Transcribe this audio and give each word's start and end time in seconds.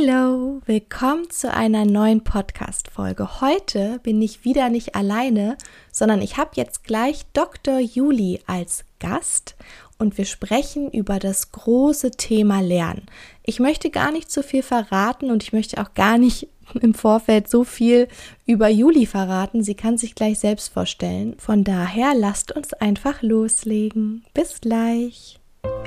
Hallo, 0.00 0.62
willkommen 0.66 1.28
zu 1.30 1.52
einer 1.52 1.84
neuen 1.84 2.22
Podcast-Folge. 2.22 3.40
Heute 3.40 3.98
bin 4.02 4.22
ich 4.22 4.44
wieder 4.44 4.68
nicht 4.68 4.94
alleine, 4.94 5.58
sondern 5.90 6.22
ich 6.22 6.36
habe 6.36 6.52
jetzt 6.54 6.84
gleich 6.84 7.26
Dr. 7.32 7.78
Juli 7.80 8.40
als 8.46 8.84
Gast 8.98 9.56
und 9.98 10.16
wir 10.16 10.24
sprechen 10.24 10.90
über 10.90 11.18
das 11.18 11.52
große 11.52 12.12
Thema 12.12 12.60
Lernen. 12.60 13.06
Ich 13.42 13.60
möchte 13.60 13.90
gar 13.90 14.12
nicht 14.12 14.30
zu 14.30 14.42
viel 14.42 14.62
verraten 14.62 15.30
und 15.30 15.42
ich 15.42 15.52
möchte 15.52 15.80
auch 15.82 15.92
gar 15.94 16.18
nicht 16.18 16.48
im 16.80 16.94
Vorfeld 16.94 17.50
so 17.50 17.64
viel 17.64 18.08
über 18.46 18.68
Juli 18.68 19.06
verraten. 19.06 19.62
Sie 19.62 19.74
kann 19.74 19.98
sich 19.98 20.14
gleich 20.14 20.38
selbst 20.38 20.72
vorstellen. 20.72 21.34
Von 21.38 21.64
daher 21.64 22.14
lasst 22.14 22.52
uns 22.52 22.72
einfach 22.74 23.22
loslegen. 23.22 24.24
Bis 24.32 24.60
gleich. 24.60 25.39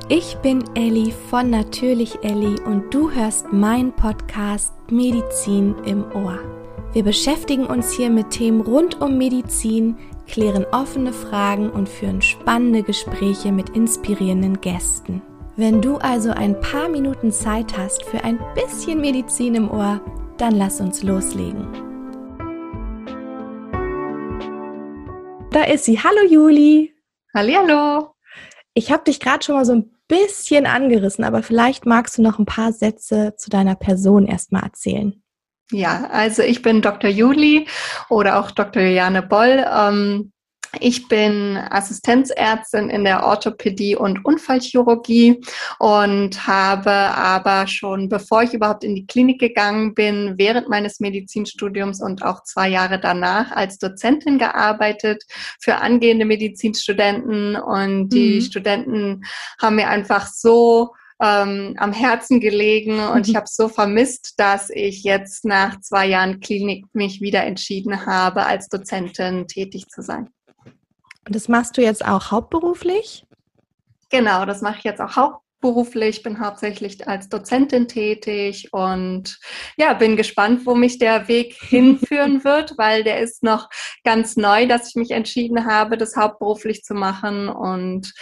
Ich 0.09 0.35
bin 0.43 0.63
Elli 0.75 1.11
von 1.29 1.49
Natürlich 1.49 2.23
Elli 2.23 2.59
und 2.65 2.93
du 2.93 3.09
hörst 3.09 3.51
meinen 3.51 3.93
Podcast 3.93 4.73
Medizin 4.91 5.73
im 5.85 6.03
Ohr. 6.13 6.38
Wir 6.91 7.03
beschäftigen 7.03 7.65
uns 7.65 7.93
hier 7.93 8.12
mit 8.12 8.29
Themen 8.29 8.62
rund 8.62 9.01
um 9.01 9.17
Medizin, 9.17 9.98
klären 10.27 10.65
offene 10.71 11.13
Fragen 11.13 11.71
und 11.71 11.89
führen 11.89 12.21
spannende 12.21 12.84
Gespräche 12.84 13.51
mit 13.51 13.70
inspirierenden 13.70 14.62
Gästen. 14.62 15.21
Wenn 15.55 15.81
du 15.81 15.98
also 15.98 16.29
ein 16.29 16.59
paar 16.59 16.90
Minuten 16.90 17.31
Zeit 17.31 17.76
hast 17.77 18.03
für 18.03 18.23
ein 18.23 18.40
bisschen 18.53 19.01
Medizin 19.01 19.55
im 19.55 19.71
Ohr, 19.71 19.99
dann 20.37 20.53
lass 20.53 20.79
uns 20.79 21.01
loslegen. 21.01 21.67
Da 25.49 25.63
ist 25.63 25.85
sie. 25.85 25.98
Hallo 25.98 26.27
Juli. 26.29 26.93
Hallo. 27.34 28.12
Ich 28.73 28.91
habe 28.91 29.04
dich 29.04 29.20
gerade 29.20 29.44
schon 29.44 29.55
mal 29.55 29.66
so 29.66 29.73
ein 29.73 29.91
bisschen 30.08 30.66
angerissen, 30.66 31.23
aber 31.23 31.44
vielleicht 31.44 31.86
magst 31.86 32.18
du 32.18 32.22
noch 32.22 32.40
ein 32.40 32.45
paar 32.45 32.73
Sätze 32.73 33.36
zu 33.38 33.49
deiner 33.49 33.76
Person 33.76 34.26
erstmal 34.26 34.63
erzählen. 34.63 35.23
Ja, 35.72 36.09
also 36.12 36.44
ich 36.44 36.62
bin 36.62 36.82
Dr. 36.82 37.09
Juli 37.09 37.68
oder 38.10 38.40
auch 38.40 38.52
Dr. 38.52 38.84
Juliane 38.84 39.24
Boll. 39.24 39.65
Ähm, 39.65 40.32
ich 40.79 41.07
bin 41.07 41.57
Assistenzärztin 41.57 42.90
in 42.90 43.04
der 43.04 43.26
Orthopädie 43.26 43.96
und 43.96 44.26
Unfallchirurgie 44.26 45.41
und 45.80 46.48
habe 46.48 46.91
aber 46.91 47.68
schon, 47.68 48.10
bevor 48.10 48.43
ich 48.43 48.54
überhaupt 48.54 48.84
in 48.84 48.96
die 48.96 49.05
Klinik 49.05 49.40
gegangen 49.40 49.93
bin, 49.93 50.34
während 50.38 50.70
meines 50.70 50.99
Medizinstudiums 50.99 52.02
und 52.02 52.24
auch 52.24 52.43
zwei 52.43 52.70
Jahre 52.70 52.99
danach 52.99 53.52
als 53.52 53.77
Dozentin 53.77 54.40
gearbeitet 54.40 55.24
für 55.60 55.76
angehende 55.76 56.26
Medizinstudenten. 56.26 57.55
Und 57.55 58.10
die 58.10 58.35
mhm. 58.35 58.41
Studenten 58.41 59.21
haben 59.62 59.76
mir 59.76 59.90
einfach 59.90 60.27
so 60.27 60.93
ähm, 61.21 61.76
am 61.77 61.93
Herzen 61.93 62.40
gelegen 62.40 62.99
und 62.99 63.27
ich 63.27 63.35
habe 63.35 63.48
so 63.48 63.70
vermisst, 63.70 64.34
dass 64.38 64.69
ich 64.69 65.03
jetzt 65.03 65.46
nach 65.46 65.80
zwei 65.81 66.08
Jahren 66.08 66.40
Klinik 66.40 66.85
mich 66.94 67.22
wieder 67.22 67.44
entschieden 67.44 68.06
habe, 68.06 68.46
als 68.46 68.69
Dozentin 68.69 69.47
tätig 69.47 69.88
zu 69.90 70.02
sein. 70.02 70.30
Und 71.25 71.35
das 71.35 71.47
machst 71.47 71.78
du 71.78 71.81
jetzt 71.81 72.06
auch 72.06 72.31
hauptberuflich? 72.31 73.25
Genau, 74.09 74.46
das 74.46 74.62
mache 74.62 74.78
ich 74.79 74.84
jetzt 74.84 75.02
auch 75.02 75.16
hauptberuflich, 75.16 76.22
bin 76.22 76.40
hauptsächlich 76.40 77.07
als 77.07 77.30
Dozentin 77.30 77.88
tätig 77.88 78.69
und 78.74 79.40
ja, 79.78 79.94
bin 79.94 80.18
gespannt, 80.18 80.66
wo 80.66 80.75
mich 80.75 81.00
der 81.00 81.28
Weg 81.28 81.53
hinführen 81.62 82.44
wird, 82.44 82.78
weil 82.78 83.03
der 83.03 83.22
ist 83.22 83.41
noch 83.41 83.69
ganz 84.03 84.35
neu, 84.35 84.68
dass 84.68 84.90
ich 84.90 84.96
mich 84.96 85.12
entschieden 85.12 85.66
habe, 85.66 85.97
das 85.97 86.16
hauptberuflich 86.16 86.84
zu 86.84 86.94
machen 86.94 87.50
und 87.50 88.13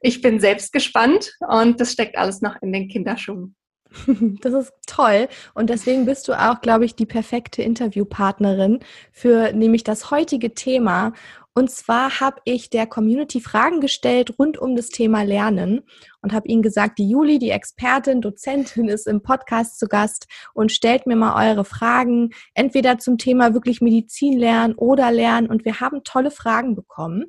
ich 0.00 0.22
bin 0.22 0.40
selbst 0.40 0.72
gespannt 0.72 1.32
und 1.46 1.80
das 1.80 1.92
steckt 1.92 2.16
alles 2.16 2.40
noch 2.40 2.56
in 2.62 2.72
den 2.72 2.88
Kinderschuhen. 2.88 3.56
Das 4.40 4.52
ist 4.52 4.72
toll. 4.86 5.28
Und 5.54 5.70
deswegen 5.70 6.06
bist 6.06 6.28
du 6.28 6.32
auch, 6.32 6.60
glaube 6.60 6.84
ich, 6.84 6.94
die 6.94 7.06
perfekte 7.06 7.62
Interviewpartnerin 7.62 8.80
für 9.12 9.52
nämlich 9.52 9.84
das 9.84 10.10
heutige 10.10 10.54
Thema. 10.54 11.12
Und 11.56 11.70
zwar 11.70 12.18
habe 12.18 12.40
ich 12.44 12.68
der 12.68 12.86
Community 12.86 13.40
Fragen 13.40 13.80
gestellt 13.80 14.38
rund 14.40 14.58
um 14.58 14.74
das 14.74 14.88
Thema 14.88 15.22
Lernen 15.22 15.82
und 16.20 16.32
habe 16.32 16.48
ihnen 16.48 16.62
gesagt, 16.62 16.98
die 16.98 17.08
Juli, 17.08 17.38
die 17.38 17.50
Expertin, 17.50 18.20
Dozentin, 18.20 18.88
ist 18.88 19.06
im 19.06 19.22
Podcast 19.22 19.78
zu 19.78 19.86
Gast 19.86 20.26
und 20.52 20.72
stellt 20.72 21.06
mir 21.06 21.14
mal 21.14 21.48
eure 21.48 21.64
Fragen, 21.64 22.30
entweder 22.54 22.98
zum 22.98 23.18
Thema 23.18 23.54
wirklich 23.54 23.80
Medizin 23.80 24.36
lernen 24.36 24.74
oder 24.74 25.12
lernen. 25.12 25.46
Und 25.46 25.64
wir 25.64 25.78
haben 25.78 26.02
tolle 26.02 26.32
Fragen 26.32 26.74
bekommen. 26.74 27.26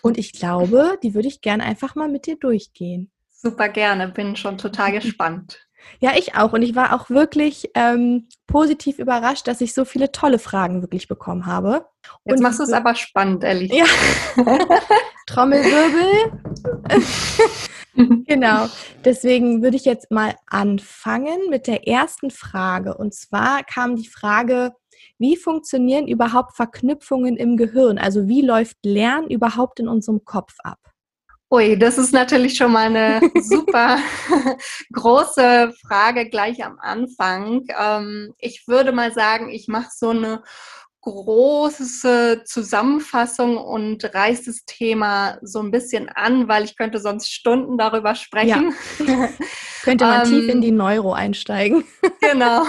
Und 0.00 0.16
ich 0.16 0.32
glaube, 0.32 0.96
die 1.02 1.14
würde 1.14 1.26
ich 1.26 1.40
gerne 1.40 1.64
einfach 1.64 1.96
mal 1.96 2.08
mit 2.08 2.26
dir 2.26 2.36
durchgehen. 2.36 3.10
Super 3.30 3.68
gerne, 3.68 4.08
bin 4.08 4.36
schon 4.36 4.58
total 4.58 4.92
gespannt. 5.00 5.66
Ja, 6.00 6.12
ich 6.16 6.34
auch. 6.34 6.52
Und 6.52 6.62
ich 6.62 6.74
war 6.74 6.94
auch 6.94 7.10
wirklich 7.10 7.70
ähm, 7.74 8.28
positiv 8.46 8.98
überrascht, 8.98 9.46
dass 9.46 9.60
ich 9.60 9.74
so 9.74 9.84
viele 9.84 10.12
tolle 10.12 10.38
Fragen 10.38 10.82
wirklich 10.82 11.08
bekommen 11.08 11.46
habe. 11.46 11.86
Jetzt 12.24 12.36
und 12.36 12.42
machst 12.42 12.58
du 12.58 12.64
es 12.64 12.72
aber 12.72 12.94
spannend, 12.94 13.44
Ellie. 13.44 13.68
Ja. 13.74 13.84
Trommelwirbel. 15.26 16.32
genau. 18.26 18.66
Deswegen 19.04 19.62
würde 19.62 19.76
ich 19.76 19.84
jetzt 19.84 20.10
mal 20.10 20.34
anfangen 20.46 21.50
mit 21.50 21.66
der 21.66 21.86
ersten 21.86 22.30
Frage. 22.30 22.96
Und 22.96 23.14
zwar 23.14 23.62
kam 23.64 23.96
die 23.96 24.08
Frage, 24.08 24.72
wie 25.18 25.36
funktionieren 25.36 26.08
überhaupt 26.08 26.56
Verknüpfungen 26.56 27.36
im 27.36 27.56
Gehirn? 27.56 27.98
Also 27.98 28.26
wie 28.26 28.42
läuft 28.42 28.78
Lernen 28.84 29.28
überhaupt 29.28 29.80
in 29.80 29.88
unserem 29.88 30.24
Kopf 30.24 30.54
ab? 30.64 30.78
Ui, 31.52 31.76
das 31.76 31.98
ist 31.98 32.12
natürlich 32.12 32.56
schon 32.56 32.70
mal 32.70 32.86
eine 32.86 33.20
super 33.42 33.98
große 34.92 35.74
Frage 35.84 36.28
gleich 36.30 36.64
am 36.64 36.78
Anfang. 36.78 37.66
Ähm, 37.76 38.34
ich 38.38 38.68
würde 38.68 38.92
mal 38.92 39.12
sagen, 39.12 39.50
ich 39.50 39.66
mache 39.66 39.88
so 39.92 40.10
eine 40.10 40.44
große 41.00 42.42
Zusammenfassung 42.44 43.56
und 43.56 44.04
reißt 44.14 44.46
das 44.46 44.64
Thema 44.64 45.38
so 45.42 45.58
ein 45.60 45.70
bisschen 45.70 46.08
an, 46.10 46.46
weil 46.46 46.64
ich 46.64 46.76
könnte 46.76 47.00
sonst 47.00 47.32
Stunden 47.32 47.78
darüber 47.78 48.14
sprechen. 48.14 48.74
Ja. 49.04 49.28
könnte 49.82 50.04
man 50.04 50.26
ähm, 50.26 50.28
tief 50.28 50.48
in 50.48 50.60
die 50.60 50.70
Neuro 50.70 51.14
einsteigen. 51.14 51.84
Genau. 52.32 52.64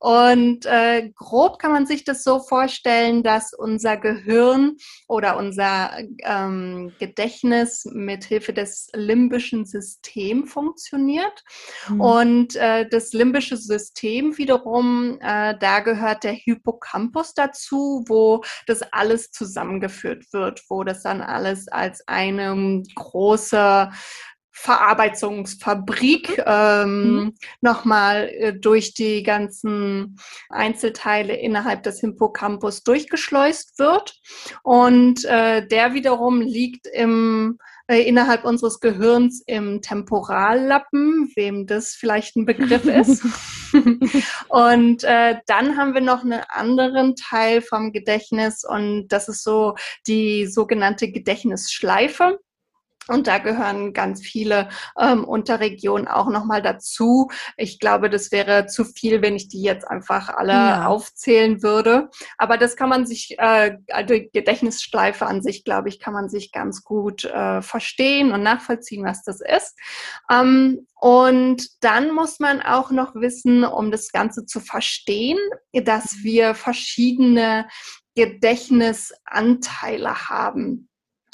Und 0.00 0.64
äh, 0.64 1.10
grob 1.14 1.58
kann 1.58 1.72
man 1.72 1.84
sich 1.84 2.04
das 2.04 2.24
so 2.24 2.40
vorstellen, 2.40 3.22
dass 3.22 3.52
unser 3.52 3.98
Gehirn 3.98 4.78
oder 5.08 5.36
unser 5.36 5.90
ähm, 6.24 6.94
Gedächtnis 6.98 7.84
mit 7.84 8.24
Hilfe 8.24 8.54
des 8.54 8.88
limbischen 8.94 9.66
Systems 9.66 10.50
funktioniert. 10.50 11.44
Mhm. 11.90 12.00
Und 12.00 12.56
äh, 12.56 12.88
das 12.88 13.12
limbische 13.12 13.58
System 13.58 14.38
wiederum, 14.38 15.18
äh, 15.20 15.54
da 15.58 15.80
gehört 15.80 16.24
der 16.24 16.32
Hippocampus 16.32 17.34
dazu, 17.34 18.02
wo 18.08 18.42
das 18.66 18.80
alles 18.92 19.30
zusammengeführt 19.32 20.32
wird, 20.32 20.62
wo 20.70 20.82
das 20.82 21.02
dann 21.02 21.20
alles 21.20 21.68
als 21.68 22.08
eine 22.08 22.82
große 22.94 23.90
Verarbeitungsfabrik 24.52 26.42
ähm, 26.44 27.14
mhm. 27.14 27.34
nochmal 27.60 28.28
äh, 28.28 28.52
durch 28.52 28.94
die 28.94 29.22
ganzen 29.22 30.18
Einzelteile 30.48 31.34
innerhalb 31.34 31.82
des 31.82 32.00
Hippocampus 32.00 32.82
durchgeschleust 32.82 33.78
wird. 33.78 34.14
Und 34.62 35.24
äh, 35.24 35.66
der 35.66 35.94
wiederum 35.94 36.40
liegt 36.40 36.86
im, 36.88 37.58
äh, 37.86 38.02
innerhalb 38.02 38.44
unseres 38.44 38.80
Gehirns 38.80 39.42
im 39.46 39.82
Temporallappen, 39.82 41.30
wem 41.36 41.66
das 41.66 41.90
vielleicht 41.90 42.36
ein 42.36 42.44
Begriff 42.44 42.84
ist. 42.84 43.24
und 44.48 45.04
äh, 45.04 45.36
dann 45.46 45.76
haben 45.76 45.94
wir 45.94 46.00
noch 46.00 46.24
einen 46.24 46.42
anderen 46.48 47.14
Teil 47.14 47.62
vom 47.62 47.92
Gedächtnis 47.92 48.64
und 48.64 49.08
das 49.08 49.28
ist 49.28 49.44
so 49.44 49.76
die 50.08 50.46
sogenannte 50.46 51.10
Gedächtnisschleife. 51.10 52.40
Und 53.10 53.26
da 53.26 53.38
gehören 53.38 53.92
ganz 53.92 54.20
viele 54.20 54.68
ähm, 54.98 55.24
Unterregionen 55.24 56.06
auch 56.06 56.28
nochmal 56.28 56.62
dazu. 56.62 57.28
Ich 57.56 57.80
glaube, 57.80 58.08
das 58.08 58.30
wäre 58.30 58.66
zu 58.66 58.84
viel, 58.84 59.22
wenn 59.22 59.34
ich 59.34 59.48
die 59.48 59.62
jetzt 59.62 59.86
einfach 59.86 60.28
alle 60.28 60.52
ja. 60.52 60.86
aufzählen 60.86 61.62
würde. 61.62 62.08
Aber 62.38 62.56
das 62.56 62.76
kann 62.76 62.88
man 62.88 63.06
sich, 63.06 63.36
äh, 63.38 63.78
also 63.88 64.14
Gedächtnisschleife 64.32 65.26
an 65.26 65.42
sich, 65.42 65.64
glaube 65.64 65.88
ich, 65.88 65.98
kann 65.98 66.14
man 66.14 66.28
sich 66.28 66.52
ganz 66.52 66.84
gut 66.84 67.24
äh, 67.24 67.62
verstehen 67.62 68.32
und 68.32 68.42
nachvollziehen, 68.42 69.04
was 69.04 69.24
das 69.24 69.40
ist. 69.40 69.76
Ähm, 70.30 70.86
und 71.00 71.82
dann 71.82 72.14
muss 72.14 72.40
man 72.40 72.60
auch 72.60 72.90
noch 72.90 73.14
wissen, 73.14 73.64
um 73.64 73.90
das 73.90 74.12
Ganze 74.12 74.44
zu 74.46 74.60
verstehen, 74.60 75.38
dass 75.72 76.22
wir 76.22 76.54
verschiedene 76.54 77.66
Gedächtnisanteile 78.14 80.28
haben. 80.28 80.89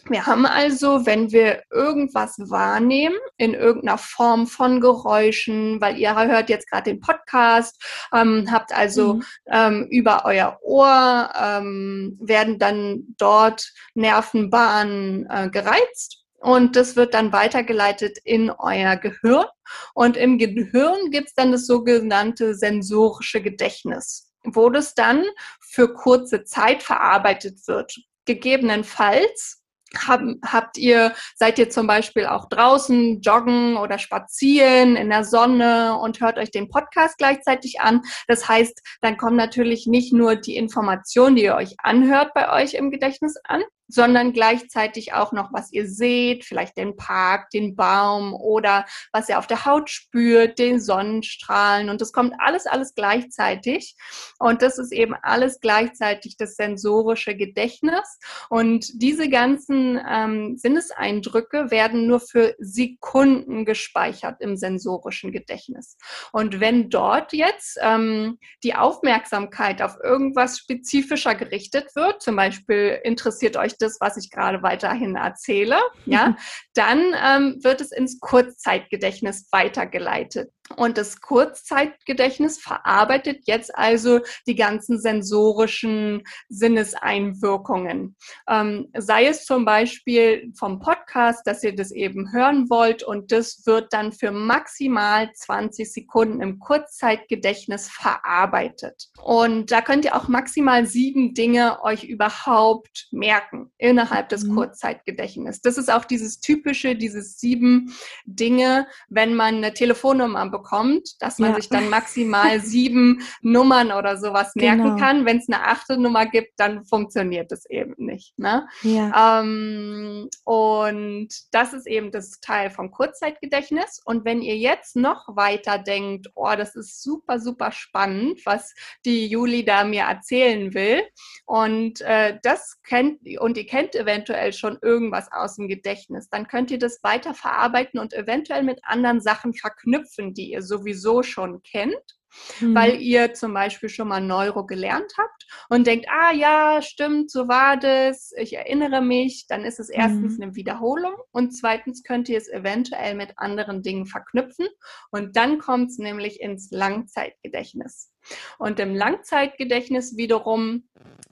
Wir 0.08 0.25
haben 0.25 0.47
also, 0.47 1.05
wenn 1.05 1.32
wir 1.32 1.62
irgendwas 1.73 2.37
wahrnehmen, 2.38 3.17
in 3.38 3.55
irgendeiner 3.55 3.99
Form 3.99 4.47
von 4.47 4.81
Geräuschen, 4.81 5.81
weil 5.81 5.99
ihr 5.99 6.14
hört 6.14 6.49
jetzt 6.49 6.70
gerade 6.70 6.91
den 6.93 7.00
Podcast, 7.00 7.82
ähm, 8.14 8.49
habt 8.50 8.73
also 8.73 9.14
mhm. 9.14 9.25
ähm, 9.50 9.87
über 9.91 10.25
euer 10.25 10.58
Ohr, 10.62 11.31
ähm, 11.41 12.17
werden 12.20 12.58
dann 12.61 13.03
dort 13.19 13.73
Nervenbahnen 13.94 15.26
äh, 15.29 15.50
gereizt 15.50 16.25
und 16.38 16.76
das 16.76 16.94
wird 16.94 17.14
dann 17.14 17.32
weitergeleitet 17.32 18.19
in 18.23 18.50
euer 18.50 18.97
Gehirn. 18.97 19.47
Und 19.94 20.17
im 20.17 20.38
Gehirn 20.38 21.11
gibt 21.11 21.29
es 21.29 21.35
dann 21.35 21.50
das 21.50 21.67
sogenannte 21.67 22.55
sensorische 22.55 23.43
Gedächtnis, 23.43 24.31
wo 24.44 24.70
das 24.70 24.94
dann 24.94 25.25
für 25.61 25.93
kurze 25.93 26.44
Zeit 26.44 26.85
verarbeitet 26.85 27.67
wird. 27.67 27.97
Gegebenenfalls 28.26 29.66
haben, 29.97 30.41
habt 30.44 30.79
ihr, 30.79 31.15
seid 31.35 31.59
ihr 31.59 31.71
zum 31.71 31.87
Beispiel 31.87 32.27
auch 32.27 32.49
draußen 32.49 33.21
joggen 33.21 33.77
oder 33.77 33.99
spazieren 33.99 34.97
in 34.97 35.11
der 35.11 35.25
Sonne 35.25 35.99
und 35.99 36.21
hört 36.21 36.38
euch 36.38 36.50
den 36.50 36.69
Podcast 36.69 37.19
gleichzeitig 37.19 37.81
an. 37.81 38.03
Das 38.27 38.49
heißt, 38.49 38.83
dann 39.00 39.17
kommen 39.17 39.37
natürlich 39.37 39.87
nicht 39.87 40.12
nur 40.12 40.37
die 40.37 40.56
Informationen, 40.56 41.37
die 41.37 41.44
ihr 41.44 41.55
euch 41.55 41.77
anhört, 41.79 42.35
bei 42.35 42.53
euch 42.53 42.75
im 42.75 42.91
Gedächtnis 42.91 43.37
an, 43.44 43.62
sondern 43.88 44.33
gleichzeitig 44.33 45.12
auch 45.12 45.33
noch, 45.33 45.53
was 45.53 45.73
ihr 45.73 45.88
seht, 45.88 46.44
vielleicht 46.44 46.77
den 46.77 46.97
Park, 46.97 47.50
den 47.50 47.77
Baum 47.77 48.35
oder 48.35 48.85
was 49.12 49.29
ihr 49.29 49.38
auf 49.38 49.47
der 49.47 49.65
Haut 49.65 49.91
spürt, 49.91 50.59
den 50.59 50.81
Sonnenstrahlen. 50.81 51.88
Und 51.88 52.00
das 52.00 52.12
kommt 52.12 52.35
alles, 52.38 52.67
alles 52.67 52.94
gleichzeitig. 52.94 53.97
Und 54.38 54.62
das 54.62 54.79
ist 54.79 54.93
eben 54.93 55.15
alles 55.23 55.61
gleichzeitig 55.61 56.37
das 56.37 56.56
sensorische 56.56 57.37
Gedächtnis. 57.37 58.19
Und 58.49 58.91
diese 59.00 59.29
ganzen 59.29 60.00
ähm, 60.09 60.56
Sinneseindrücke 60.56 61.71
werden 61.71 62.06
nur 62.06 62.21
für 62.21 62.55
Sekunden 62.59 63.65
gespeichert 63.65 64.41
im 64.41 64.56
sensorischen 64.56 65.33
Gedächtnis. 65.33 65.97
Und 66.33 66.61
wenn 66.61 66.91
dort 66.91 67.33
jetzt 67.33 67.79
ähm, 67.81 68.38
die 68.62 68.75
Aufmerksamkeit 68.75 69.83
auf 69.83 69.97
irgendwas 70.03 70.59
spezifischer 70.59 71.35
gerichtet 71.35 71.94
wird, 71.94 72.23
zum 72.23 72.37
Beispiel 72.37 72.99
interessiert 73.05 73.56
euch 73.56 73.75
das, 73.78 73.99
was 74.00 74.17
ich 74.17 74.31
gerade 74.31 74.62
weiterhin 74.62 75.17
erzähle, 75.17 75.78
ja, 76.05 76.37
dann 76.75 77.14
ähm, 77.23 77.58
wird 77.62 77.81
es 77.81 77.93
ins 77.93 78.20
Kurzzeitgedächtnis 78.20 79.49
weitergeleitet. 79.50 80.50
Und 80.75 80.99
das 80.99 81.21
Kurzzeitgedächtnis 81.21 82.59
verarbeitet 82.59 83.43
jetzt 83.45 83.75
also 83.77 84.21
die 84.47 84.57
ganzen 84.57 85.01
sensorischen 85.01 86.25
Sinneseinwirkungen. 86.49 88.17
Ähm, 88.49 88.89
sei 88.97 89.27
es 89.27 89.45
zum 89.45 89.65
Beispiel 89.65 90.53
vom 90.59 90.81
Podcast, 90.81 91.47
dass 91.47 91.63
ihr 91.63 91.75
das 91.75 91.93
eben 91.93 92.33
hören 92.33 92.69
wollt 92.69 93.05
und 93.05 93.31
das 93.31 93.63
wird 93.65 93.93
dann 93.93 94.13
für 94.13 94.33
maximal 94.33 95.31
20 95.33 95.93
Sekunden 95.93 96.41
im 96.41 96.59
Kurzzeitgedächtnis 96.59 97.89
verarbeitet. 97.89 99.09
Und 99.23 99.71
da 99.71 99.83
könnt 99.83 100.05
ihr 100.05 100.17
auch 100.17 100.29
maximal 100.29 100.85
sieben 100.87 101.35
Dinge 101.35 101.83
euch 101.85 102.05
überhaupt 102.05 103.09
merken 103.12 103.71
innerhalb 103.79 104.31
des 104.31 104.45
mhm. 104.45 104.57
Kurzzeitgedächtnisses. 104.57 105.62
Das 105.62 105.79
ist 105.79 105.93
auch 105.93 106.05
dieses 106.05 106.41
typische, 106.41 106.97
dieses 106.97 107.39
sieben 107.39 107.95
Dinge, 108.25 108.89
wenn 109.09 109.35
man 109.35 109.57
eine 109.57 109.73
Telefonnummer 109.73 110.56
bekommt, 110.56 111.20
dass 111.20 111.38
man 111.38 111.50
ja. 111.50 111.56
sich 111.56 111.69
dann 111.69 111.88
maximal 111.91 112.61
sieben 112.61 113.23
Nummern 113.43 113.93
oder 113.93 114.17
sowas 114.17 114.53
merken 114.55 114.82
genau. 114.82 114.97
kann. 114.97 115.26
Wenn 115.26 115.38
es 115.38 115.49
eine 115.49 115.64
achte 115.67 115.99
Nummer 115.99 116.26
gibt, 116.26 116.58
dann 116.58 116.85
funktioniert 116.85 117.53
es 117.53 117.69
eben 117.69 117.94
nicht. 117.99 118.38
Ne? 118.38 118.67
Ja. 118.82 119.41
Ähm, 119.41 120.29
und 120.44 121.29
das 121.53 121.73
ist 121.73 121.87
eben 121.87 122.11
das 122.11 122.41
Teil 122.41 122.70
vom 122.70 122.91
Kurzzeitgedächtnis. 122.91 124.00
Und 124.05 124.25
wenn 124.25 124.43
ihr 124.43 124.56
jetzt 124.56 124.97
noch 124.97 125.37
weiter 125.37 125.79
denkt, 125.79 126.29
oh, 126.35 126.55
das 126.56 126.75
ist 126.75 127.02
super, 127.02 127.38
super 127.38 127.73
spannend, 127.73 128.41
was 128.44 128.75
die 129.05 129.26
Juli 129.26 129.64
da 129.64 129.85
mir 129.85 130.02
erzählen 130.02 130.75
will. 130.75 131.02
Und 131.44 132.00
äh, 132.00 132.38
das 132.43 132.81
kennt, 132.82 133.20
und 133.38 133.56
ihr 133.56 133.67
kennt 133.67 133.94
eventuell 133.94 134.52
schon 134.52 134.79
irgendwas 134.82 135.31
aus 135.31 135.56
dem 135.56 135.69
Gedächtnis, 135.69 136.29
dann 136.31 136.49
könnt 136.49 136.70
ihr 136.70 136.79
das 136.79 137.02
weiter 137.02 137.35
verarbeiten 137.35 138.00
und 138.00 138.12
eventuell 138.12 138.62
mit 138.62 138.81
anderen 138.85 139.20
Sachen 139.20 139.55
verknüpfen, 139.55 140.35
die 140.35 140.46
ihr 140.51 140.63
sowieso 140.63 141.23
schon 141.23 141.63
kennt. 141.63 142.17
Mhm. 142.61 142.75
Weil 142.75 143.01
ihr 143.01 143.33
zum 143.33 143.55
Beispiel 143.55 143.89
schon 143.89 144.09
mal 144.09 144.21
Neuro 144.21 144.67
gelernt 144.67 145.11
habt 145.17 145.47
und 145.71 145.87
denkt, 145.87 146.07
ah 146.11 146.33
ja, 146.33 146.83
stimmt, 146.83 147.31
so 147.31 147.49
war 147.49 147.79
das, 147.79 148.31
ich 148.37 148.55
erinnere 148.55 149.01
mich, 149.01 149.47
dann 149.49 149.65
ist 149.65 149.81
es 149.81 149.89
erstens 149.89 150.37
mhm. 150.37 150.43
eine 150.43 150.55
Wiederholung 150.55 151.15
und 151.33 151.53
zweitens 151.53 152.03
könnt 152.03 152.29
ihr 152.29 152.37
es 152.37 152.49
eventuell 152.49 153.15
mit 153.15 153.33
anderen 153.39 153.83
Dingen 153.83 154.05
verknüpfen 154.05 154.67
und 155.11 155.37
dann 155.37 155.59
kommt 155.59 155.91
es 155.91 155.99
nämlich 155.99 156.41
ins 156.41 156.71
Langzeitgedächtnis. 156.71 158.13
Und 158.58 158.81
im 158.81 158.94
Langzeitgedächtnis 158.94 160.17
wiederum 160.17 160.84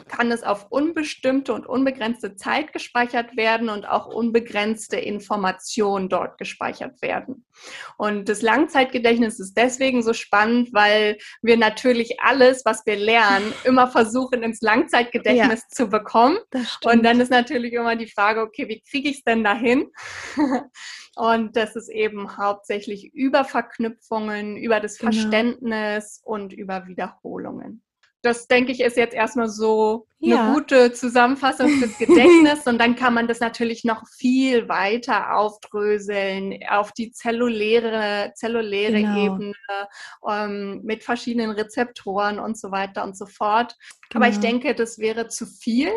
kann 0.08 0.30
es 0.30 0.42
auf 0.42 0.66
unbestimmte 0.70 1.52
und 1.54 1.66
unbegrenzte 1.66 2.36
Zeit 2.36 2.72
gespeichert 2.72 3.36
werden 3.36 3.68
und 3.68 3.88
auch 3.88 4.06
unbegrenzte 4.06 4.96
Informationen 4.96 6.08
dort 6.08 6.36
gespeichert 6.38 7.00
werden. 7.00 7.46
Und 7.96 8.28
das 8.28 8.42
Langzeitgedächtnis 8.42 9.38
ist 9.38 9.54
deswegen 9.54 10.02
so 10.02 10.12
spannend, 10.12 10.72
weil 10.72 11.18
wir 11.42 11.56
natürlich 11.56 12.20
alles, 12.20 12.64
was 12.64 12.84
wir 12.86 12.96
lernen, 12.96 13.52
immer 13.64 13.88
versuchen 13.88 14.42
ins 14.42 14.60
Langzeitgedächtnis 14.60 15.60
ja, 15.60 15.68
zu 15.68 15.88
bekommen. 15.88 16.38
Und 16.84 17.04
dann 17.04 17.20
ist 17.20 17.30
natürlich 17.30 17.72
immer 17.72 17.96
die 17.96 18.10
Frage, 18.10 18.40
okay, 18.40 18.68
wie 18.68 18.82
kriege 18.88 19.08
ich 19.08 19.18
es 19.18 19.24
denn 19.24 19.44
dahin? 19.44 19.90
Und 21.16 21.56
das 21.56 21.76
ist 21.76 21.88
eben 21.88 22.36
hauptsächlich 22.36 23.14
über 23.14 23.44
Verknüpfungen, 23.44 24.56
über 24.56 24.80
das 24.80 24.98
genau. 24.98 25.12
Verständnis 25.12 26.20
und 26.24 26.52
über 26.52 26.86
Wiederholungen. 26.86 27.82
Das 28.24 28.48
denke 28.48 28.72
ich 28.72 28.80
ist 28.80 28.96
jetzt 28.96 29.12
erstmal 29.12 29.48
so 29.48 30.06
ja. 30.18 30.42
eine 30.42 30.54
gute 30.54 30.92
Zusammenfassung 30.94 31.68
des 31.80 31.98
Gedächtnisses 31.98 32.66
und 32.66 32.78
dann 32.78 32.96
kann 32.96 33.12
man 33.12 33.28
das 33.28 33.38
natürlich 33.40 33.84
noch 33.84 34.02
viel 34.08 34.66
weiter 34.66 35.36
aufdröseln 35.36 36.58
auf 36.70 36.92
die 36.92 37.12
zelluläre, 37.12 38.32
zelluläre 38.34 39.02
genau. 39.02 39.24
Ebene 39.26 39.54
ähm, 40.26 40.80
mit 40.82 41.04
verschiedenen 41.04 41.50
Rezeptoren 41.50 42.38
und 42.38 42.58
so 42.58 42.70
weiter 42.70 43.04
und 43.04 43.16
so 43.16 43.26
fort. 43.26 43.76
Genau. 44.08 44.24
Aber 44.24 44.32
ich 44.32 44.40
genau. 44.40 44.52
denke, 44.52 44.74
das 44.74 44.98
wäre 44.98 45.28
zu 45.28 45.44
viel. 45.44 45.90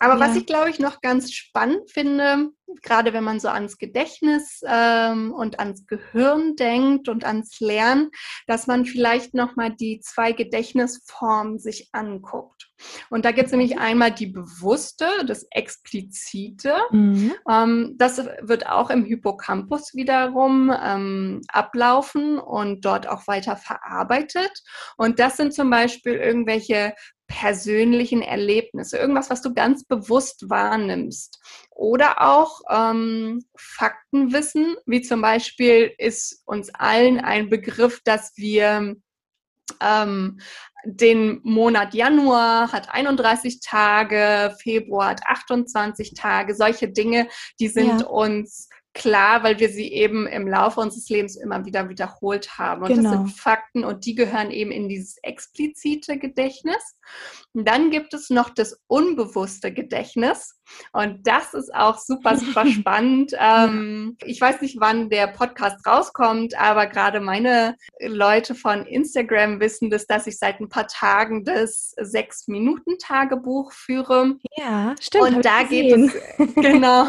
Aber 0.00 0.14
ja. 0.14 0.20
was 0.20 0.36
ich, 0.36 0.46
glaube 0.46 0.70
ich, 0.70 0.78
noch 0.78 1.00
ganz 1.00 1.32
spannend 1.32 1.90
finde, 1.90 2.50
gerade 2.82 3.12
wenn 3.12 3.24
man 3.24 3.40
so 3.40 3.48
ans 3.48 3.78
Gedächtnis 3.78 4.60
ähm, 4.66 5.32
und 5.32 5.58
ans 5.58 5.86
Gehirn 5.86 6.56
denkt 6.56 7.08
und 7.08 7.24
ans 7.24 7.58
Lernen, 7.60 8.10
dass 8.46 8.66
man 8.66 8.84
vielleicht 8.84 9.34
nochmal 9.34 9.74
die 9.74 10.00
zwei 10.00 10.32
Gedächtnisformen 10.32 11.58
sich 11.58 11.88
anguckt. 11.92 12.67
Und 13.10 13.24
da 13.24 13.32
gibt 13.32 13.46
es 13.46 13.52
nämlich 13.52 13.78
einmal 13.78 14.12
die 14.12 14.26
bewusste, 14.26 15.06
das 15.26 15.46
explizite. 15.50 16.74
Mhm. 16.90 17.34
Ähm, 17.50 17.94
das 17.98 18.18
wird 18.42 18.66
auch 18.66 18.90
im 18.90 19.04
Hippocampus 19.04 19.94
wiederum 19.94 20.72
ähm, 20.82 21.40
ablaufen 21.48 22.38
und 22.38 22.84
dort 22.84 23.08
auch 23.08 23.26
weiter 23.26 23.56
verarbeitet. 23.56 24.50
Und 24.96 25.18
das 25.18 25.36
sind 25.36 25.54
zum 25.54 25.70
Beispiel 25.70 26.14
irgendwelche 26.14 26.94
persönlichen 27.28 28.22
Erlebnisse, 28.22 28.96
irgendwas, 28.96 29.30
was 29.30 29.42
du 29.42 29.52
ganz 29.52 29.84
bewusst 29.84 30.48
wahrnimmst. 30.48 31.38
Oder 31.70 32.22
auch 32.22 32.62
ähm, 32.70 33.44
Faktenwissen, 33.56 34.76
wie 34.86 35.02
zum 35.02 35.20
Beispiel 35.20 35.92
ist 35.98 36.42
uns 36.46 36.74
allen 36.74 37.20
ein 37.20 37.50
Begriff, 37.50 38.00
dass 38.02 38.32
wir 38.36 38.96
ähm, 39.80 40.40
den 40.84 41.40
Monat 41.42 41.94
Januar 41.94 42.72
hat 42.72 42.90
31 42.90 43.60
Tage, 43.60 44.54
Februar 44.62 45.10
hat 45.10 45.22
28 45.26 46.14
Tage, 46.14 46.54
solche 46.54 46.88
Dinge, 46.88 47.28
die 47.58 47.68
sind 47.68 48.00
ja. 48.00 48.06
uns 48.06 48.68
klar, 48.94 49.44
weil 49.44 49.58
wir 49.60 49.68
sie 49.68 49.92
eben 49.92 50.26
im 50.26 50.48
Laufe 50.48 50.80
unseres 50.80 51.08
Lebens 51.08 51.36
immer 51.36 51.64
wieder 51.64 51.88
wiederholt 51.88 52.58
haben. 52.58 52.82
Und 52.82 52.88
genau. 52.88 53.02
das 53.02 53.12
sind. 53.12 53.28
Fakten 53.38 53.84
und 53.84 54.04
die 54.04 54.14
gehören 54.14 54.50
eben 54.50 54.72
in 54.72 54.88
dieses 54.88 55.18
explizite 55.22 56.18
Gedächtnis. 56.18 56.96
Und 57.52 57.66
dann 57.66 57.90
gibt 57.90 58.12
es 58.12 58.28
noch 58.28 58.50
das 58.50 58.80
unbewusste 58.88 59.72
Gedächtnis. 59.72 60.57
Und 60.92 61.26
das 61.26 61.54
ist 61.54 61.74
auch 61.74 61.98
super, 61.98 62.36
super 62.36 62.66
spannend. 62.70 63.32
ähm, 63.38 64.16
ich 64.24 64.40
weiß 64.40 64.60
nicht, 64.60 64.80
wann 64.80 65.10
der 65.10 65.28
Podcast 65.28 65.86
rauskommt, 65.86 66.58
aber 66.58 66.86
gerade 66.86 67.20
meine 67.20 67.76
Leute 68.00 68.54
von 68.54 68.86
Instagram 68.86 69.60
wissen 69.60 69.90
das, 69.90 70.06
dass 70.06 70.26
ich 70.26 70.38
seit 70.38 70.60
ein 70.60 70.68
paar 70.68 70.86
Tagen 70.86 71.44
das 71.44 71.94
Sechs-Minuten-Tagebuch 71.98 73.72
führe. 73.72 74.36
Ja, 74.56 74.94
stimmt. 75.00 75.36
Und 75.36 75.44
da 75.44 75.62
geht 75.62 75.92
es, 75.92 76.12
genau. 76.54 77.06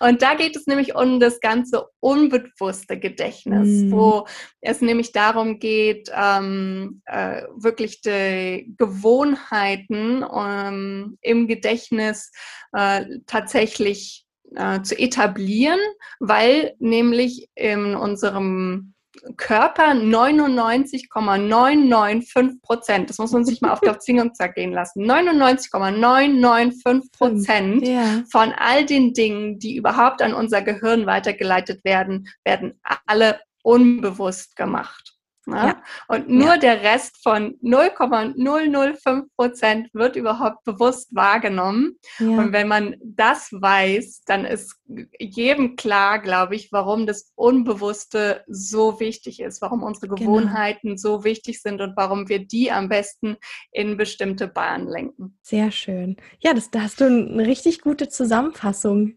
Und 0.00 0.22
da 0.22 0.34
geht 0.34 0.56
es 0.56 0.66
nämlich 0.66 0.94
um 0.94 1.20
das 1.20 1.40
ganze 1.40 1.86
unbewusste 2.00 2.98
Gedächtnis, 2.98 3.68
mm. 3.68 3.92
wo 3.92 4.26
es 4.60 4.80
nämlich 4.80 5.12
darum 5.12 5.58
geht, 5.58 6.10
ähm, 6.14 7.02
äh, 7.06 7.42
wirklich 7.56 8.00
die 8.00 8.74
Gewohnheiten 8.76 10.24
ähm, 10.32 11.18
im 11.20 11.48
Gedächtnis 11.48 12.32
äh, 12.72 13.04
tatsächlich 13.26 14.24
äh, 14.54 14.82
zu 14.82 14.98
etablieren, 14.98 15.80
weil 16.20 16.74
nämlich 16.78 17.48
in 17.54 17.94
unserem 17.94 18.94
Körper 19.36 19.94
99,995 19.94 22.62
Prozent. 22.62 23.10
Das 23.10 23.18
muss 23.18 23.32
man 23.32 23.44
sich 23.44 23.60
mal 23.60 23.72
auf 23.72 23.80
der 23.80 23.98
Zunge 23.98 24.32
zergehen 24.32 24.72
lassen. 24.72 25.02
99,995 25.02 27.10
Prozent 27.12 27.84
ja. 27.86 28.22
von 28.30 28.52
all 28.52 28.86
den 28.86 29.12
Dingen, 29.14 29.58
die 29.58 29.74
überhaupt 29.76 30.22
an 30.22 30.34
unser 30.34 30.62
Gehirn 30.62 31.06
weitergeleitet 31.06 31.84
werden, 31.84 32.28
werden 32.44 32.80
alle 33.06 33.40
unbewusst 33.62 34.54
gemacht. 34.56 35.17
Ne? 35.48 35.56
Ja. 35.56 35.82
Und 36.08 36.28
nur 36.28 36.54
ja. 36.54 36.58
der 36.58 36.82
Rest 36.82 37.22
von 37.22 37.56
0,005 37.62 39.26
Prozent 39.34 39.88
wird 39.94 40.16
überhaupt 40.16 40.64
bewusst 40.64 41.14
wahrgenommen. 41.14 41.98
Ja. 42.18 42.26
Und 42.26 42.52
wenn 42.52 42.68
man 42.68 42.96
das 43.02 43.50
weiß, 43.52 44.24
dann 44.26 44.44
ist 44.44 44.76
jedem 45.18 45.76
klar, 45.76 46.18
glaube 46.18 46.54
ich, 46.54 46.70
warum 46.70 47.06
das 47.06 47.32
Unbewusste 47.34 48.44
so 48.46 49.00
wichtig 49.00 49.40
ist, 49.40 49.62
warum 49.62 49.82
unsere 49.82 50.08
genau. 50.08 50.20
Gewohnheiten 50.20 50.88
genau. 50.88 50.98
so 50.98 51.24
wichtig 51.24 51.62
sind 51.62 51.80
und 51.80 51.96
warum 51.96 52.28
wir 52.28 52.46
die 52.46 52.70
am 52.70 52.88
besten 52.88 53.36
in 53.72 53.96
bestimmte 53.96 54.48
Bahnen 54.48 54.86
lenken. 54.86 55.38
Sehr 55.42 55.70
schön. 55.70 56.16
Ja, 56.40 56.52
das, 56.52 56.70
da 56.70 56.82
hast 56.82 57.00
du 57.00 57.06
eine 57.06 57.46
richtig 57.46 57.80
gute 57.80 58.08
Zusammenfassung 58.08 59.14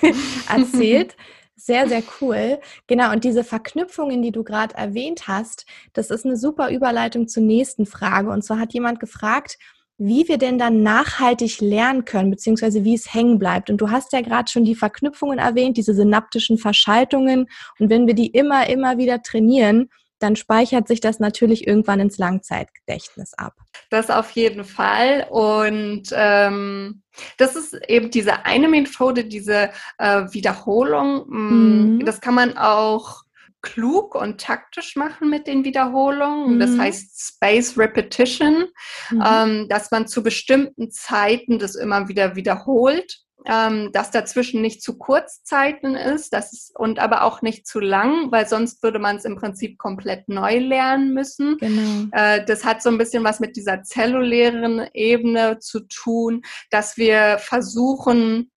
erzählt. 0.48 1.16
Sehr, 1.56 1.88
sehr 1.88 2.02
cool. 2.20 2.58
Genau, 2.88 3.12
und 3.12 3.22
diese 3.22 3.44
Verknüpfungen, 3.44 4.22
die 4.22 4.32
du 4.32 4.42
gerade 4.42 4.74
erwähnt 4.74 5.28
hast, 5.28 5.66
das 5.92 6.10
ist 6.10 6.24
eine 6.24 6.36
super 6.36 6.70
Überleitung 6.70 7.28
zur 7.28 7.44
nächsten 7.44 7.86
Frage. 7.86 8.30
Und 8.30 8.42
zwar 8.42 8.58
hat 8.58 8.74
jemand 8.74 8.98
gefragt, 8.98 9.58
wie 9.96 10.26
wir 10.26 10.38
denn 10.38 10.58
dann 10.58 10.82
nachhaltig 10.82 11.60
lernen 11.60 12.04
können, 12.04 12.30
beziehungsweise 12.30 12.82
wie 12.82 12.94
es 12.94 13.14
hängen 13.14 13.38
bleibt. 13.38 13.70
Und 13.70 13.78
du 13.80 13.90
hast 13.90 14.12
ja 14.12 14.20
gerade 14.20 14.50
schon 14.50 14.64
die 14.64 14.74
Verknüpfungen 14.74 15.38
erwähnt, 15.38 15.76
diese 15.76 15.94
synaptischen 15.94 16.58
Verschaltungen. 16.58 17.46
Und 17.78 17.90
wenn 17.90 18.08
wir 18.08 18.14
die 18.14 18.26
immer, 18.26 18.68
immer 18.68 18.98
wieder 18.98 19.22
trainieren, 19.22 19.88
dann 20.18 20.36
speichert 20.36 20.88
sich 20.88 21.00
das 21.00 21.18
natürlich 21.18 21.66
irgendwann 21.66 22.00
ins 22.00 22.18
Langzeitgedächtnis 22.18 23.34
ab. 23.34 23.54
Das 23.90 24.10
auf 24.10 24.30
jeden 24.30 24.64
Fall. 24.64 25.26
Und 25.30 26.04
ähm, 26.12 27.02
das 27.38 27.56
ist 27.56 27.74
eben 27.88 28.10
diese 28.10 28.44
eine 28.44 28.68
Methode, 28.68 29.24
diese 29.24 29.70
äh, 29.98 30.22
Wiederholung. 30.30 31.24
Mm, 31.28 31.96
mhm. 31.96 32.04
Das 32.04 32.20
kann 32.20 32.34
man 32.34 32.56
auch 32.56 33.22
klug 33.64 34.14
und 34.14 34.40
taktisch 34.40 34.94
machen 34.94 35.30
mit 35.30 35.46
den 35.46 35.64
Wiederholungen. 35.64 36.56
Mhm. 36.56 36.60
Das 36.60 36.78
heißt 36.78 37.34
Space 37.34 37.78
Repetition, 37.78 38.66
mhm. 39.10 39.24
ähm, 39.26 39.68
dass 39.68 39.90
man 39.90 40.06
zu 40.06 40.22
bestimmten 40.22 40.90
Zeiten 40.90 41.58
das 41.58 41.74
immer 41.74 42.08
wieder 42.08 42.36
wiederholt 42.36 43.23
ähm, 43.46 43.90
dass 43.92 44.10
dazwischen 44.10 44.62
nicht 44.62 44.82
zu 44.82 44.96
Kurzzeiten 44.96 45.94
ist 45.96 46.32
das 46.32 46.52
ist, 46.52 46.78
und 46.78 46.98
aber 46.98 47.24
auch 47.24 47.42
nicht 47.42 47.66
zu 47.66 47.80
lang, 47.80 48.30
weil 48.32 48.48
sonst 48.48 48.82
würde 48.82 48.98
man 48.98 49.16
es 49.16 49.24
im 49.24 49.36
Prinzip 49.36 49.78
komplett 49.78 50.28
neu 50.28 50.58
lernen 50.58 51.12
müssen. 51.12 51.56
Genau. 51.58 52.08
Äh, 52.12 52.44
das 52.44 52.64
hat 52.64 52.82
so 52.82 52.88
ein 52.88 52.98
bisschen 52.98 53.24
was 53.24 53.40
mit 53.40 53.56
dieser 53.56 53.82
zellulären 53.82 54.88
Ebene 54.94 55.58
zu 55.58 55.80
tun, 55.80 56.42
dass 56.70 56.96
wir 56.96 57.38
versuchen, 57.38 58.50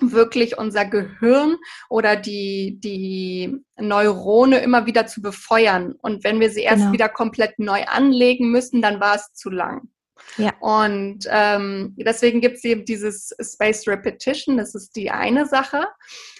wirklich 0.00 0.58
unser 0.58 0.84
Gehirn 0.84 1.56
oder 1.88 2.16
die, 2.16 2.78
die 2.80 3.56
Neurone 3.78 4.58
immer 4.58 4.86
wieder 4.86 5.06
zu 5.06 5.22
befeuern. 5.22 5.94
Und 6.02 6.24
wenn 6.24 6.40
wir 6.40 6.50
sie 6.50 6.62
erst 6.62 6.82
genau. 6.82 6.92
wieder 6.92 7.08
komplett 7.08 7.58
neu 7.58 7.82
anlegen 7.84 8.50
müssen, 8.50 8.82
dann 8.82 9.00
war 9.00 9.16
es 9.16 9.32
zu 9.32 9.50
lang. 9.50 9.88
Ja. 10.36 10.54
Und 10.60 11.20
ähm, 11.30 11.94
deswegen 11.96 12.40
gibt 12.40 12.56
es 12.56 12.64
eben 12.64 12.84
dieses 12.84 13.34
Space 13.40 13.86
Repetition, 13.86 14.56
das 14.56 14.74
ist 14.74 14.96
die 14.96 15.10
eine 15.10 15.46
Sache. 15.46 15.86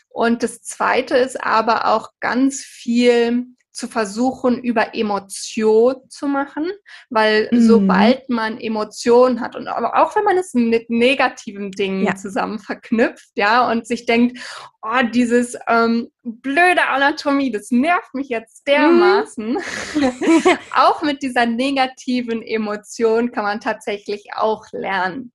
Und 0.09 0.43
das 0.43 0.63
zweite 0.63 1.17
ist 1.17 1.43
aber 1.43 1.89
auch 1.89 2.11
ganz 2.21 2.63
viel 2.63 3.47
zu 3.77 3.89
versuchen, 3.89 4.59
über 4.63 4.95
Emotion 4.95 5.97
zu 6.09 6.27
machen, 6.29 6.67
weil 7.11 7.51
mhm. 7.53 7.61
sobald 7.61 8.27
man 8.31 8.59
Emotionen 8.59 9.43
hat 9.43 9.55
und 9.55 9.69
aber 9.69 10.03
auch 10.03 10.17
wenn 10.17 10.25
man 10.25 10.39
es 10.39 10.55
mit 10.55 10.89
negativen 10.89 11.71
Dingen 11.71 12.07
ja. 12.07 12.17
zusammen 12.17 12.59
verknüpft, 12.59 13.33
ja, 13.35 13.71
und 13.71 13.87
sich 13.87 14.07
denkt, 14.07 14.39
oh, 14.81 15.03
dieses 15.13 15.59
ähm, 15.69 16.09
blöde 16.23 16.89
Anatomie, 16.89 17.51
das 17.51 17.71
nervt 17.71 18.15
mich 18.15 18.31
jetzt 18.31 18.67
dermaßen. 18.67 19.53
Mhm. 19.53 19.59
auch 20.75 21.03
mit 21.03 21.23
dieser 21.23 21.45
negativen 21.45 22.41
Emotion 22.41 23.31
kann 23.31 23.45
man 23.45 23.61
tatsächlich 23.61 24.29
auch 24.35 24.65
lernen 24.73 25.33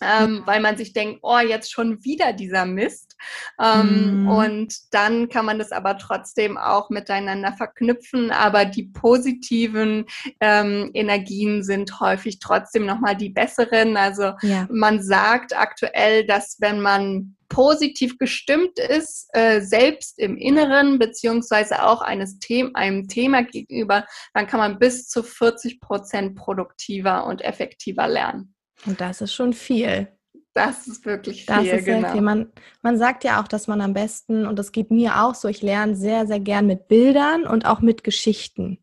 ähm, 0.00 0.42
weil 0.46 0.60
man 0.60 0.76
sich 0.76 0.92
denkt, 0.92 1.20
oh, 1.22 1.38
jetzt 1.38 1.72
schon 1.72 2.02
wieder 2.04 2.32
dieser 2.32 2.66
Mist. 2.66 3.16
Ähm, 3.62 4.24
mm. 4.24 4.28
Und 4.28 4.74
dann 4.92 5.28
kann 5.28 5.44
man 5.44 5.58
das 5.58 5.72
aber 5.72 5.98
trotzdem 5.98 6.56
auch 6.56 6.90
miteinander 6.90 7.52
verknüpfen. 7.52 8.30
Aber 8.30 8.64
die 8.64 8.84
positiven 8.84 10.06
ähm, 10.40 10.90
Energien 10.94 11.62
sind 11.62 12.00
häufig 12.00 12.38
trotzdem 12.38 12.86
nochmal 12.86 13.16
die 13.16 13.30
besseren. 13.30 13.96
Also 13.96 14.32
ja. 14.42 14.66
man 14.70 15.02
sagt 15.02 15.56
aktuell, 15.56 16.26
dass 16.26 16.56
wenn 16.60 16.80
man 16.80 17.36
positiv 17.50 18.16
gestimmt 18.16 18.78
ist, 18.78 19.28
äh, 19.34 19.60
selbst 19.60 20.18
im 20.18 20.36
Inneren, 20.36 20.98
beziehungsweise 20.98 21.84
auch 21.84 22.00
eines 22.00 22.38
The 22.40 22.70
einem 22.74 23.08
Thema 23.08 23.42
gegenüber, 23.42 24.06
dann 24.32 24.46
kann 24.46 24.60
man 24.60 24.78
bis 24.78 25.08
zu 25.08 25.22
40 25.22 25.80
Prozent 25.80 26.36
produktiver 26.36 27.26
und 27.26 27.42
effektiver 27.42 28.08
lernen. 28.08 28.54
Und 28.86 29.00
das 29.00 29.20
ist 29.20 29.34
schon 29.34 29.52
viel. 29.52 30.08
Das 30.52 30.88
ist 30.88 31.06
wirklich 31.06 31.46
viel, 31.46 31.54
das 31.54 31.64
ist 31.64 31.84
genau. 31.84 32.00
Sehr 32.00 32.12
viel. 32.12 32.20
Man, 32.22 32.52
man 32.82 32.98
sagt 32.98 33.24
ja 33.24 33.40
auch, 33.40 33.46
dass 33.46 33.68
man 33.68 33.80
am 33.80 33.94
besten, 33.94 34.46
und 34.46 34.58
das 34.58 34.72
geht 34.72 34.90
mir 34.90 35.22
auch 35.22 35.34
so, 35.34 35.48
ich 35.48 35.62
lerne 35.62 35.94
sehr, 35.94 36.26
sehr 36.26 36.40
gern 36.40 36.66
mit 36.66 36.88
Bildern 36.88 37.46
und 37.46 37.66
auch 37.66 37.80
mit 37.80 38.02
Geschichten. 38.02 38.82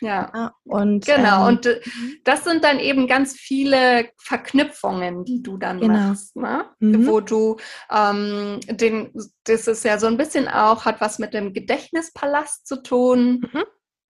Ja. 0.00 0.30
ja 0.34 0.54
und, 0.64 1.06
genau, 1.06 1.48
ähm, 1.48 1.56
und 1.56 1.66
äh, 1.66 1.80
das 2.24 2.44
sind 2.44 2.62
dann 2.62 2.78
eben 2.78 3.08
ganz 3.08 3.32
viele 3.32 4.10
Verknüpfungen, 4.18 5.24
die 5.24 5.42
du 5.42 5.56
dann 5.56 5.80
genau. 5.80 5.94
machst, 5.94 6.36
ne? 6.36 6.66
Mhm. 6.78 7.06
wo 7.06 7.20
du 7.20 7.56
ähm, 7.90 8.60
den, 8.68 9.10
das 9.44 9.66
ist 9.66 9.84
ja 9.84 9.98
so 9.98 10.06
ein 10.06 10.18
bisschen 10.18 10.46
auch, 10.46 10.84
hat 10.84 11.00
was 11.00 11.18
mit 11.18 11.32
dem 11.32 11.54
Gedächtnispalast 11.54 12.66
zu 12.66 12.82
tun. 12.82 13.46
Mhm 13.52 13.64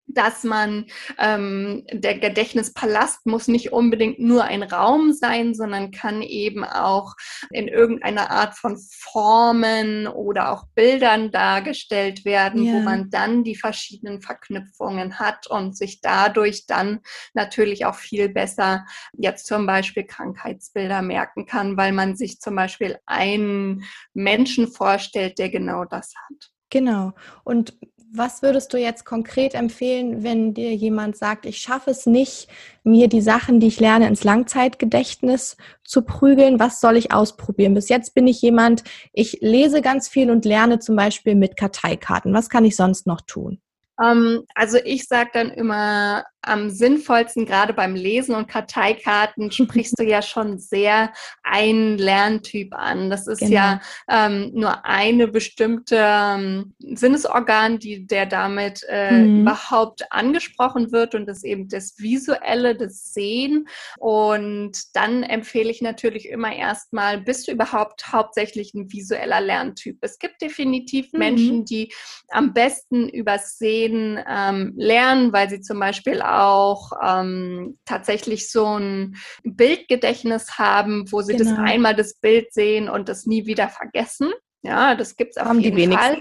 dass 0.07 0.43
man, 0.43 0.85
ähm, 1.19 1.83
der 1.91 2.17
Gedächtnispalast 2.17 3.25
muss 3.25 3.47
nicht 3.47 3.71
unbedingt 3.71 4.19
nur 4.19 4.45
ein 4.45 4.63
Raum 4.63 5.13
sein, 5.13 5.53
sondern 5.53 5.91
kann 5.91 6.21
eben 6.21 6.63
auch 6.63 7.15
in 7.51 7.67
irgendeiner 7.67 8.31
Art 8.31 8.55
von 8.55 8.77
Formen 8.77 10.07
oder 10.07 10.51
auch 10.51 10.65
Bildern 10.75 11.31
dargestellt 11.31 12.25
werden, 12.25 12.63
ja. 12.63 12.73
wo 12.73 12.79
man 12.79 13.09
dann 13.09 13.43
die 13.43 13.55
verschiedenen 13.55 14.21
Verknüpfungen 14.21 15.19
hat 15.19 15.47
und 15.47 15.77
sich 15.77 16.01
dadurch 16.01 16.65
dann 16.65 17.01
natürlich 17.33 17.85
auch 17.85 17.95
viel 17.95 18.29
besser 18.29 18.85
jetzt 19.13 19.45
zum 19.47 19.65
Beispiel 19.65 20.05
Krankheitsbilder 20.05 21.01
merken 21.01 21.45
kann, 21.45 21.77
weil 21.77 21.91
man 21.91 22.15
sich 22.15 22.39
zum 22.39 22.55
Beispiel 22.55 22.97
einen 23.05 23.83
Menschen 24.13 24.67
vorstellt, 24.67 25.37
der 25.37 25.49
genau 25.49 25.85
das 25.85 26.13
hat. 26.15 26.51
Genau. 26.69 27.13
Und 27.43 27.77
was 28.13 28.41
würdest 28.41 28.73
du 28.73 28.77
jetzt 28.77 29.05
konkret 29.05 29.53
empfehlen, 29.53 30.23
wenn 30.23 30.53
dir 30.53 30.73
jemand 30.73 31.17
sagt, 31.17 31.45
ich 31.45 31.57
schaffe 31.57 31.91
es 31.91 32.05
nicht, 32.05 32.47
mir 32.83 33.07
die 33.07 33.21
Sachen, 33.21 33.59
die 33.59 33.67
ich 33.67 33.79
lerne, 33.79 34.07
ins 34.07 34.23
Langzeitgedächtnis 34.23 35.57
zu 35.83 36.03
prügeln? 36.03 36.59
Was 36.59 36.79
soll 36.79 36.97
ich 36.97 37.11
ausprobieren? 37.11 37.73
Bis 37.73 37.89
jetzt 37.89 38.15
bin 38.15 38.27
ich 38.27 38.41
jemand, 38.41 38.83
ich 39.13 39.39
lese 39.41 39.81
ganz 39.81 40.07
viel 40.07 40.31
und 40.31 40.45
lerne 40.45 40.79
zum 40.79 40.95
Beispiel 40.95 41.35
mit 41.35 41.57
Karteikarten. 41.57 42.33
Was 42.33 42.49
kann 42.49 42.65
ich 42.65 42.75
sonst 42.75 43.07
noch 43.07 43.21
tun? 43.21 43.61
Ähm, 44.01 44.43
also 44.55 44.77
ich 44.83 45.07
sage 45.07 45.29
dann 45.33 45.49
immer, 45.49 46.23
am 46.47 46.69
sinnvollsten, 46.69 47.45
gerade 47.45 47.73
beim 47.73 47.95
Lesen 47.95 48.35
und 48.35 48.47
Karteikarten, 48.47 49.51
sprichst 49.51 49.99
du 49.99 50.03
ja 50.03 50.21
schon 50.21 50.59
sehr 50.59 51.13
einen 51.43 51.97
Lerntyp 51.97 52.73
an. 52.73 53.09
Das 53.09 53.27
ist 53.27 53.39
genau. 53.39 53.53
ja 53.53 53.81
ähm, 54.09 54.51
nur 54.53 54.85
eine 54.85 55.27
bestimmte 55.27 55.97
ähm, 55.99 56.73
Sinnesorgan, 56.79 57.79
die 57.79 58.07
der 58.07 58.25
damit 58.25 58.85
äh, 58.89 59.11
mhm. 59.11 59.41
überhaupt 59.41 60.11
angesprochen 60.11 60.91
wird 60.91 61.15
und 61.15 61.25
das 61.25 61.43
eben 61.43 61.67
das 61.67 61.97
Visuelle, 61.99 62.75
das 62.75 63.13
Sehen. 63.13 63.67
Und 63.97 64.95
dann 64.95 65.23
empfehle 65.23 65.69
ich 65.69 65.81
natürlich 65.81 66.29
immer 66.29 66.55
erstmal, 66.55 67.19
bist 67.19 67.47
du 67.47 67.51
überhaupt 67.51 68.11
hauptsächlich 68.11 68.73
ein 68.73 68.91
visueller 68.91 69.41
Lerntyp? 69.41 69.97
Es 70.01 70.19
gibt 70.19 70.41
definitiv 70.41 71.11
mhm. 71.11 71.19
Menschen, 71.19 71.65
die 71.65 71.93
am 72.29 72.53
besten 72.53 73.09
übers 73.09 73.57
Sehen 73.57 74.19
ähm, 74.27 74.73
lernen, 74.77 75.33
weil 75.33 75.49
sie 75.49 75.61
zum 75.61 75.79
Beispiel 75.79 76.21
auch 76.21 76.36
auch 76.37 76.91
ähm, 77.03 77.77
tatsächlich 77.85 78.51
so 78.51 78.77
ein 78.77 79.17
Bildgedächtnis 79.43 80.57
haben, 80.57 81.11
wo 81.11 81.21
sie 81.21 81.35
genau. 81.35 81.51
das 81.51 81.59
einmal 81.59 81.95
das 81.95 82.15
Bild 82.15 82.53
sehen 82.53 82.89
und 82.89 83.09
das 83.09 83.25
nie 83.25 83.45
wieder 83.45 83.69
vergessen. 83.69 84.31
Ja, 84.61 84.95
das 84.95 85.15
gibt 85.15 85.31
es 85.31 85.37
auf 85.37 85.47
haben 85.47 85.59
jeden 85.59 85.93
Fall. 85.93 86.17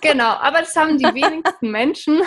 Genau, 0.00 0.30
aber 0.30 0.60
das 0.60 0.74
haben 0.76 0.98
die 0.98 1.04
wenigsten 1.04 1.70
Menschen. 1.70 2.22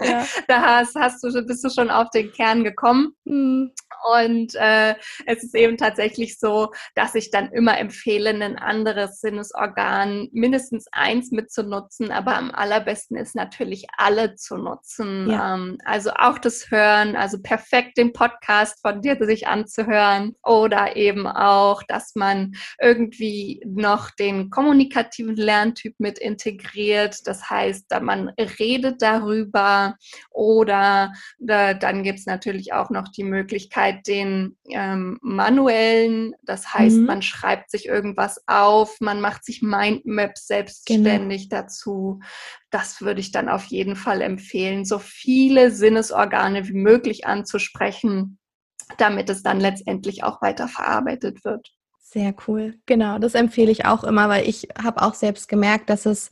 Ja. 0.00 0.24
Da 0.48 0.60
hast, 0.62 0.94
hast, 0.96 1.22
du, 1.22 1.42
bist 1.46 1.64
du 1.64 1.70
schon 1.70 1.90
auf 1.90 2.10
den 2.10 2.30
Kern 2.32 2.64
gekommen. 2.64 3.14
Mhm. 3.24 3.72
Und 4.04 4.54
äh, 4.56 4.94
es 5.26 5.42
ist 5.42 5.54
eben 5.54 5.78
tatsächlich 5.78 6.38
so, 6.38 6.72
dass 6.94 7.14
ich 7.14 7.30
dann 7.30 7.50
immer 7.52 7.78
empfehle, 7.78 8.30
ein 8.30 8.58
anderes 8.58 9.20
Sinnesorgan, 9.20 10.28
mindestens 10.32 10.86
eins 10.92 11.30
mitzunutzen, 11.30 12.10
aber 12.10 12.36
am 12.36 12.50
allerbesten 12.50 13.16
ist 13.16 13.34
natürlich 13.34 13.86
alle 13.96 14.34
zu 14.34 14.58
nutzen. 14.58 15.30
Ja. 15.30 15.54
Ähm, 15.54 15.78
also 15.84 16.10
auch 16.10 16.38
das 16.38 16.70
Hören, 16.70 17.16
also 17.16 17.40
perfekt 17.40 17.96
den 17.96 18.12
Podcast 18.12 18.80
von 18.82 19.00
dir 19.00 19.16
sich 19.24 19.46
anzuhören 19.46 20.34
oder 20.42 20.96
eben 20.96 21.26
auch, 21.26 21.82
dass 21.84 22.14
man 22.14 22.52
irgendwie 22.80 23.62
noch 23.64 24.10
den 24.10 24.50
kommunikativen 24.50 25.36
Lerntyp 25.36 25.94
mit 25.98 26.18
integriert. 26.18 27.03
Das 27.26 27.50
heißt, 27.50 27.86
man 28.02 28.30
redet 28.58 29.02
darüber 29.02 29.96
oder 30.30 31.12
äh, 31.46 31.76
dann 31.78 32.02
gibt 32.02 32.18
es 32.18 32.26
natürlich 32.26 32.72
auch 32.72 32.90
noch 32.90 33.08
die 33.08 33.24
Möglichkeit, 33.24 33.44
Möglichkeit 33.44 34.06
den 34.06 34.56
ähm, 34.70 35.18
manuellen, 35.22 36.34
das 36.42 36.72
heißt, 36.72 36.96
mhm. 36.96 37.06
man 37.06 37.22
schreibt 37.22 37.70
sich 37.70 37.86
irgendwas 37.86 38.42
auf, 38.46 39.00
man 39.00 39.20
macht 39.20 39.44
sich 39.44 39.62
Mindmaps 39.62 40.46
selbstständig 40.46 41.48
genau. 41.48 41.62
dazu. 41.62 42.20
Das 42.70 43.00
würde 43.00 43.20
ich 43.20 43.32
dann 43.32 43.48
auf 43.48 43.64
jeden 43.66 43.96
Fall 43.96 44.22
empfehlen, 44.22 44.84
so 44.84 44.98
viele 44.98 45.70
Sinnesorgane 45.70 46.68
wie 46.68 46.74
möglich 46.74 47.26
anzusprechen, 47.26 48.38
damit 48.98 49.30
es 49.30 49.42
dann 49.42 49.60
letztendlich 49.60 50.24
auch 50.24 50.42
weiter 50.42 50.68
verarbeitet 50.68 51.44
wird. 51.44 51.70
Sehr 52.00 52.34
cool. 52.46 52.74
Genau, 52.86 53.18
das 53.18 53.34
empfehle 53.34 53.70
ich 53.72 53.86
auch 53.86 54.04
immer, 54.04 54.28
weil 54.28 54.48
ich 54.48 54.68
habe 54.80 55.02
auch 55.02 55.14
selbst 55.14 55.48
gemerkt, 55.48 55.90
dass 55.90 56.06
es 56.06 56.30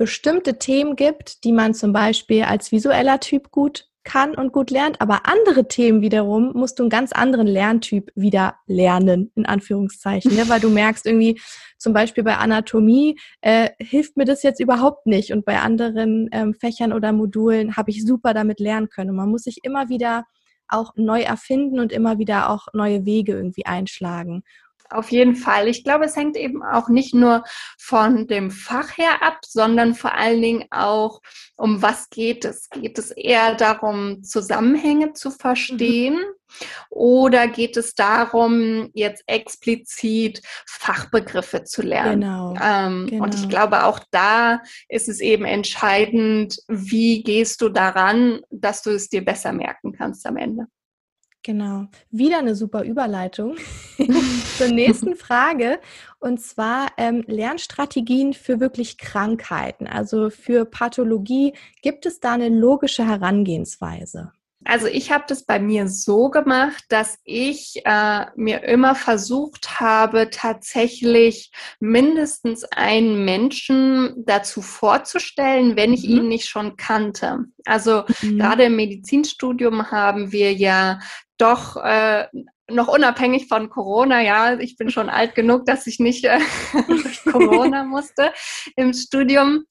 bestimmte 0.00 0.58
Themen 0.58 0.96
gibt, 0.96 1.44
die 1.44 1.52
man 1.52 1.74
zum 1.74 1.92
Beispiel 1.92 2.44
als 2.44 2.72
visueller 2.72 3.20
Typ 3.20 3.50
gut 3.50 3.86
kann 4.02 4.34
und 4.34 4.50
gut 4.50 4.70
lernt, 4.70 4.98
aber 5.02 5.26
andere 5.26 5.68
Themen 5.68 6.00
wiederum 6.00 6.52
musst 6.54 6.78
du 6.78 6.84
einen 6.84 6.90
ganz 6.90 7.12
anderen 7.12 7.46
Lerntyp 7.46 8.10
wieder 8.14 8.54
lernen, 8.66 9.30
in 9.34 9.44
Anführungszeichen, 9.44 10.34
ne? 10.34 10.48
weil 10.48 10.58
du 10.58 10.70
merkst 10.70 11.04
irgendwie, 11.04 11.38
zum 11.76 11.92
Beispiel 11.92 12.24
bei 12.24 12.38
Anatomie 12.38 13.20
äh, 13.42 13.68
hilft 13.78 14.16
mir 14.16 14.24
das 14.24 14.42
jetzt 14.42 14.58
überhaupt 14.58 15.06
nicht 15.06 15.34
und 15.34 15.44
bei 15.44 15.60
anderen 15.60 16.30
ähm, 16.32 16.54
Fächern 16.54 16.94
oder 16.94 17.12
Modulen 17.12 17.76
habe 17.76 17.90
ich 17.90 18.02
super 18.02 18.32
damit 18.32 18.58
lernen 18.58 18.88
können. 18.88 19.10
Und 19.10 19.16
man 19.16 19.28
muss 19.28 19.42
sich 19.42 19.58
immer 19.64 19.90
wieder 19.90 20.24
auch 20.66 20.94
neu 20.96 21.20
erfinden 21.20 21.78
und 21.78 21.92
immer 21.92 22.18
wieder 22.18 22.48
auch 22.48 22.68
neue 22.72 23.04
Wege 23.04 23.32
irgendwie 23.32 23.66
einschlagen. 23.66 24.44
Auf 24.90 25.10
jeden 25.10 25.36
Fall. 25.36 25.68
Ich 25.68 25.84
glaube, 25.84 26.04
es 26.04 26.16
hängt 26.16 26.36
eben 26.36 26.62
auch 26.64 26.88
nicht 26.88 27.14
nur 27.14 27.44
von 27.78 28.26
dem 28.26 28.50
Fach 28.50 28.98
her 28.98 29.22
ab, 29.22 29.38
sondern 29.46 29.94
vor 29.94 30.14
allen 30.14 30.42
Dingen 30.42 30.64
auch, 30.70 31.20
um 31.56 31.80
was 31.80 32.10
geht 32.10 32.44
es? 32.44 32.68
Geht 32.70 32.98
es 32.98 33.12
eher 33.12 33.54
darum, 33.54 34.24
Zusammenhänge 34.24 35.12
zu 35.12 35.30
verstehen? 35.30 36.14
Mhm. 36.14 36.40
Oder 36.88 37.46
geht 37.46 37.76
es 37.76 37.94
darum, 37.94 38.90
jetzt 38.94 39.22
explizit 39.26 40.42
Fachbegriffe 40.66 41.62
zu 41.62 41.82
lernen? 41.82 42.22
Genau, 42.22 42.54
ähm, 42.60 43.06
genau. 43.08 43.24
Und 43.24 43.34
ich 43.34 43.42
genau. 43.42 43.50
glaube, 43.50 43.84
auch 43.84 44.00
da 44.10 44.60
ist 44.88 45.08
es 45.08 45.20
eben 45.20 45.44
entscheidend, 45.44 46.58
wie 46.66 47.22
gehst 47.22 47.60
du 47.60 47.68
daran, 47.68 48.40
dass 48.50 48.82
du 48.82 48.90
es 48.90 49.08
dir 49.08 49.24
besser 49.24 49.52
merken 49.52 49.92
kannst 49.92 50.26
am 50.26 50.36
Ende. 50.36 50.66
Genau. 51.42 51.86
Wieder 52.10 52.38
eine 52.38 52.54
super 52.54 52.84
Überleitung 52.84 53.56
zur 54.58 54.68
nächsten 54.68 55.16
Frage. 55.16 55.80
Und 56.18 56.40
zwar 56.40 56.88
ähm, 56.98 57.24
Lernstrategien 57.26 58.34
für 58.34 58.60
wirklich 58.60 58.98
Krankheiten, 58.98 59.86
also 59.86 60.28
für 60.28 60.66
Pathologie. 60.66 61.54
Gibt 61.80 62.04
es 62.04 62.20
da 62.20 62.32
eine 62.32 62.50
logische 62.50 63.06
Herangehensweise? 63.06 64.32
Also 64.64 64.86
ich 64.86 65.10
habe 65.10 65.24
das 65.26 65.44
bei 65.44 65.58
mir 65.58 65.88
so 65.88 66.28
gemacht, 66.28 66.84
dass 66.90 67.18
ich 67.24 67.80
äh, 67.84 68.26
mir 68.36 68.62
immer 68.64 68.94
versucht 68.94 69.80
habe, 69.80 70.28
tatsächlich 70.30 71.50
mindestens 71.80 72.64
einen 72.64 73.24
Menschen 73.24 74.14
dazu 74.26 74.60
vorzustellen, 74.60 75.76
wenn 75.76 75.94
ich 75.94 76.06
mhm. 76.06 76.16
ihn 76.16 76.28
nicht 76.28 76.48
schon 76.48 76.76
kannte. 76.76 77.46
Also 77.64 78.04
mhm. 78.20 78.38
gerade 78.38 78.64
im 78.64 78.76
Medizinstudium 78.76 79.90
haben 79.90 80.30
wir 80.30 80.52
ja 80.52 81.00
doch 81.38 81.76
äh, 81.76 82.26
noch 82.70 82.88
unabhängig 82.88 83.48
von 83.48 83.70
Corona, 83.70 84.20
ja, 84.22 84.58
ich 84.58 84.76
bin 84.76 84.90
schon 84.90 85.08
alt 85.08 85.34
genug, 85.34 85.66
dass 85.66 85.86
ich 85.86 85.98
nicht 85.98 86.24
äh, 86.24 86.38
durch 86.86 87.24
Corona 87.30 87.84
musste 87.84 88.32
im 88.76 88.92
Studium 88.92 89.64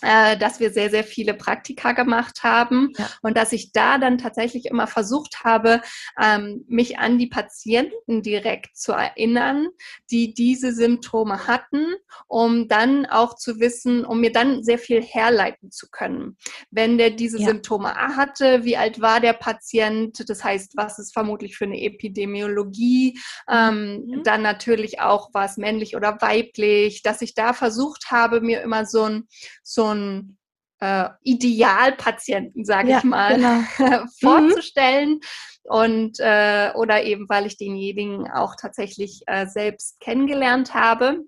dass 0.00 0.60
wir 0.60 0.70
sehr, 0.70 0.90
sehr 0.90 1.04
viele 1.04 1.34
Praktika 1.34 1.92
gemacht 1.92 2.42
haben 2.42 2.92
ja. 2.96 3.08
und 3.22 3.36
dass 3.36 3.52
ich 3.52 3.72
da 3.72 3.98
dann 3.98 4.18
tatsächlich 4.18 4.66
immer 4.66 4.86
versucht 4.86 5.44
habe, 5.44 5.80
ähm, 6.20 6.64
mich 6.68 6.98
an 6.98 7.18
die 7.18 7.26
Patienten 7.26 8.22
direkt 8.22 8.76
zu 8.76 8.92
erinnern, 8.92 9.68
die 10.10 10.34
diese 10.34 10.72
Symptome 10.72 11.46
hatten, 11.46 11.86
um 12.28 12.68
dann 12.68 13.06
auch 13.06 13.36
zu 13.36 13.60
wissen, 13.60 14.04
um 14.04 14.20
mir 14.20 14.32
dann 14.32 14.62
sehr 14.62 14.78
viel 14.78 15.02
herleiten 15.02 15.70
zu 15.70 15.88
können. 15.90 16.36
Wenn 16.70 16.98
der 16.98 17.10
diese 17.10 17.38
ja. 17.38 17.48
Symptome 17.48 17.94
hatte, 17.94 18.64
wie 18.64 18.76
alt 18.76 19.00
war 19.00 19.20
der 19.20 19.34
Patient, 19.34 20.28
das 20.28 20.44
heißt, 20.44 20.76
was 20.76 20.98
ist 20.98 21.12
vermutlich 21.12 21.56
für 21.56 21.64
eine 21.64 21.80
Epidemiologie, 21.80 23.18
ähm, 23.50 24.04
mhm. 24.06 24.22
dann 24.24 24.42
natürlich 24.42 25.00
auch, 25.00 25.30
was 25.32 25.56
männlich 25.56 25.96
oder 25.96 26.18
weiblich, 26.20 27.02
dass 27.02 27.22
ich 27.22 27.34
da 27.34 27.52
versucht 27.52 28.10
habe, 28.10 28.40
mir 28.40 28.62
immer 28.62 28.86
so 28.86 29.04
ein, 29.04 29.28
so 29.62 29.89
ein 29.92 30.38
äh, 30.80 31.08
Idealpatienten, 31.22 32.64
sage 32.64 32.90
ja, 32.90 32.98
ich 32.98 33.04
mal, 33.04 33.36
genau. 33.36 34.04
vorzustellen. 34.20 35.10
Mhm. 35.10 35.20
Und 35.64 36.18
äh, 36.20 36.72
oder 36.74 37.04
eben, 37.04 37.28
weil 37.28 37.46
ich 37.46 37.58
denjenigen 37.58 38.30
auch 38.30 38.56
tatsächlich 38.60 39.22
äh, 39.26 39.46
selbst 39.46 40.00
kennengelernt 40.00 40.74
habe. 40.74 41.20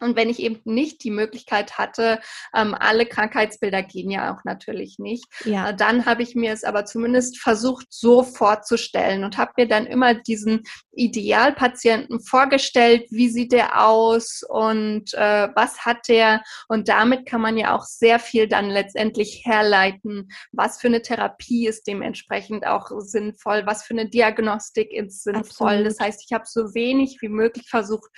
Und 0.00 0.16
wenn 0.16 0.30
ich 0.30 0.40
eben 0.40 0.60
nicht 0.64 1.02
die 1.04 1.10
Möglichkeit 1.10 1.78
hatte, 1.78 2.20
ähm, 2.54 2.74
alle 2.78 3.06
Krankheitsbilder 3.06 3.82
gehen 3.82 4.10
ja 4.10 4.34
auch 4.34 4.44
natürlich 4.44 4.98
nicht, 4.98 5.24
ja. 5.44 5.70
äh, 5.70 5.76
dann 5.76 6.06
habe 6.06 6.22
ich 6.22 6.34
mir 6.34 6.52
es 6.52 6.64
aber 6.64 6.84
zumindest 6.84 7.38
versucht, 7.38 7.86
so 7.90 8.22
vorzustellen 8.22 9.24
und 9.24 9.38
habe 9.38 9.52
mir 9.56 9.68
dann 9.68 9.86
immer 9.86 10.14
diesen 10.14 10.62
Idealpatienten 10.92 12.20
vorgestellt, 12.20 13.06
wie 13.10 13.28
sieht 13.28 13.52
der 13.52 13.86
aus 13.86 14.42
und 14.48 15.14
äh, 15.14 15.48
was 15.54 15.84
hat 15.84 16.08
der. 16.08 16.42
Und 16.68 16.88
damit 16.88 17.26
kann 17.26 17.40
man 17.40 17.56
ja 17.56 17.76
auch 17.76 17.84
sehr 17.84 18.18
viel 18.18 18.48
dann 18.48 18.68
letztendlich 18.70 19.42
herleiten, 19.44 20.30
was 20.52 20.80
für 20.80 20.88
eine 20.88 21.02
Therapie 21.02 21.66
ist 21.66 21.86
dementsprechend 21.86 22.66
auch 22.66 22.90
sinnvoll, 22.98 23.66
was 23.66 23.84
für 23.84 23.94
eine 23.94 24.08
Diagnostik 24.08 24.92
ist 24.92 25.24
sinnvoll. 25.24 25.68
Absolut. 25.68 25.86
Das 25.86 26.00
heißt, 26.00 26.22
ich 26.24 26.32
habe 26.32 26.44
so 26.46 26.74
wenig 26.74 27.18
wie 27.20 27.28
möglich 27.28 27.68
versucht, 27.68 28.10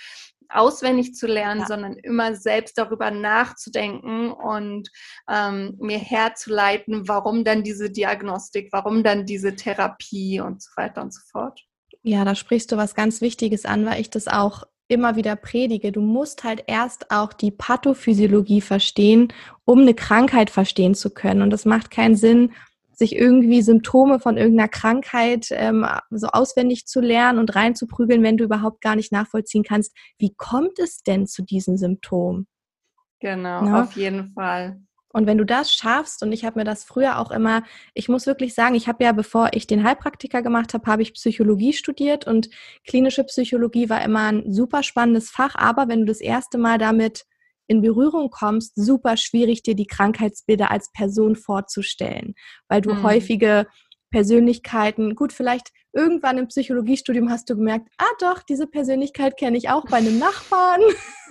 auswendig 0.53 1.15
zu 1.15 1.27
lernen, 1.27 1.61
ja. 1.61 1.67
sondern 1.67 1.93
immer 1.93 2.35
selbst 2.35 2.77
darüber 2.77 3.11
nachzudenken 3.11 4.31
und 4.31 4.89
ähm, 5.29 5.75
mir 5.79 5.99
herzuleiten, 5.99 7.07
warum 7.07 7.43
dann 7.43 7.63
diese 7.63 7.89
Diagnostik, 7.89 8.69
warum 8.71 9.03
dann 9.03 9.25
diese 9.25 9.55
Therapie 9.55 10.39
und 10.39 10.61
so 10.61 10.69
weiter 10.75 11.01
und 11.01 11.13
so 11.13 11.21
fort. 11.31 11.61
Ja, 12.03 12.25
da 12.25 12.35
sprichst 12.35 12.71
du 12.71 12.77
was 12.77 12.95
ganz 12.95 13.21
Wichtiges 13.21 13.65
an, 13.65 13.85
weil 13.85 14.01
ich 14.01 14.09
das 14.09 14.27
auch 14.27 14.63
immer 14.87 15.15
wieder 15.15 15.35
predige. 15.35 15.91
Du 15.91 16.01
musst 16.01 16.43
halt 16.43 16.63
erst 16.67 17.11
auch 17.11 17.33
die 17.33 17.51
Pathophysiologie 17.51 18.61
verstehen, 18.61 19.31
um 19.63 19.79
eine 19.79 19.93
Krankheit 19.93 20.49
verstehen 20.49 20.95
zu 20.95 21.11
können. 21.11 21.41
Und 21.41 21.53
es 21.53 21.65
macht 21.65 21.91
keinen 21.91 22.15
Sinn, 22.15 22.51
sich 23.01 23.15
irgendwie 23.15 23.63
Symptome 23.63 24.19
von 24.19 24.37
irgendeiner 24.37 24.69
Krankheit 24.69 25.47
ähm, 25.51 25.87
so 26.11 26.27
auswendig 26.27 26.85
zu 26.85 27.01
lernen 27.01 27.39
und 27.39 27.55
reinzuprügeln, 27.55 28.21
wenn 28.21 28.37
du 28.37 28.43
überhaupt 28.43 28.81
gar 28.81 28.95
nicht 28.95 29.11
nachvollziehen 29.11 29.63
kannst, 29.63 29.95
wie 30.19 30.35
kommt 30.35 30.77
es 30.77 31.01
denn 31.01 31.25
zu 31.25 31.41
diesen 31.41 31.77
Symptomen? 31.77 32.47
Genau, 33.19 33.65
ja? 33.65 33.81
auf 33.81 33.93
jeden 33.93 34.33
Fall. 34.33 34.81
Und 35.13 35.25
wenn 35.25 35.37
du 35.37 35.45
das 35.45 35.73
schaffst, 35.73 36.23
und 36.23 36.31
ich 36.31 36.45
habe 36.45 36.59
mir 36.59 36.63
das 36.63 36.83
früher 36.83 37.19
auch 37.19 37.31
immer, 37.31 37.63
ich 37.95 38.07
muss 38.07 38.27
wirklich 38.27 38.53
sagen, 38.53 38.75
ich 38.75 38.87
habe 38.87 39.03
ja, 39.03 39.11
bevor 39.11 39.49
ich 39.53 39.67
den 39.67 39.83
Heilpraktiker 39.83 40.41
gemacht 40.41 40.73
habe, 40.73 40.89
habe 40.89 41.01
ich 41.01 41.13
Psychologie 41.15 41.73
studiert 41.73 42.27
und 42.27 42.49
klinische 42.87 43.23
Psychologie 43.23 43.89
war 43.89 44.03
immer 44.03 44.31
ein 44.31 44.53
super 44.53 44.83
spannendes 44.83 45.29
Fach, 45.29 45.55
aber 45.55 45.87
wenn 45.87 46.01
du 46.01 46.05
das 46.05 46.21
erste 46.21 46.57
Mal 46.57 46.77
damit 46.77 47.25
in 47.71 47.81
Berührung 47.81 48.29
kommst, 48.29 48.73
super 48.75 49.15
schwierig, 49.15 49.63
dir 49.63 49.75
die 49.75 49.87
Krankheitsbilder 49.87 50.69
als 50.69 50.91
Person 50.91 51.37
vorzustellen, 51.37 52.35
weil 52.67 52.81
du 52.81 52.93
mhm. 52.93 53.03
häufige 53.03 53.65
Persönlichkeiten, 54.11 55.15
gut, 55.15 55.31
vielleicht 55.31 55.69
irgendwann 55.93 56.37
im 56.37 56.47
Psychologiestudium 56.49 57.29
hast 57.29 57.49
du 57.49 57.55
gemerkt, 57.55 57.87
ah 57.97 58.13
doch, 58.19 58.43
diese 58.43 58.67
Persönlichkeit 58.67 59.37
kenne 59.37 59.57
ich 59.57 59.69
auch 59.69 59.85
bei 59.85 59.97
einem 59.97 60.19
Nachbarn 60.19 60.81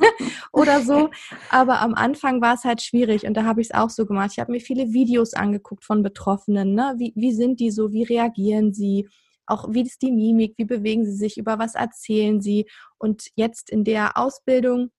oder 0.52 0.80
so. 0.80 1.10
Aber 1.50 1.80
am 1.80 1.94
Anfang 1.94 2.40
war 2.40 2.54
es 2.54 2.64
halt 2.64 2.80
schwierig 2.80 3.24
und 3.24 3.34
da 3.34 3.44
habe 3.44 3.60
ich 3.60 3.68
es 3.68 3.74
auch 3.74 3.90
so 3.90 4.06
gemacht. 4.06 4.30
Ich 4.32 4.38
habe 4.38 4.52
mir 4.52 4.60
viele 4.60 4.94
Videos 4.94 5.34
angeguckt 5.34 5.84
von 5.84 6.02
Betroffenen. 6.02 6.74
Ne? 6.74 6.94
Wie, 6.96 7.12
wie 7.16 7.32
sind 7.32 7.60
die 7.60 7.70
so? 7.70 7.92
Wie 7.92 8.04
reagieren 8.04 8.72
sie? 8.72 9.06
Auch 9.44 9.68
wie 9.70 9.82
ist 9.82 10.00
die 10.00 10.12
Mimik? 10.12 10.54
Wie 10.56 10.64
bewegen 10.64 11.04
sie 11.04 11.16
sich? 11.16 11.36
Über 11.36 11.58
was 11.58 11.74
erzählen 11.74 12.40
sie? 12.40 12.66
Und 12.98 13.28
jetzt 13.34 13.68
in 13.68 13.84
der 13.84 14.16
Ausbildung 14.16 14.90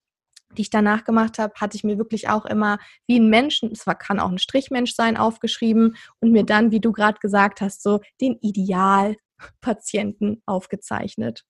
die 0.58 0.64
ich 0.64 0.70
danach 0.70 1.04
gemacht 1.04 1.40
habe, 1.40 1.54
hatte 1.60 1.78
ich 1.78 1.84
mir 1.84 1.98
wirklich 1.98 2.30
auch 2.30 2.46
immer 2.46 2.78
wie 3.08 3.20
ein 3.20 3.30
Menschen, 3.30 3.72
es 3.72 3.86
kann 4.00 4.20
auch 4.20 4.30
ein 4.30 4.40
Strichmensch 4.40 4.94
sein, 4.94 5.18
aufgeschrieben 5.18 5.96
und 6.20 6.32
mir 6.32 6.46
dann, 6.46 6.72
wie 6.72 6.80
du 6.80 6.92
gerade 6.92 7.20
gesagt 7.20 7.62
hast, 7.62 7.84
so 7.84 8.00
den 8.20 8.38
Idealpatienten 8.42 9.18
Patienten 9.62 10.42
aufgezeichnet. 10.46 11.46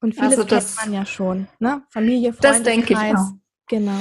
Und 0.00 0.14
vieles 0.14 0.38
also 0.38 0.44
das, 0.44 0.76
kennt 0.76 0.86
man 0.86 0.94
ja 1.00 1.06
schon, 1.06 1.48
ne? 1.58 1.82
Familie, 1.90 2.32
Freundeskreis. 2.32 2.62
Das 2.62 2.62
denke 2.62 2.92
ich 2.92 3.16
auch. 3.16 3.32
Genau. 3.68 4.00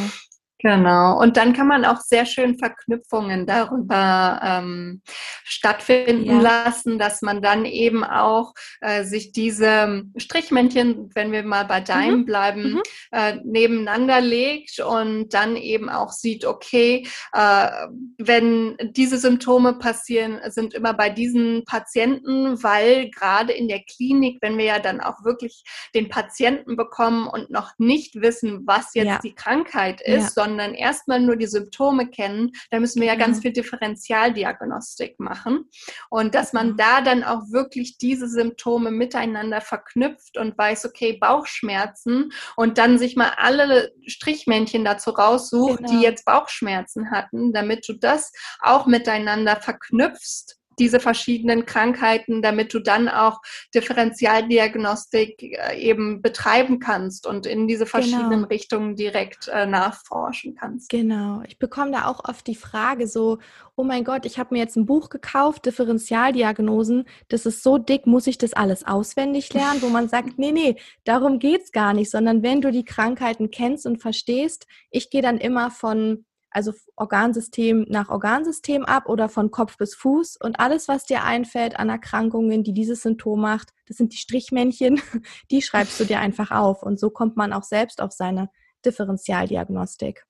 Genau. 0.63 1.19
Und 1.19 1.35
dann 1.35 1.51
kann 1.51 1.67
man 1.67 1.83
auch 1.83 1.99
sehr 1.99 2.25
schön 2.25 2.57
Verknüpfungen 2.57 3.45
darüber 3.45 4.39
ähm, 4.41 5.01
stattfinden 5.43 6.23
ja. 6.23 6.39
lassen, 6.39 6.97
dass 6.97 7.21
man 7.21 7.41
dann 7.41 7.65
eben 7.65 8.05
auch 8.05 8.53
äh, 8.79 9.03
sich 9.03 9.33
diese 9.33 10.03
Strichmännchen, 10.15 11.09
wenn 11.15 11.33
wir 11.33 11.43
mal 11.43 11.65
bei 11.65 11.81
deinem 11.81 12.19
mhm. 12.19 12.25
bleiben, 12.25 12.63
mhm. 12.75 12.81
Äh, 13.11 13.39
nebeneinander 13.43 14.21
legt 14.21 14.79
und 14.79 15.33
dann 15.33 15.57
eben 15.57 15.89
auch 15.89 16.13
sieht, 16.13 16.45
okay, 16.45 17.05
äh, 17.33 17.69
wenn 18.17 18.77
diese 18.91 19.17
Symptome 19.17 19.73
passieren, 19.73 20.39
sind 20.47 20.73
immer 20.73 20.93
bei 20.93 21.09
diesen 21.09 21.65
Patienten, 21.65 22.63
weil 22.63 23.09
gerade 23.09 23.51
in 23.51 23.67
der 23.67 23.83
Klinik, 23.83 24.37
wenn 24.41 24.57
wir 24.57 24.65
ja 24.65 24.79
dann 24.79 25.01
auch 25.01 25.25
wirklich 25.25 25.65
den 25.93 26.07
Patienten 26.07 26.77
bekommen 26.77 27.27
und 27.27 27.49
noch 27.49 27.73
nicht 27.77 28.15
wissen, 28.15 28.61
was 28.65 28.93
jetzt 28.93 29.07
ja. 29.07 29.19
die 29.19 29.35
Krankheit 29.35 29.99
ist, 29.99 30.37
ja. 30.37 30.43
sondern 30.43 30.52
sondern 30.53 30.75
erstmal 30.75 31.19
nur 31.19 31.35
die 31.35 31.47
Symptome 31.47 32.07
kennen, 32.09 32.51
da 32.69 32.79
müssen 32.79 33.01
wir 33.01 33.07
ja 33.07 33.15
ganz 33.15 33.37
mhm. 33.37 33.41
viel 33.41 33.53
Differentialdiagnostik 33.53 35.19
machen. 35.19 35.65
Und 36.11 36.35
dass 36.35 36.53
man 36.53 36.77
da 36.77 37.01
dann 37.01 37.23
auch 37.23 37.41
wirklich 37.49 37.97
diese 37.97 38.27
Symptome 38.29 38.91
miteinander 38.91 39.61
verknüpft 39.61 40.37
und 40.37 40.55
weiß, 40.55 40.85
okay, 40.85 41.13
Bauchschmerzen 41.13 42.31
und 42.55 42.77
dann 42.77 42.99
sich 42.99 43.15
mal 43.15 43.31
alle 43.37 43.93
Strichmännchen 44.05 44.85
dazu 44.85 45.09
raussucht, 45.09 45.79
genau. 45.79 45.91
die 45.91 46.01
jetzt 46.03 46.25
Bauchschmerzen 46.25 47.09
hatten, 47.09 47.51
damit 47.51 47.89
du 47.89 47.93
das 47.93 48.31
auch 48.59 48.85
miteinander 48.85 49.55
verknüpfst 49.55 50.59
diese 50.79 50.99
verschiedenen 50.99 51.65
Krankheiten, 51.65 52.41
damit 52.41 52.73
du 52.73 52.79
dann 52.79 53.07
auch 53.07 53.41
Differentialdiagnostik 53.73 55.41
äh, 55.41 55.79
eben 55.79 56.21
betreiben 56.21 56.79
kannst 56.79 57.27
und 57.27 57.45
in 57.45 57.67
diese 57.67 57.85
verschiedenen 57.85 58.29
genau. 58.29 58.47
Richtungen 58.47 58.95
direkt 58.95 59.47
äh, 59.47 59.65
nachforschen 59.65 60.55
kannst. 60.55 60.89
Genau. 60.89 61.41
Ich 61.47 61.59
bekomme 61.59 61.91
da 61.91 62.05
auch 62.05 62.23
oft 62.27 62.47
die 62.47 62.55
Frage 62.55 63.07
so, 63.07 63.39
oh 63.75 63.83
mein 63.83 64.03
Gott, 64.03 64.25
ich 64.25 64.37
habe 64.37 64.53
mir 64.53 64.59
jetzt 64.59 64.75
ein 64.75 64.85
Buch 64.85 65.09
gekauft, 65.09 65.65
Differentialdiagnosen, 65.65 67.05
das 67.29 67.45
ist 67.45 67.63
so 67.63 67.77
dick, 67.77 68.05
muss 68.05 68.27
ich 68.27 68.37
das 68.37 68.53
alles 68.53 68.85
auswendig 68.85 69.53
lernen, 69.53 69.81
wo 69.81 69.89
man 69.89 70.09
sagt, 70.09 70.37
nee, 70.37 70.51
nee, 70.51 70.75
darum 71.03 71.39
geht's 71.39 71.71
gar 71.71 71.93
nicht, 71.93 72.11
sondern 72.11 72.43
wenn 72.43 72.61
du 72.61 72.71
die 72.71 72.85
Krankheiten 72.85 73.51
kennst 73.51 73.85
und 73.85 74.01
verstehst, 74.01 74.67
ich 74.91 75.09
gehe 75.09 75.21
dann 75.21 75.37
immer 75.37 75.71
von 75.71 76.25
also 76.53 76.73
Organsystem 76.95 77.85
nach 77.89 78.09
Organsystem 78.09 78.85
ab 78.85 79.09
oder 79.09 79.27
von 79.27 79.51
Kopf 79.51 79.77
bis 79.77 79.95
Fuß 79.95 80.37
und 80.37 80.59
alles, 80.59 80.87
was 80.87 81.05
dir 81.05 81.23
einfällt 81.23 81.77
an 81.77 81.89
Erkrankungen, 81.89 82.63
die 82.63 82.73
dieses 82.73 83.01
Symptom 83.01 83.41
macht, 83.41 83.69
das 83.87 83.97
sind 83.97 84.13
die 84.13 84.17
Strichmännchen, 84.17 85.01
die 85.51 85.61
schreibst 85.61 85.99
du 85.99 86.05
dir 86.05 86.19
einfach 86.19 86.51
auf 86.51 86.83
und 86.83 86.99
so 86.99 87.09
kommt 87.09 87.35
man 87.35 87.53
auch 87.53 87.63
selbst 87.63 88.01
auf 88.01 88.11
seine 88.11 88.49
Differentialdiagnostik. 88.85 90.25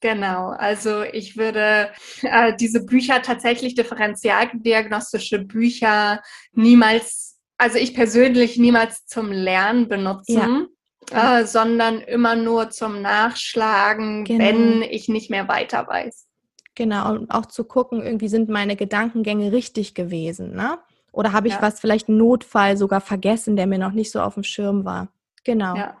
Genau, 0.00 0.50
also 0.50 1.02
ich 1.02 1.36
würde 1.36 1.90
äh, 2.22 2.54
diese 2.54 2.84
Bücher 2.84 3.22
tatsächlich 3.22 3.74
differentialdiagnostische 3.74 5.40
Bücher 5.40 6.22
niemals, 6.52 7.38
also 7.56 7.78
ich 7.78 7.94
persönlich 7.94 8.58
niemals 8.58 9.06
zum 9.06 9.32
Lernen 9.32 9.88
benutzen. 9.88 10.36
Ja 10.36 10.66
äh, 11.10 11.44
sondern 11.44 12.00
immer 12.00 12.36
nur 12.36 12.70
zum 12.70 13.02
Nachschlagen, 13.02 14.24
genau. 14.24 14.44
wenn 14.44 14.82
ich 14.82 15.08
nicht 15.08 15.30
mehr 15.30 15.48
weiter 15.48 15.86
weiß. 15.86 16.26
Genau, 16.74 17.12
und 17.12 17.30
auch 17.30 17.46
zu 17.46 17.64
gucken, 17.64 18.02
irgendwie 18.02 18.28
sind 18.28 18.48
meine 18.48 18.76
Gedankengänge 18.76 19.50
richtig 19.52 19.94
gewesen, 19.94 20.54
ne? 20.54 20.78
Oder 21.10 21.32
habe 21.32 21.48
ich 21.48 21.54
ja. 21.54 21.62
was, 21.62 21.80
vielleicht 21.80 22.08
einen 22.08 22.18
Notfall 22.18 22.76
sogar 22.76 23.00
vergessen, 23.00 23.56
der 23.56 23.66
mir 23.66 23.78
noch 23.78 23.92
nicht 23.92 24.10
so 24.10 24.20
auf 24.20 24.34
dem 24.34 24.42
Schirm 24.42 24.84
war. 24.84 25.08
Genau. 25.44 25.74
Ja. 25.74 25.96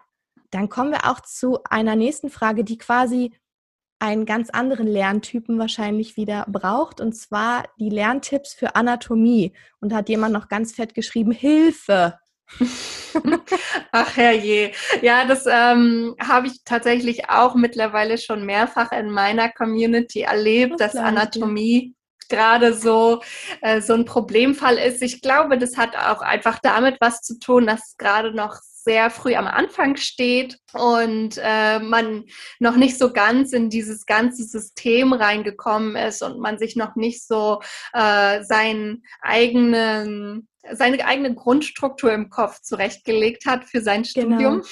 Dann 0.50 0.68
kommen 0.68 0.90
wir 0.90 1.10
auch 1.10 1.20
zu 1.20 1.60
einer 1.64 1.96
nächsten 1.96 2.28
Frage, 2.28 2.64
die 2.64 2.76
quasi 2.76 3.32
einen 3.98 4.26
ganz 4.26 4.50
anderen 4.50 4.86
Lerntypen 4.86 5.58
wahrscheinlich 5.58 6.18
wieder 6.18 6.44
braucht, 6.48 7.00
und 7.00 7.14
zwar 7.14 7.64
die 7.80 7.88
Lerntipps 7.88 8.52
für 8.52 8.76
Anatomie. 8.76 9.54
Und 9.80 9.92
da 9.92 9.96
hat 9.96 10.10
jemand 10.10 10.34
noch 10.34 10.48
ganz 10.48 10.72
fett 10.72 10.94
geschrieben, 10.94 11.32
Hilfe. 11.32 12.18
Ach 13.92 14.16
herrje. 14.16 14.72
Ja, 15.02 15.24
das 15.24 15.46
ähm, 15.46 16.14
habe 16.20 16.46
ich 16.46 16.64
tatsächlich 16.64 17.28
auch 17.28 17.54
mittlerweile 17.54 18.18
schon 18.18 18.46
mehrfach 18.46 18.92
in 18.92 19.10
meiner 19.10 19.50
Community 19.50 20.20
erlebt, 20.20 20.80
das 20.80 20.92
dass 20.92 21.02
Anatomie 21.02 21.94
gerade 22.28 22.74
so, 22.74 23.22
äh, 23.60 23.80
so 23.80 23.94
ein 23.94 24.04
Problemfall 24.04 24.78
ist. 24.78 25.02
Ich 25.02 25.20
glaube, 25.20 25.58
das 25.58 25.76
hat 25.76 25.96
auch 25.96 26.22
einfach 26.22 26.58
damit 26.62 26.96
was 27.00 27.22
zu 27.22 27.38
tun, 27.38 27.66
dass 27.66 27.96
gerade 27.98 28.32
noch 28.32 28.56
sehr 28.86 29.10
früh 29.10 29.34
am 29.34 29.48
Anfang 29.48 29.96
steht 29.96 30.60
und 30.72 31.40
äh, 31.42 31.80
man 31.80 32.24
noch 32.60 32.76
nicht 32.76 32.96
so 32.96 33.12
ganz 33.12 33.52
in 33.52 33.68
dieses 33.68 34.06
ganze 34.06 34.44
System 34.44 35.12
reingekommen 35.12 35.96
ist 35.96 36.22
und 36.22 36.38
man 36.38 36.56
sich 36.56 36.76
noch 36.76 36.94
nicht 36.94 37.26
so 37.26 37.60
äh, 37.92 38.44
seinen 38.44 39.02
eigenen 39.20 40.48
seine 40.70 41.04
eigene 41.04 41.34
Grundstruktur 41.34 42.12
im 42.12 42.30
Kopf 42.30 42.60
zurechtgelegt 42.60 43.44
hat 43.44 43.64
für 43.64 43.80
sein 43.80 44.04
genau. 44.04 44.36
Studium. 44.36 44.62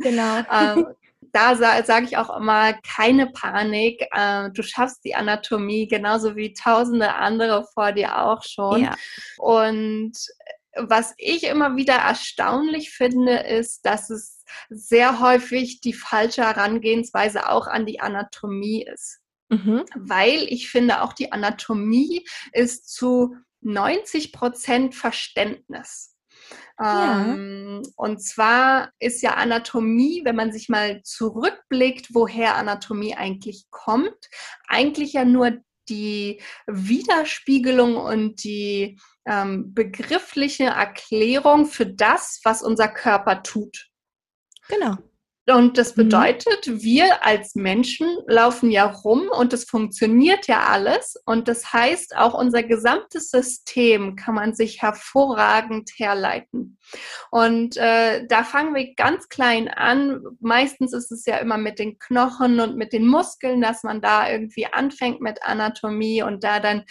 Genau. 0.00 0.38
ähm, 0.50 0.86
da 1.32 1.54
sa 1.56 1.82
sage 1.84 2.06
ich 2.06 2.16
auch 2.16 2.34
immer, 2.34 2.72
keine 2.96 3.26
Panik. 3.26 4.06
Äh, 4.12 4.50
du 4.50 4.62
schaffst 4.62 5.04
die 5.04 5.14
Anatomie 5.14 5.86
genauso 5.88 6.36
wie 6.36 6.54
tausende 6.54 7.14
andere 7.14 7.66
vor 7.74 7.92
dir 7.92 8.18
auch 8.24 8.42
schon. 8.42 8.84
Ja. 8.84 8.94
Und 9.36 10.14
was 10.76 11.14
ich 11.18 11.44
immer 11.44 11.76
wieder 11.76 11.94
erstaunlich 11.94 12.90
finde, 12.90 13.38
ist, 13.38 13.84
dass 13.84 14.10
es 14.10 14.44
sehr 14.68 15.20
häufig 15.20 15.80
die 15.80 15.92
falsche 15.92 16.42
Herangehensweise 16.42 17.48
auch 17.48 17.66
an 17.66 17.86
die 17.86 18.00
Anatomie 18.00 18.84
ist. 18.84 19.20
Mhm. 19.48 19.84
Weil 19.94 20.42
ich 20.48 20.70
finde, 20.70 21.02
auch 21.02 21.12
die 21.12 21.32
Anatomie 21.32 22.26
ist 22.52 22.92
zu 22.92 23.36
90 23.60 24.32
Prozent 24.32 24.94
Verständnis. 24.94 26.16
Ja. 26.78 27.22
Ähm, 27.22 27.82
und 27.96 28.22
zwar 28.22 28.92
ist 28.98 29.22
ja 29.22 29.34
Anatomie, 29.34 30.22
wenn 30.24 30.36
man 30.36 30.52
sich 30.52 30.68
mal 30.68 31.02
zurückblickt, 31.02 32.08
woher 32.12 32.56
Anatomie 32.56 33.14
eigentlich 33.14 33.66
kommt, 33.70 34.28
eigentlich 34.68 35.14
ja 35.14 35.24
nur 35.24 35.58
die 35.88 36.42
Widerspiegelung 36.66 37.96
und 37.96 38.44
die 38.44 38.98
ähm, 39.26 39.74
begriffliche 39.74 40.64
Erklärung 40.64 41.66
für 41.66 41.86
das, 41.86 42.40
was 42.44 42.62
unser 42.62 42.88
Körper 42.88 43.42
tut. 43.42 43.90
Genau. 44.68 44.96
Und 45.48 45.78
das 45.78 45.96
mhm. 45.96 46.04
bedeutet, 46.04 46.66
mhm. 46.66 46.82
wir 46.82 47.24
als 47.24 47.54
Menschen 47.54 48.08
laufen 48.26 48.70
ja 48.70 48.86
rum 48.86 49.28
und 49.30 49.52
es 49.52 49.64
funktioniert 49.64 50.48
ja 50.48 50.64
alles. 50.64 51.16
Und 51.24 51.46
das 51.46 51.72
heißt, 51.72 52.16
auch 52.16 52.34
unser 52.34 52.64
gesamtes 52.64 53.30
System 53.30 54.16
kann 54.16 54.34
man 54.34 54.54
sich 54.54 54.82
hervorragend 54.82 55.90
herleiten. 55.96 56.78
Und 57.30 57.76
äh, 57.76 58.26
da 58.26 58.42
fangen 58.42 58.74
wir 58.74 58.94
ganz 58.94 59.28
klein 59.28 59.68
an. 59.68 60.20
Meistens 60.40 60.92
ist 60.92 61.12
es 61.12 61.26
ja 61.26 61.36
immer 61.38 61.58
mit 61.58 61.78
den 61.78 61.98
Knochen 61.98 62.58
und 62.58 62.76
mit 62.76 62.92
den 62.92 63.06
Muskeln, 63.06 63.60
dass 63.60 63.84
man 63.84 64.00
da 64.00 64.28
irgendwie 64.28 64.66
anfängt 64.66 65.20
mit 65.20 65.42
Anatomie 65.44 66.22
und 66.22 66.42
da 66.42 66.58
dann 66.58 66.84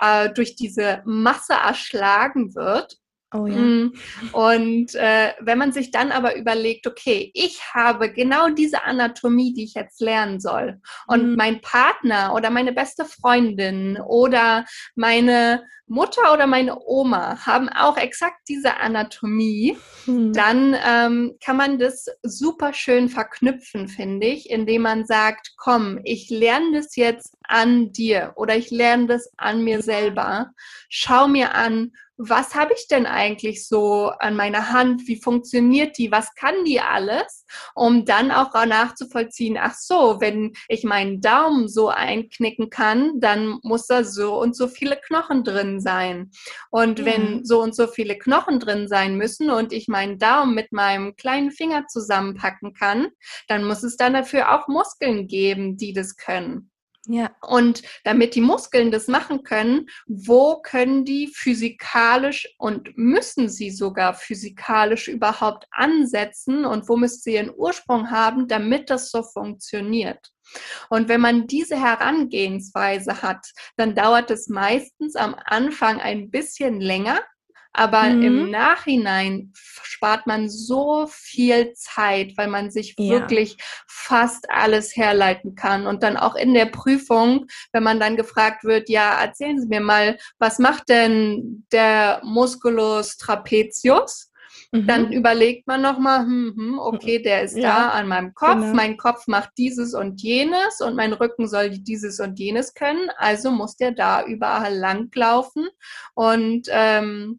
äh, 0.00 0.30
durch 0.30 0.54
diese 0.56 1.02
Masse 1.06 1.54
erschlagen 1.54 2.54
wird. 2.54 2.98
Oh 3.32 3.46
ja. 3.46 3.56
Mm. 3.56 3.92
Und 4.32 4.94
äh, 4.94 5.32
wenn 5.40 5.58
man 5.58 5.72
sich 5.72 5.90
dann 5.90 6.12
aber 6.12 6.36
überlegt, 6.36 6.86
okay, 6.86 7.30
ich 7.34 7.62
habe 7.72 8.12
genau 8.12 8.50
diese 8.50 8.84
Anatomie, 8.84 9.54
die 9.54 9.64
ich 9.64 9.74
jetzt 9.74 10.00
lernen 10.00 10.38
soll. 10.38 10.80
Und 11.06 11.30
mhm. 11.30 11.36
mein 11.36 11.60
Partner 11.60 12.34
oder 12.34 12.50
meine 12.50 12.72
beste 12.72 13.04
Freundin 13.04 13.98
oder 13.98 14.66
meine 14.94 15.62
Mutter 15.86 16.32
oder 16.32 16.46
meine 16.46 16.78
Oma 16.86 17.44
haben 17.44 17.68
auch 17.68 17.96
exakt 17.96 18.40
diese 18.48 18.78
Anatomie, 18.78 19.76
mhm. 20.06 20.32
dann 20.32 20.76
ähm, 20.84 21.36
kann 21.44 21.56
man 21.56 21.78
das 21.78 22.06
super 22.22 22.72
schön 22.72 23.08
verknüpfen, 23.08 23.88
finde 23.88 24.26
ich, 24.28 24.50
indem 24.50 24.82
man 24.82 25.04
sagt, 25.06 25.52
komm, 25.56 26.00
ich 26.04 26.30
lerne 26.30 26.78
das 26.78 26.96
jetzt 26.96 27.36
an 27.42 27.92
dir 27.92 28.32
oder 28.36 28.56
ich 28.56 28.70
lerne 28.70 29.06
das 29.06 29.32
an 29.36 29.62
mir 29.64 29.82
selber. 29.82 30.50
Schau 30.88 31.28
mir 31.28 31.54
an, 31.54 31.92
was 32.28 32.54
habe 32.54 32.74
ich 32.74 32.86
denn 32.88 33.06
eigentlich 33.06 33.66
so 33.66 34.12
an 34.18 34.36
meiner 34.36 34.70
Hand? 34.70 35.06
Wie 35.06 35.20
funktioniert 35.20 35.98
die? 35.98 36.12
Was 36.12 36.34
kann 36.34 36.64
die 36.64 36.80
alles? 36.80 37.46
Um 37.74 38.04
dann 38.04 38.30
auch 38.30 38.52
nachzuvollziehen, 38.64 39.58
ach 39.60 39.74
so, 39.74 40.20
wenn 40.20 40.52
ich 40.68 40.84
meinen 40.84 41.20
Daumen 41.20 41.68
so 41.68 41.88
einknicken 41.88 42.70
kann, 42.70 43.20
dann 43.20 43.58
muss 43.62 43.86
da 43.86 44.04
so 44.04 44.40
und 44.40 44.56
so 44.56 44.68
viele 44.68 44.96
Knochen 44.96 45.44
drin 45.44 45.80
sein. 45.80 46.30
Und 46.70 47.00
ja. 47.00 47.06
wenn 47.06 47.44
so 47.44 47.60
und 47.60 47.74
so 47.74 47.86
viele 47.86 48.16
Knochen 48.16 48.60
drin 48.60 48.88
sein 48.88 49.16
müssen 49.16 49.50
und 49.50 49.72
ich 49.72 49.88
meinen 49.88 50.18
Daumen 50.18 50.54
mit 50.54 50.72
meinem 50.72 51.16
kleinen 51.16 51.50
Finger 51.50 51.86
zusammenpacken 51.88 52.72
kann, 52.74 53.08
dann 53.48 53.64
muss 53.64 53.82
es 53.82 53.96
dann 53.96 54.14
dafür 54.14 54.54
auch 54.54 54.68
Muskeln 54.68 55.26
geben, 55.26 55.76
die 55.76 55.92
das 55.92 56.16
können. 56.16 56.71
Ja. 57.06 57.34
Und 57.40 57.82
damit 58.04 58.36
die 58.36 58.40
Muskeln 58.40 58.92
das 58.92 59.08
machen 59.08 59.42
können, 59.42 59.88
wo 60.06 60.60
können 60.62 61.04
die 61.04 61.26
physikalisch 61.26 62.48
und 62.58 62.96
müssen 62.96 63.48
sie 63.48 63.70
sogar 63.70 64.14
physikalisch 64.14 65.08
überhaupt 65.08 65.66
ansetzen 65.72 66.64
und 66.64 66.88
wo 66.88 66.96
müssen 66.96 67.20
sie 67.22 67.34
ihren 67.34 67.52
Ursprung 67.54 68.10
haben, 68.10 68.46
damit 68.46 68.88
das 68.88 69.10
so 69.10 69.24
funktioniert? 69.24 70.30
Und 70.90 71.08
wenn 71.08 71.20
man 71.20 71.46
diese 71.46 71.80
Herangehensweise 71.80 73.22
hat, 73.22 73.46
dann 73.76 73.94
dauert 73.94 74.30
es 74.30 74.48
meistens 74.48 75.16
am 75.16 75.34
Anfang 75.44 76.00
ein 76.00 76.30
bisschen 76.30 76.80
länger, 76.80 77.20
aber 77.72 78.02
mhm. 78.04 78.22
im 78.22 78.50
Nachhinein 78.50 79.52
spart 79.54 80.26
man 80.26 80.50
so 80.50 81.06
viel 81.08 81.72
Zeit, 81.74 82.32
weil 82.36 82.48
man 82.48 82.70
sich 82.70 82.94
ja. 82.98 83.10
wirklich 83.10 83.56
fast 83.86 84.50
alles 84.50 84.96
herleiten 84.96 85.54
kann. 85.54 85.86
Und 85.86 86.02
dann 86.02 86.16
auch 86.16 86.34
in 86.34 86.54
der 86.54 86.66
Prüfung, 86.66 87.46
wenn 87.72 87.82
man 87.82 88.00
dann 88.00 88.16
gefragt 88.16 88.64
wird, 88.64 88.88
ja, 88.88 89.20
erzählen 89.20 89.60
Sie 89.60 89.68
mir 89.68 89.80
mal, 89.80 90.18
was 90.38 90.58
macht 90.58 90.88
denn 90.88 91.66
der 91.72 92.20
Musculus 92.24 93.16
trapezius? 93.16 94.32
Mhm. 94.72 94.86
Dann 94.86 95.12
überlegt 95.12 95.66
man 95.66 95.82
nochmal, 95.82 96.20
hm, 96.20 96.54
hm, 96.56 96.78
okay, 96.78 97.22
der 97.22 97.42
ist 97.42 97.56
ja, 97.56 97.62
da 97.62 97.88
an 97.90 98.08
meinem 98.08 98.34
Kopf, 98.34 98.60
genau. 98.60 98.74
mein 98.74 98.96
Kopf 98.96 99.26
macht 99.26 99.50
dieses 99.58 99.94
und 99.94 100.22
jenes 100.22 100.80
und 100.80 100.96
mein 100.96 101.12
Rücken 101.12 101.46
soll 101.46 101.70
dieses 101.70 102.20
und 102.20 102.38
jenes 102.38 102.72
können, 102.72 103.10
also 103.18 103.50
muss 103.50 103.76
der 103.76 103.92
da 103.92 104.24
überall 104.24 104.74
langlaufen. 104.74 105.68
Und 106.14 106.68
ähm, 106.70 107.38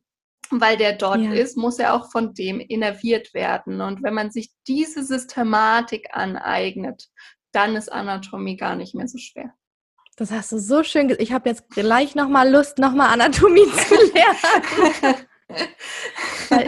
weil 0.61 0.77
der 0.77 0.93
dort 0.93 1.21
ja. 1.21 1.33
ist, 1.33 1.57
muss 1.57 1.79
er 1.79 1.93
auch 1.93 2.11
von 2.11 2.33
dem 2.33 2.59
innerviert 2.59 3.33
werden. 3.33 3.81
Und 3.81 4.03
wenn 4.03 4.13
man 4.13 4.31
sich 4.31 4.51
diese 4.67 5.03
Systematik 5.03 6.09
aneignet, 6.11 7.09
dann 7.51 7.75
ist 7.75 7.91
Anatomie 7.91 8.57
gar 8.57 8.75
nicht 8.75 8.95
mehr 8.95 9.07
so 9.07 9.17
schwer. 9.17 9.53
Das 10.15 10.31
hast 10.31 10.51
du 10.51 10.59
so 10.59 10.83
schön 10.83 11.07
gesagt. 11.07 11.23
Ich 11.23 11.33
habe 11.33 11.49
jetzt 11.49 11.69
gleich 11.69 12.15
nochmal 12.15 12.49
Lust, 12.49 12.77
nochmal 12.77 13.09
Anatomie 13.09 13.65
zu 13.65 13.95
lernen. 14.13 15.27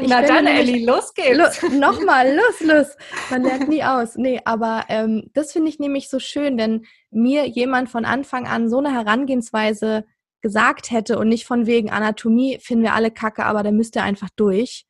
Na 0.07 0.21
dann, 0.21 0.47
Elli, 0.47 0.83
los 0.83 1.13
geht's. 1.13 1.61
Lo 1.61 1.69
Nochmal, 1.69 2.35
los, 2.35 2.61
los. 2.61 2.97
Man 3.29 3.43
lernt 3.43 3.69
nie 3.69 3.83
aus. 3.83 4.15
Nee, 4.15 4.41
aber 4.45 4.85
ähm, 4.89 5.29
das 5.33 5.51
finde 5.51 5.69
ich 5.69 5.79
nämlich 5.79 6.09
so 6.09 6.19
schön, 6.19 6.57
wenn 6.57 6.85
mir 7.11 7.47
jemand 7.47 7.89
von 7.89 8.05
Anfang 8.05 8.47
an 8.47 8.69
so 8.69 8.79
eine 8.79 8.93
Herangehensweise 8.93 10.05
gesagt 10.45 10.91
hätte 10.91 11.17
und 11.17 11.27
nicht 11.27 11.47
von 11.47 11.65
wegen 11.65 11.89
Anatomie 11.89 12.59
finden 12.61 12.83
wir 12.83 12.93
alle 12.93 13.09
kacke, 13.09 13.45
aber 13.45 13.63
da 13.63 13.71
müsst 13.71 13.95
ihr 13.95 14.03
einfach 14.03 14.29
durch, 14.35 14.85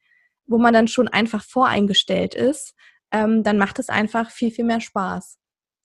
wo 0.47 0.57
man 0.57 0.73
dann 0.73 0.89
schon 0.89 1.07
einfach 1.07 1.45
voreingestellt 1.45 2.35
ist, 2.35 2.75
ähm, 3.09 3.41
dann 3.41 3.57
macht 3.57 3.79
es 3.79 3.87
einfach 3.87 4.31
viel, 4.31 4.51
viel 4.51 4.65
mehr 4.65 4.81
Spaß. 4.81 5.37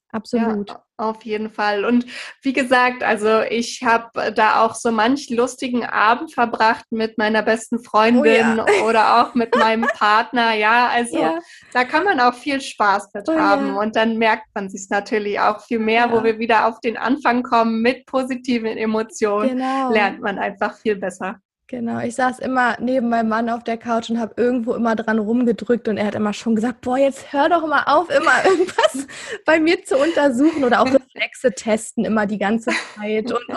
Absolut. 0.09 0.70
Ja, 0.70 0.85
auf 1.00 1.22
jeden 1.24 1.50
Fall. 1.50 1.84
Und 1.84 2.06
wie 2.42 2.52
gesagt, 2.52 3.02
also 3.02 3.40
ich 3.40 3.82
habe 3.84 4.32
da 4.32 4.62
auch 4.62 4.74
so 4.74 4.92
manch 4.92 5.30
lustigen 5.30 5.84
Abend 5.84 6.32
verbracht 6.32 6.84
mit 6.90 7.18
meiner 7.18 7.42
besten 7.42 7.82
Freundin 7.82 8.60
oh 8.60 8.66
ja. 8.66 8.84
oder 8.84 9.22
auch 9.22 9.34
mit 9.34 9.56
meinem 9.56 9.82
Partner. 9.94 10.54
Ja, 10.54 10.88
also 10.88 11.18
ja. 11.18 11.38
da 11.72 11.84
kann 11.84 12.04
man 12.04 12.20
auch 12.20 12.34
viel 12.34 12.60
Spaß 12.60 13.08
mit 13.14 13.28
oh 13.28 13.38
haben. 13.38 13.68
Ja. 13.68 13.80
Und 13.80 13.96
dann 13.96 14.18
merkt 14.18 14.46
man 14.54 14.68
sich 14.68 14.88
natürlich 14.90 15.40
auch 15.40 15.64
viel 15.64 15.78
mehr, 15.78 16.12
wo 16.12 16.22
wir 16.22 16.38
wieder 16.38 16.66
auf 16.66 16.80
den 16.80 16.96
Anfang 16.96 17.42
kommen 17.42 17.82
mit 17.82 18.06
positiven 18.06 18.76
Emotionen. 18.76 19.58
Genau. 19.58 19.92
Lernt 19.92 20.20
man 20.20 20.38
einfach 20.38 20.76
viel 20.78 20.96
besser. 20.96 21.40
Genau, 21.70 22.00
ich 22.00 22.16
saß 22.16 22.40
immer 22.40 22.76
neben 22.80 23.09
meinem 23.09 23.28
Mann 23.28 23.48
auf 23.48 23.62
der 23.62 23.78
Couch 23.78 24.11
und 24.11 24.18
habe 24.18 24.35
irgendwo 24.37 24.74
immer 24.74 24.96
dran 24.96 25.20
rumgedrückt 25.20 25.87
und 25.87 25.98
er 25.98 26.06
hat 26.06 26.16
immer 26.16 26.33
schon 26.33 26.56
gesagt, 26.56 26.80
boah, 26.80 26.98
jetzt 26.98 27.33
hör 27.33 27.48
doch 27.48 27.64
mal 27.64 27.85
auf, 27.85 28.11
immer 28.11 28.44
irgendwas 28.44 29.06
bei 29.46 29.61
mir 29.61 29.85
zu 29.85 29.96
untersuchen 29.96 30.64
oder 30.64 30.80
auch 30.80 30.92
Reflexe 30.92 31.52
testen 31.52 32.04
immer 32.04 32.26
die 32.26 32.38
ganze 32.38 32.72
Zeit. 32.96 33.30
Und 33.30 33.44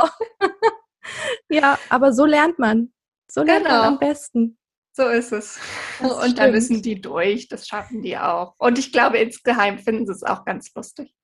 ja, 1.49 1.79
aber 1.89 2.13
so 2.13 2.25
lernt 2.25 2.59
man. 2.59 2.93
So 3.27 3.41
lernt 3.41 3.65
genau. 3.65 3.79
man 3.79 3.87
am 3.93 3.99
besten. 3.99 4.59
So 4.95 5.07
ist 5.09 5.31
es. 5.31 5.59
Das 5.99 6.11
und 6.11 6.19
stimmt. 6.19 6.37
da 6.37 6.51
müssen 6.51 6.83
die 6.83 7.01
durch, 7.01 7.47
das 7.47 7.67
schaffen 7.67 8.03
die 8.03 8.15
auch. 8.19 8.53
Und 8.59 8.77
ich 8.77 8.91
glaube, 8.91 9.17
insgeheim 9.17 9.79
finden 9.79 10.05
sie 10.05 10.11
es 10.11 10.21
auch 10.21 10.45
ganz 10.45 10.71
lustig. 10.75 11.15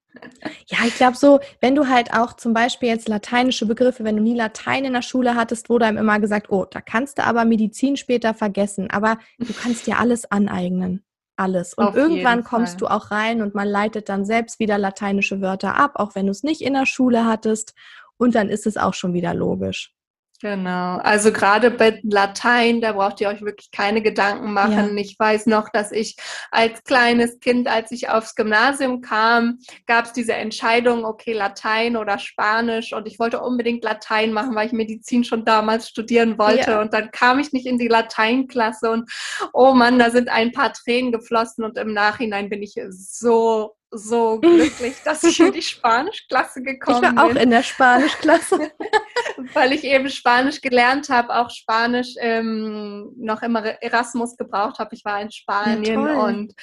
Ja, 0.67 0.79
ich 0.85 0.95
glaube 0.95 1.17
so, 1.17 1.39
wenn 1.61 1.75
du 1.75 1.87
halt 1.87 2.13
auch 2.13 2.33
zum 2.33 2.53
Beispiel 2.53 2.89
jetzt 2.89 3.07
lateinische 3.07 3.65
Begriffe, 3.65 4.03
wenn 4.03 4.17
du 4.17 4.23
nie 4.23 4.35
Latein 4.35 4.85
in 4.85 4.93
der 4.93 5.01
Schule 5.01 5.35
hattest, 5.35 5.69
wurde 5.69 5.85
einem 5.85 5.97
immer 5.97 6.19
gesagt, 6.19 6.49
oh, 6.49 6.65
da 6.65 6.81
kannst 6.81 7.17
du 7.17 7.23
aber 7.23 7.45
Medizin 7.45 7.95
später 7.95 8.33
vergessen. 8.33 8.89
Aber 8.89 9.17
du 9.37 9.53
kannst 9.53 9.87
dir 9.87 9.99
alles 9.99 10.29
aneignen. 10.29 11.03
Alles. 11.35 11.73
Und 11.73 11.85
Auf 11.85 11.95
irgendwann 11.95 12.43
kommst 12.43 12.81
du 12.81 12.87
auch 12.87 13.11
rein 13.11 13.41
und 13.41 13.55
man 13.55 13.67
leitet 13.67 14.09
dann 14.09 14.25
selbst 14.25 14.59
wieder 14.59 14.77
lateinische 14.77 15.41
Wörter 15.41 15.75
ab, 15.75 15.93
auch 15.95 16.13
wenn 16.15 16.25
du 16.25 16.31
es 16.31 16.43
nicht 16.43 16.61
in 16.61 16.73
der 16.73 16.85
Schule 16.85 17.25
hattest. 17.25 17.73
Und 18.17 18.35
dann 18.35 18.49
ist 18.49 18.67
es 18.67 18.75
auch 18.75 18.93
schon 18.93 19.13
wieder 19.13 19.33
logisch. 19.33 19.93
Genau, 20.41 20.99
also 20.99 21.33
gerade 21.33 21.69
bei 21.69 21.99
Latein, 22.01 22.79
da 22.79 22.93
braucht 22.93 23.19
ihr 23.19 23.27
euch 23.27 23.41
wirklich 23.41 23.71
keine 23.71 24.01
Gedanken 24.01 24.53
machen. 24.53 24.95
Ja. 24.95 25.01
Ich 25.03 25.19
weiß 25.19 25.47
noch, 25.47 25.67
dass 25.67 25.91
ich 25.91 26.15
als 26.49 26.81
kleines 26.85 27.41
Kind, 27.41 27.67
als 27.67 27.91
ich 27.91 28.09
aufs 28.09 28.35
Gymnasium 28.35 29.01
kam, 29.01 29.59
gab 29.85 30.05
es 30.05 30.13
diese 30.13 30.33
Entscheidung, 30.33 31.03
okay, 31.03 31.33
Latein 31.33 31.97
oder 31.97 32.19
Spanisch. 32.19 32.93
Und 32.93 33.05
ich 33.05 33.19
wollte 33.19 33.41
unbedingt 33.41 33.83
Latein 33.83 34.31
machen, 34.31 34.55
weil 34.55 34.67
ich 34.67 34.71
Medizin 34.73 35.25
schon 35.25 35.43
damals 35.43 35.89
studieren 35.89 36.37
wollte. 36.37 36.71
Ja. 36.71 36.81
Und 36.81 36.93
dann 36.93 37.11
kam 37.11 37.39
ich 37.39 37.51
nicht 37.51 37.65
in 37.65 37.77
die 37.77 37.89
Lateinklasse 37.89 38.91
und 38.91 39.11
oh 39.51 39.73
Mann, 39.73 39.99
da 39.99 40.09
sind 40.09 40.29
ein 40.29 40.53
paar 40.53 40.71
Tränen 40.71 41.11
geflossen 41.11 41.65
und 41.65 41.77
im 41.77 41.93
Nachhinein 41.93 42.47
bin 42.47 42.63
ich 42.63 42.75
so 42.89 43.75
so 43.91 44.39
glücklich, 44.39 44.95
dass 45.03 45.23
ich 45.23 45.39
in 45.39 45.51
die 45.51 45.61
Spanischklasse 45.61 46.61
gekommen 46.61 47.01
bin. 47.01 47.09
Ich 47.09 47.15
war 47.15 47.25
auch 47.25 47.35
in 47.35 47.49
der 47.49 47.63
Spanischklasse. 47.63 48.71
Weil 49.53 49.73
ich 49.73 49.83
eben 49.83 50.09
Spanisch 50.09 50.61
gelernt 50.61 51.09
habe, 51.09 51.35
auch 51.35 51.49
Spanisch 51.49 52.13
ähm, 52.19 53.11
noch 53.17 53.41
immer 53.41 53.63
Erasmus 53.81 54.37
gebraucht 54.37 54.79
habe. 54.79 54.93
Ich 54.93 55.03
war 55.05 55.21
in 55.21 55.31
Spanien 55.31 56.05
ja, 56.05 56.19
und 56.19 56.53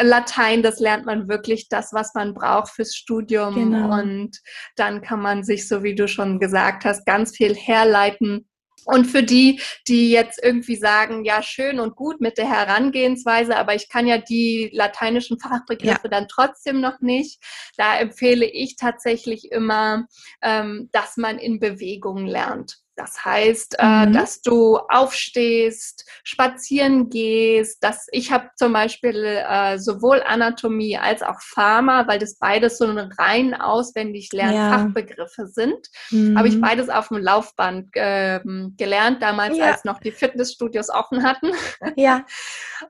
Latein, 0.00 0.62
das 0.62 0.78
lernt 0.78 1.06
man 1.06 1.28
wirklich 1.28 1.68
das, 1.68 1.92
was 1.92 2.14
man 2.14 2.34
braucht 2.34 2.70
fürs 2.70 2.94
Studium. 2.94 3.54
Genau. 3.54 3.98
Und 4.00 4.38
dann 4.76 5.02
kann 5.02 5.20
man 5.20 5.42
sich, 5.42 5.66
so 5.66 5.82
wie 5.82 5.94
du 5.94 6.06
schon 6.06 6.38
gesagt 6.38 6.84
hast, 6.84 7.04
ganz 7.04 7.36
viel 7.36 7.54
herleiten 7.54 8.46
und 8.86 9.04
für 9.04 9.22
die, 9.22 9.60
die 9.88 10.10
jetzt 10.10 10.42
irgendwie 10.42 10.76
sagen, 10.76 11.24
ja, 11.24 11.42
schön 11.42 11.80
und 11.80 11.96
gut 11.96 12.20
mit 12.20 12.38
der 12.38 12.48
Herangehensweise, 12.48 13.56
aber 13.56 13.74
ich 13.74 13.88
kann 13.88 14.06
ja 14.06 14.16
die 14.16 14.70
lateinischen 14.72 15.38
Fachbegriffe 15.38 16.04
ja. 16.04 16.08
dann 16.08 16.28
trotzdem 16.28 16.80
noch 16.80 17.00
nicht, 17.00 17.42
da 17.76 17.98
empfehle 17.98 18.46
ich 18.46 18.76
tatsächlich 18.76 19.50
immer, 19.50 20.06
ähm, 20.40 20.88
dass 20.92 21.16
man 21.16 21.38
in 21.38 21.58
Bewegung 21.58 22.26
lernt. 22.26 22.78
Das 22.96 23.24
heißt, 23.24 23.76
äh, 23.78 24.06
mhm. 24.06 24.12
dass 24.14 24.40
du 24.40 24.78
aufstehst, 24.88 26.08
spazieren 26.24 27.10
gehst. 27.10 27.84
Dass 27.84 28.06
ich 28.10 28.32
habe 28.32 28.48
zum 28.56 28.72
Beispiel 28.72 29.24
äh, 29.24 29.78
sowohl 29.78 30.22
Anatomie 30.22 30.96
als 30.96 31.22
auch 31.22 31.40
Pharma, 31.40 32.08
weil 32.08 32.18
das 32.18 32.38
beides 32.38 32.78
so 32.78 32.86
rein 33.18 33.54
auswendig 33.54 34.32
lernen 34.32 34.54
ja. 34.54 34.78
Fachbegriffe 34.78 35.46
sind. 35.46 35.88
Mhm. 36.10 36.38
Habe 36.38 36.48
ich 36.48 36.60
beides 36.60 36.88
auf 36.88 37.08
dem 37.08 37.18
Laufband 37.18 37.94
äh, 37.94 38.40
gelernt, 38.76 39.22
damals 39.22 39.58
ja. 39.58 39.66
als 39.66 39.84
noch 39.84 40.00
die 40.00 40.12
Fitnessstudios 40.12 40.90
offen 40.90 41.22
hatten. 41.22 41.50
Ja. 41.96 42.26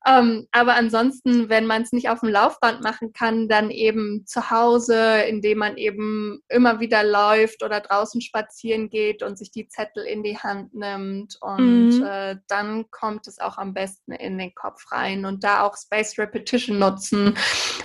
ähm, 0.06 0.46
aber 0.52 0.74
ansonsten, 0.74 1.48
wenn 1.48 1.66
man 1.66 1.82
es 1.82 1.92
nicht 1.92 2.08
auf 2.08 2.20
dem 2.20 2.30
Laufband 2.30 2.82
machen 2.82 3.12
kann, 3.12 3.48
dann 3.48 3.70
eben 3.70 4.24
zu 4.26 4.50
Hause, 4.50 5.22
indem 5.28 5.58
man 5.58 5.76
eben 5.76 6.42
immer 6.48 6.80
wieder 6.80 7.04
läuft 7.04 7.62
oder 7.62 7.80
draußen 7.80 8.20
spazieren 8.20 8.88
geht 8.88 9.22
und 9.22 9.38
sich 9.38 9.50
die 9.50 9.68
Zettel 9.68 9.95
Zettel 9.96 10.04
in 10.04 10.22
die 10.22 10.38
Hand 10.38 10.74
nimmt 10.74 11.38
und 11.40 11.98
mhm. 11.98 12.04
äh, 12.04 12.36
dann 12.48 12.90
kommt 12.90 13.26
es 13.26 13.38
auch 13.38 13.58
am 13.58 13.74
besten 13.74 14.12
in 14.12 14.38
den 14.38 14.54
Kopf 14.54 14.92
rein 14.92 15.24
und 15.24 15.44
da 15.44 15.62
auch 15.62 15.76
Space 15.76 16.18
Repetition 16.18 16.78
nutzen, 16.78 17.36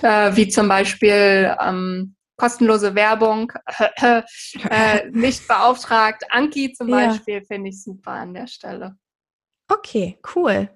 äh, 0.02 0.34
wie 0.36 0.48
zum 0.48 0.68
Beispiel 0.68 1.56
ähm, 1.60 2.14
kostenlose 2.36 2.94
Werbung, 2.94 3.52
äh, 3.96 5.10
nicht 5.10 5.46
beauftragt. 5.46 6.24
Anki 6.30 6.72
zum 6.72 6.88
ja. 6.88 7.08
Beispiel 7.08 7.42
finde 7.42 7.70
ich 7.70 7.82
super 7.82 8.12
an 8.12 8.34
der 8.34 8.46
Stelle. 8.46 8.96
Okay, 9.68 10.18
cool. 10.34 10.68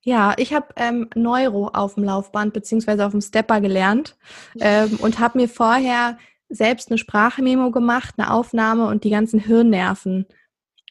Ja, 0.00 0.34
ich 0.38 0.54
habe 0.54 0.68
ähm, 0.76 1.10
Neuro 1.14 1.68
auf 1.68 1.94
dem 1.94 2.04
Laufband 2.04 2.54
beziehungsweise 2.54 3.04
auf 3.04 3.12
dem 3.12 3.20
Stepper 3.20 3.60
gelernt 3.60 4.16
ähm, 4.60 4.96
und 5.02 5.18
habe 5.18 5.38
mir 5.38 5.48
vorher 5.48 6.16
selbst 6.48 6.90
eine 6.90 6.98
Sprachmemo 6.98 7.70
gemacht, 7.70 8.14
eine 8.16 8.32
Aufnahme 8.32 8.86
und 8.86 9.04
die 9.04 9.10
ganzen 9.10 9.38
Hirnnerven 9.38 10.26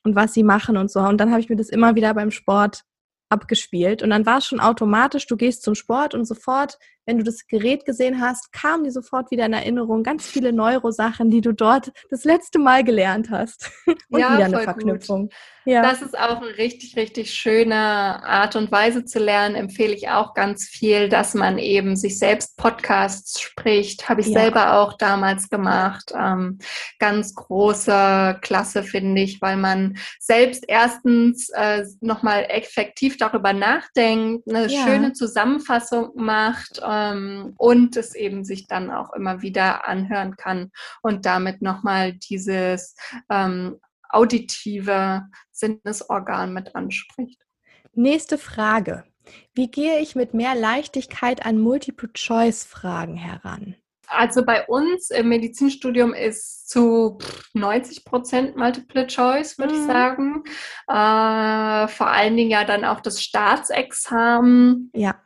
und 0.03 0.15
was 0.15 0.33
sie 0.33 0.43
machen 0.43 0.77
und 0.77 0.91
so. 0.91 0.99
Und 0.99 1.17
dann 1.17 1.31
habe 1.31 1.41
ich 1.41 1.49
mir 1.49 1.55
das 1.55 1.69
immer 1.69 1.95
wieder 1.95 2.13
beim 2.13 2.31
Sport 2.31 2.83
abgespielt. 3.29 4.03
Und 4.03 4.09
dann 4.09 4.25
war 4.25 4.37
es 4.37 4.45
schon 4.45 4.59
automatisch, 4.59 5.27
du 5.27 5.37
gehst 5.37 5.63
zum 5.63 5.75
Sport 5.75 6.13
und 6.13 6.25
sofort 6.25 6.77
wenn 7.07 7.17
du 7.17 7.23
das 7.23 7.47
Gerät 7.47 7.85
gesehen 7.85 8.21
hast, 8.21 8.51
kamen 8.51 8.83
dir 8.83 8.91
sofort 8.91 9.31
wieder 9.31 9.45
in 9.45 9.53
Erinnerung 9.53 10.03
ganz 10.03 10.27
viele 10.27 10.51
Neurosachen, 10.51 11.31
die 11.31 11.39
du 11.39 11.53
dort 11.53 11.93
das 12.11 12.25
letzte 12.25 12.59
Mal 12.59 12.83
gelernt 12.83 13.31
hast. 13.31 13.71
Und 14.09 14.19
ja, 14.19 14.33
wieder 14.33 14.45
eine 14.45 14.59
Verknüpfung. 14.59 15.29
Gut. 15.29 15.33
Ja. 15.67 15.81
Das 15.81 16.01
ist 16.01 16.17
auch 16.17 16.41
eine 16.41 16.57
richtig, 16.57 16.95
richtig 16.95 17.33
schöne 17.33 17.75
Art 17.75 18.55
und 18.55 18.71
Weise 18.71 19.03
zu 19.03 19.19
lernen. 19.19 19.55
Empfehle 19.55 19.93
ich 19.93 20.07
auch 20.07 20.33
ganz 20.33 20.63
viel, 20.63 21.09
dass 21.09 21.33
man 21.33 21.57
eben 21.57 21.97
sich 21.97 22.17
selbst 22.17 22.55
Podcasts 22.55 23.41
spricht. 23.41 24.07
Habe 24.07 24.21
ich 24.21 24.27
ja. 24.27 24.39
selber 24.39 24.75
auch 24.75 24.93
damals 24.93 25.49
gemacht. 25.49 26.13
Ähm, 26.17 26.59
ganz 26.99 27.35
große 27.35 28.37
Klasse, 28.41 28.81
finde 28.81 29.21
ich, 29.21 29.41
weil 29.41 29.57
man 29.57 29.97
selbst 30.21 30.63
erstens 30.69 31.49
äh, 31.49 31.83
nochmal 31.99 32.45
effektiv 32.47 33.17
darüber 33.17 33.51
nachdenkt, 33.51 34.47
eine 34.47 34.67
ja. 34.67 34.85
schöne 34.85 35.11
Zusammenfassung 35.11 36.11
macht 36.15 36.81
ähm, 36.97 37.53
und 37.57 37.95
es 37.97 38.15
eben 38.15 38.43
sich 38.43 38.67
dann 38.67 38.91
auch 38.91 39.13
immer 39.13 39.41
wieder 39.41 39.87
anhören 39.87 40.35
kann 40.35 40.71
und 41.01 41.25
damit 41.25 41.61
nochmal 41.61 42.13
dieses 42.13 42.95
ähm, 43.29 43.79
auditive 44.09 45.23
Sinnesorgan 45.51 46.53
mit 46.53 46.75
anspricht. 46.75 47.41
Nächste 47.93 48.37
Frage. 48.37 49.03
Wie 49.53 49.69
gehe 49.69 49.99
ich 49.99 50.15
mit 50.15 50.33
mehr 50.33 50.55
Leichtigkeit 50.55 51.45
an 51.45 51.59
Multiple-Choice-Fragen 51.59 53.15
heran? 53.15 53.75
Also 54.09 54.45
bei 54.45 54.65
uns 54.67 55.09
im 55.09 55.27
Medizinstudium 55.27 56.13
ist 56.13 56.69
zu 56.69 57.17
90 57.53 58.05
Prozent 58.05 58.55
Multiple 58.55 59.05
Choice, 59.07 59.57
würde 59.57 59.73
mhm. 59.73 59.79
ich 59.81 59.85
sagen. 59.85 60.43
Äh, 60.87 61.87
vor 61.89 62.07
allen 62.07 62.37
Dingen 62.37 62.51
ja 62.51 62.63
dann 62.63 62.85
auch 62.85 63.01
das 63.01 63.21
Staatsexamen. 63.21 64.91
Ja 64.95 65.21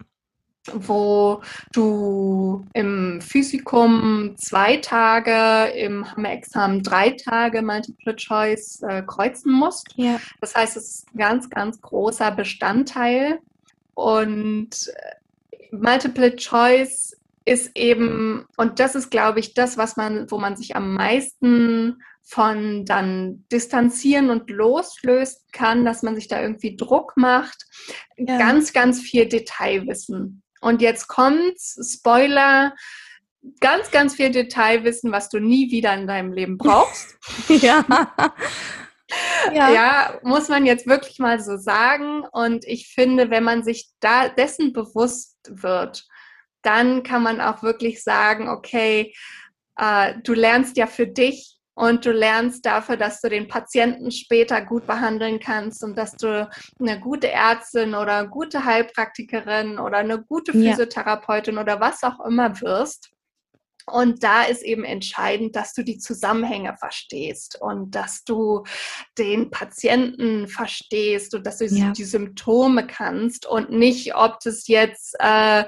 wo 0.74 1.42
du 1.74 2.66
im 2.74 3.20
Physikum 3.22 4.36
zwei 4.38 4.78
Tage, 4.78 5.72
im 5.74 6.06
Examen 6.24 6.84
drei 6.84 7.12
Tage 7.12 7.62
Multiple 7.62 8.16
Choice 8.16 8.82
äh, 8.84 9.02
kreuzen 9.02 9.52
musst. 9.52 9.88
Ja. 9.96 10.20
Das 10.40 10.56
heißt, 10.56 10.78
es 10.78 10.90
ist 10.90 11.14
ein 11.14 11.18
ganz, 11.18 11.50
ganz 11.50 11.82
großer 11.82 12.32
Bestandteil. 12.32 13.40
Und 13.96 14.70
äh, 14.88 15.76
Multiple 15.76 16.36
Choice 16.36 17.18
ist 17.46 17.72
eben, 17.76 18.46
und 18.58 18.80
das 18.80 18.96
ist, 18.96 19.10
glaube 19.10 19.40
ich, 19.40 19.54
das, 19.54 19.78
was 19.78 19.98
man, 19.98 20.30
wo 20.30 20.38
man 20.38 20.56
sich 20.56 20.76
am 20.76 20.94
meisten 20.94 22.02
von 22.24 22.86
dann 22.86 23.46
distanzieren 23.52 24.30
und 24.30 24.50
loslösen 24.50 25.42
kann, 25.52 25.84
dass 25.84 26.04
man 26.04 26.16
sich 26.16 26.28
da 26.28 26.42
irgendwie 26.42 26.78
Druck 26.78 27.14
macht. 27.18 27.66
Ja. 28.18 28.38
Ganz, 28.38 28.74
ganz 28.74 29.02
viel 29.02 29.28
Detailwissen. 29.28 30.44
Und 30.62 30.82
jetzt 30.82 31.08
kommt's, 31.08 31.78
Spoiler, 31.96 32.74
ganz, 33.60 33.92
ganz 33.92 34.16
viel 34.16 34.32
Detailwissen, 34.32 35.12
was 35.12 35.30
du 35.30 35.40
nie 35.40 35.72
wieder 35.72 35.94
in 35.94 36.08
deinem 36.08 36.32
Leben 36.32 36.58
brauchst. 36.58 37.18
ja. 37.48 37.84
ja. 39.54 39.70
ja. 39.70 40.20
muss 40.24 40.48
man 40.48 40.66
jetzt 40.66 40.88
wirklich 40.88 41.20
mal 41.20 41.40
so 41.40 41.58
sagen. 41.58 42.24
Und 42.32 42.66
ich 42.66 42.94
finde, 42.94 43.30
wenn 43.30 43.44
man 43.44 43.64
sich 43.64 43.90
da 44.00 44.30
dessen 44.30 44.74
bewusst 44.74 45.38
wird, 45.50 46.06
dann 46.62 47.04
kann 47.04 47.24
man 47.24 47.42
auch 47.42 47.64
wirklich 47.64 48.04
sagen, 48.04 48.48
okay, 48.48 49.14
äh, 49.78 50.14
du 50.24 50.34
lernst 50.34 50.78
ja 50.78 50.86
für 50.86 51.08
dich 51.08 51.61
und 51.74 52.06
du 52.06 52.12
lernst 52.12 52.66
dafür, 52.66 52.98
dass 52.98 53.22
du 53.22 53.30
den 53.30 53.48
Patienten 53.48 54.12
später 54.12 54.62
gut 54.62 54.86
behandeln 54.86 55.40
kannst 55.40 55.84
und 55.84 55.98
dass 55.98 56.14
du 56.14 56.50
eine 56.80 57.00
gute 57.00 57.32
Ärztin 57.32 57.96
oder 57.96 58.18
eine 58.18 58.30
gute 58.30 58.66
Heilpraktikerin 58.66 59.80
oder 59.80 59.98
eine 59.98 60.22
gute 60.22 60.52
Physiotherapeutin 60.52 61.56
ja. 61.56 61.62
oder 61.62 61.80
was 61.80 62.04
auch 62.04 62.20
immer 62.26 62.60
wirst. 62.62 63.12
Und 63.88 64.24
da 64.24 64.44
ist 64.44 64.62
eben 64.62 64.84
entscheidend, 64.84 65.56
dass 65.56 65.74
du 65.74 65.84
die 65.84 65.98
Zusammenhänge 65.98 66.76
verstehst 66.78 67.60
und 67.60 67.96
dass 67.96 68.24
du 68.24 68.64
den 69.18 69.50
Patienten 69.50 70.48
verstehst 70.48 71.34
und 71.34 71.46
dass 71.46 71.58
du 71.58 71.66
ja. 71.66 71.92
die 71.92 72.04
Symptome 72.04 72.86
kannst 72.86 73.46
und 73.46 73.72
nicht, 73.72 74.16
ob 74.16 74.40
das 74.44 74.68
jetzt 74.68 75.16
äh, 75.20 75.66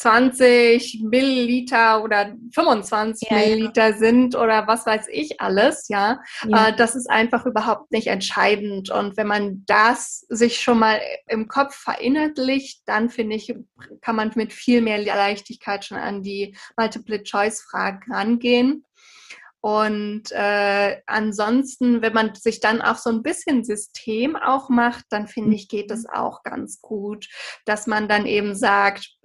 20 0.00 1.02
Milliliter 1.02 2.02
oder 2.02 2.34
25 2.54 3.28
ja, 3.28 3.36
Milliliter 3.36 3.90
ja. 3.90 3.96
sind 3.98 4.34
oder 4.34 4.66
was 4.66 4.86
weiß 4.86 5.08
ich 5.12 5.42
alles, 5.42 5.88
ja. 5.88 6.20
ja. 6.48 6.68
Äh, 6.68 6.76
das 6.76 6.94
ist 6.94 7.10
einfach 7.10 7.44
überhaupt 7.44 7.92
nicht 7.92 8.06
entscheidend. 8.06 8.90
Und 8.90 9.18
wenn 9.18 9.26
man 9.26 9.62
das 9.66 10.24
sich 10.30 10.60
schon 10.60 10.78
mal 10.78 10.98
im 11.28 11.48
Kopf 11.48 11.74
verinnerlicht, 11.74 12.80
dann 12.86 13.10
finde 13.10 13.36
ich, 13.36 13.54
kann 14.00 14.16
man 14.16 14.32
mit 14.36 14.54
viel 14.54 14.80
mehr 14.80 14.96
Leichtigkeit 14.96 15.84
schon 15.84 15.98
an 15.98 16.22
die 16.22 16.56
Multiple-Choice-Fragen 16.78 18.10
rangehen. 18.10 18.86
Und 19.60 20.32
äh, 20.32 21.02
ansonsten, 21.04 22.00
wenn 22.00 22.14
man 22.14 22.34
sich 22.34 22.60
dann 22.60 22.80
auch 22.80 22.96
so 22.96 23.10
ein 23.10 23.22
bisschen 23.22 23.64
System 23.64 24.34
auch 24.34 24.70
macht, 24.70 25.04
dann 25.10 25.28
finde 25.28 25.56
ich, 25.56 25.68
geht 25.68 25.90
es 25.90 26.04
mhm. 26.04 26.10
auch 26.14 26.42
ganz 26.42 26.80
gut, 26.80 27.28
dass 27.66 27.86
man 27.86 28.08
dann 28.08 28.24
eben 28.24 28.54
sagt, 28.54 29.19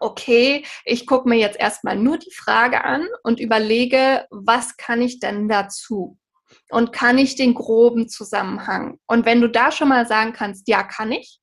okay, 0.00 0.64
ich 0.84 1.06
gucke 1.06 1.28
mir 1.28 1.36
jetzt 1.36 1.58
erstmal 1.58 1.96
nur 1.96 2.18
die 2.18 2.32
Frage 2.32 2.84
an 2.84 3.06
und 3.22 3.40
überlege, 3.40 4.26
was 4.30 4.76
kann 4.76 5.02
ich 5.02 5.20
denn 5.20 5.48
dazu? 5.48 6.18
Und 6.70 6.92
kann 6.92 7.18
ich 7.18 7.36
den 7.36 7.54
groben 7.54 8.08
Zusammenhang? 8.08 8.98
Und 9.06 9.26
wenn 9.26 9.40
du 9.40 9.48
da 9.48 9.72
schon 9.72 9.88
mal 9.88 10.06
sagen 10.06 10.32
kannst, 10.32 10.68
ja, 10.68 10.82
kann 10.82 11.12
ich, 11.12 11.40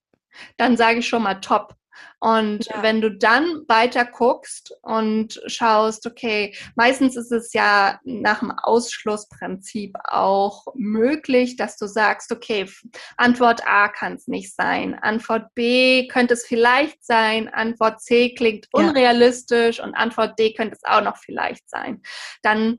dann 0.57 0.77
sage 0.77 0.99
ich 0.99 1.07
schon 1.07 1.23
mal 1.23 1.35
top. 1.35 1.75
Und 2.19 2.65
ja. 2.67 2.83
wenn 2.83 3.01
du 3.01 3.09
dann 3.09 3.63
weiter 3.67 4.05
guckst 4.05 4.73
und 4.83 5.41
schaust, 5.47 6.05
okay, 6.05 6.55
meistens 6.75 7.15
ist 7.15 7.31
es 7.31 7.51
ja 7.53 7.99
nach 8.03 8.39
dem 8.39 8.51
Ausschlussprinzip 8.51 9.95
auch 10.03 10.67
möglich, 10.75 11.55
dass 11.55 11.77
du 11.77 11.87
sagst, 11.87 12.31
okay, 12.31 12.69
Antwort 13.17 13.61
A 13.65 13.87
kann 13.87 14.13
es 14.13 14.27
nicht 14.27 14.55
sein, 14.55 14.93
Antwort 14.93 15.53
B 15.55 16.07
könnte 16.09 16.35
es 16.35 16.45
vielleicht 16.45 17.03
sein, 17.03 17.49
Antwort 17.49 18.01
C 18.01 18.35
klingt 18.35 18.67
unrealistisch 18.71 19.79
ja. 19.79 19.83
und 19.83 19.95
Antwort 19.95 20.37
D 20.37 20.53
könnte 20.53 20.75
es 20.75 20.83
auch 20.83 21.01
noch 21.01 21.17
vielleicht 21.17 21.67
sein. 21.69 22.03
Dann 22.43 22.77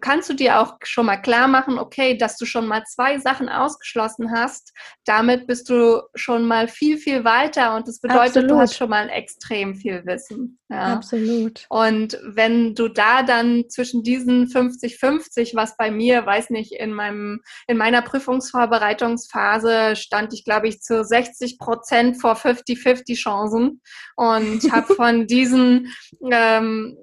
kannst 0.00 0.28
du 0.28 0.34
dir 0.34 0.60
auch 0.60 0.74
schon 0.82 1.06
mal 1.06 1.18
klar 1.18 1.46
machen, 1.46 1.78
okay, 1.78 2.16
dass 2.16 2.36
du 2.36 2.46
schon 2.46 2.66
mal 2.66 2.82
zwei 2.84 3.18
Sachen 3.18 3.48
ausgeschlossen 3.48 4.32
hast. 4.32 4.72
Damit 5.04 5.46
bist 5.46 5.70
du 5.70 6.02
schon 6.14 6.46
mal 6.46 6.66
viel, 6.68 6.98
viel 6.98 7.24
weiter 7.24 7.76
und 7.76 7.86
das 7.86 8.00
bedeutet, 8.00 8.28
Absolut. 8.28 8.50
du 8.50 8.58
hast 8.58 8.74
schon 8.74 8.90
mal 8.90 9.08
extrem 9.08 9.76
viel 9.76 10.04
Wissen. 10.04 10.58
Ja. 10.68 10.94
Absolut. 10.94 11.64
Und 11.68 12.18
wenn 12.24 12.74
du 12.74 12.88
da 12.88 13.22
dann 13.22 13.64
zwischen 13.68 14.02
diesen 14.02 14.48
50-50, 14.48 15.54
was 15.54 15.76
bei 15.76 15.90
mir, 15.90 16.26
weiß 16.26 16.50
nicht, 16.50 16.72
in 16.72 16.92
meinem, 16.92 17.40
in 17.68 17.76
meiner 17.76 18.02
Prüfungsvorbereitungsphase 18.02 19.96
stand 19.96 20.34
ich, 20.34 20.44
glaube 20.44 20.68
ich, 20.68 20.80
zu 20.80 21.04
60 21.04 21.58
Prozent 21.58 22.20
vor 22.20 22.34
50-50 22.34 23.16
Chancen 23.16 23.80
und 24.16 24.60
habe 24.72 24.94
von 24.94 25.26
diesen 25.26 25.92
ähm, 26.30 26.98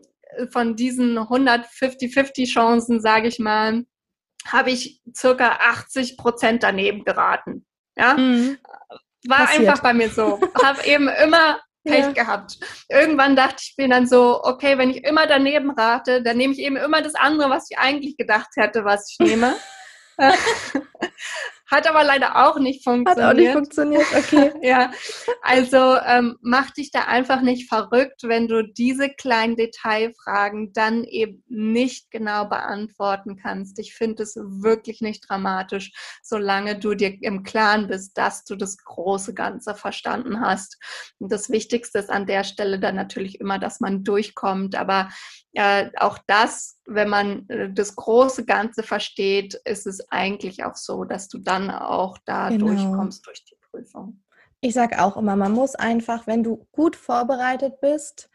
von 0.51 0.75
diesen 0.75 1.17
150-50 1.17 2.51
Chancen, 2.51 3.01
sage 3.01 3.27
ich 3.27 3.39
mal, 3.39 3.85
habe 4.47 4.71
ich 4.71 5.01
circa 5.15 5.59
80 5.61 6.17
Prozent 6.17 6.63
daneben 6.63 7.03
geraten. 7.03 7.65
Ja, 7.97 8.15
mhm. 8.15 8.57
war 9.27 9.45
Passiert. 9.45 9.69
einfach 9.69 9.81
bei 9.81 9.93
mir 9.93 10.09
so. 10.09 10.39
habe 10.63 10.85
eben 10.85 11.07
immer 11.07 11.59
Pech 11.83 12.05
ja. 12.05 12.11
gehabt. 12.11 12.57
Irgendwann 12.89 13.35
dachte 13.35 13.57
ich 13.61 13.75
mir 13.77 13.87
dann 13.87 14.07
so, 14.07 14.43
okay, 14.43 14.77
wenn 14.77 14.89
ich 14.89 15.03
immer 15.03 15.27
daneben 15.27 15.71
rate, 15.71 16.21
dann 16.21 16.37
nehme 16.37 16.53
ich 16.53 16.59
eben 16.59 16.77
immer 16.77 17.01
das 17.01 17.15
andere, 17.15 17.49
was 17.49 17.69
ich 17.69 17.77
eigentlich 17.77 18.17
gedacht 18.17 18.49
hätte, 18.55 18.85
was 18.85 19.09
ich 19.11 19.19
nehme. 19.19 19.55
Hat 21.67 21.87
aber 21.87 22.03
leider 22.03 22.47
auch 22.47 22.59
nicht 22.59 22.83
funktioniert. 22.83 23.25
Hat 23.25 23.33
auch 23.33 23.37
nicht 23.37 23.51
funktioniert, 23.51 24.05
okay. 24.15 24.53
ja, 24.61 24.91
also 25.41 25.97
ähm, 26.05 26.37
mach 26.41 26.69
dich 26.71 26.91
da 26.91 27.05
einfach 27.05 27.41
nicht 27.41 27.67
verrückt, 27.67 28.21
wenn 28.23 28.47
du 28.47 28.63
diese 28.63 29.09
kleinen 29.09 29.55
Detailfragen 29.55 30.73
dann 30.73 31.03
eben 31.03 31.43
nicht 31.47 32.11
genau 32.11 32.45
beantworten 32.45 33.35
kannst. 33.35 33.79
Ich 33.79 33.95
finde 33.95 34.23
es 34.23 34.35
wirklich 34.35 35.01
nicht 35.01 35.27
dramatisch, 35.27 35.91
solange 36.21 36.77
du 36.77 36.93
dir 36.93 37.17
im 37.21 37.43
Klaren 37.43 37.87
bist, 37.87 38.15
dass 38.17 38.43
du 38.43 38.55
das 38.55 38.77
große 38.77 39.33
Ganze 39.33 39.73
verstanden 39.73 40.41
hast. 40.41 40.77
Und 41.17 41.31
das 41.31 41.49
Wichtigste 41.49 41.97
ist 41.97 42.11
an 42.11 42.27
der 42.27 42.43
Stelle 42.43 42.79
dann 42.79 42.95
natürlich 42.95 43.39
immer, 43.39 43.57
dass 43.57 43.79
man 43.79 44.03
durchkommt. 44.03 44.75
Aber 44.75 45.09
äh, 45.53 45.89
auch 45.97 46.19
das, 46.27 46.74
wenn 46.85 47.09
man 47.09 47.49
äh, 47.49 47.71
das 47.71 47.95
große 47.95 48.45
Ganze 48.45 48.83
versteht, 48.83 49.55
ist 49.65 49.87
es 49.87 50.09
eigentlich 50.11 50.63
auch 50.63 50.75
so, 50.75 51.03
dass 51.03 51.27
du 51.27 51.39
dann 51.39 51.69
auch 51.69 52.17
da 52.25 52.49
genau. 52.49 52.67
durchkommst 52.67 53.25
durch 53.25 53.43
die 53.45 53.57
Prüfung. 53.69 54.21
Ich 54.61 54.73
sage 54.73 55.01
auch 55.01 55.17
immer, 55.17 55.35
man 55.35 55.51
muss 55.51 55.75
einfach, 55.75 56.27
wenn 56.27 56.43
du 56.43 56.67
gut 56.71 56.95
vorbereitet 56.95 57.81
bist 57.81 58.29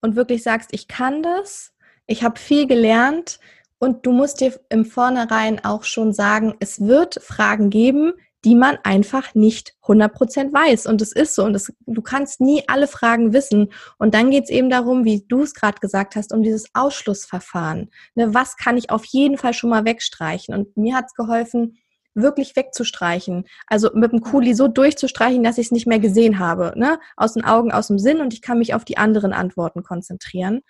und 0.00 0.16
wirklich 0.16 0.42
sagst, 0.42 0.70
ich 0.72 0.88
kann 0.88 1.22
das, 1.22 1.72
ich 2.06 2.22
habe 2.22 2.38
viel 2.38 2.66
gelernt 2.66 3.38
und 3.78 4.04
du 4.04 4.12
musst 4.12 4.40
dir 4.40 4.58
im 4.68 4.84
Vornherein 4.84 5.64
auch 5.64 5.84
schon 5.84 6.12
sagen, 6.12 6.54
es 6.60 6.80
wird 6.80 7.22
Fragen 7.22 7.70
geben, 7.70 8.12
die 8.44 8.54
man 8.54 8.78
einfach 8.84 9.34
nicht 9.34 9.74
100% 9.82 10.52
weiß. 10.52 10.86
Und 10.86 11.02
es 11.02 11.12
ist 11.12 11.34
so. 11.34 11.44
Und 11.44 11.52
das, 11.52 11.72
du 11.86 12.02
kannst 12.02 12.40
nie 12.40 12.62
alle 12.68 12.86
Fragen 12.86 13.32
wissen. 13.32 13.72
Und 13.98 14.14
dann 14.14 14.30
geht 14.30 14.44
es 14.44 14.50
eben 14.50 14.70
darum, 14.70 15.04
wie 15.04 15.24
du 15.28 15.42
es 15.42 15.54
gerade 15.54 15.78
gesagt 15.80 16.16
hast, 16.16 16.32
um 16.32 16.42
dieses 16.42 16.66
Ausschlussverfahren. 16.74 17.90
Ne, 18.14 18.34
was 18.34 18.56
kann 18.56 18.76
ich 18.76 18.90
auf 18.90 19.04
jeden 19.04 19.36
Fall 19.36 19.52
schon 19.52 19.70
mal 19.70 19.84
wegstreichen? 19.84 20.54
Und 20.54 20.76
mir 20.76 20.94
hat 20.96 21.06
es 21.08 21.14
geholfen, 21.14 21.78
wirklich 22.14 22.56
wegzustreichen. 22.56 23.44
Also 23.66 23.90
mit 23.94 24.12
dem 24.12 24.20
Kuli 24.20 24.54
so 24.54 24.68
durchzustreichen, 24.68 25.42
dass 25.42 25.58
ich 25.58 25.66
es 25.66 25.72
nicht 25.72 25.86
mehr 25.86 26.00
gesehen 26.00 26.38
habe. 26.38 26.72
Ne? 26.76 26.98
Aus 27.16 27.34
den 27.34 27.44
Augen, 27.44 27.72
aus 27.72 27.88
dem 27.88 27.98
Sinn 27.98 28.20
und 28.20 28.32
ich 28.32 28.42
kann 28.42 28.58
mich 28.58 28.74
auf 28.74 28.84
die 28.84 28.98
anderen 28.98 29.32
Antworten 29.32 29.82
konzentrieren. 29.82 30.60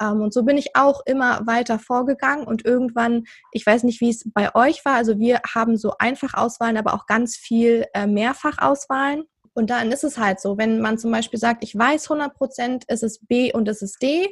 Ähm, 0.00 0.20
und 0.20 0.32
so 0.34 0.42
bin 0.42 0.56
ich 0.56 0.76
auch 0.76 1.02
immer 1.06 1.46
weiter 1.46 1.78
vorgegangen 1.78 2.46
und 2.46 2.64
irgendwann, 2.64 3.24
ich 3.52 3.64
weiß 3.64 3.82
nicht, 3.84 4.00
wie 4.00 4.10
es 4.10 4.30
bei 4.32 4.54
euch 4.54 4.84
war, 4.84 4.94
also 4.94 5.18
wir 5.18 5.40
haben 5.54 5.76
so 5.76 5.94
Einfachauswahlen, 5.98 6.76
aber 6.76 6.94
auch 6.94 7.06
ganz 7.06 7.36
viel 7.36 7.86
äh, 7.94 8.06
Mehrfachauswahlen. 8.06 9.24
Und 9.54 9.70
dann 9.70 9.90
ist 9.90 10.04
es 10.04 10.18
halt 10.18 10.40
so, 10.40 10.58
wenn 10.58 10.80
man 10.80 10.98
zum 10.98 11.10
Beispiel 11.10 11.38
sagt, 11.38 11.64
ich 11.64 11.76
weiß 11.76 12.10
100 12.10 12.34
Prozent, 12.34 12.84
es 12.88 13.02
ist 13.02 13.26
B 13.26 13.52
und 13.52 13.68
es 13.68 13.80
ist 13.80 14.02
D. 14.02 14.28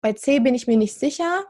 Bei 0.00 0.12
C 0.12 0.40
bin 0.40 0.54
ich 0.54 0.66
mir 0.66 0.76
nicht 0.76 0.98
sicher, 0.98 1.44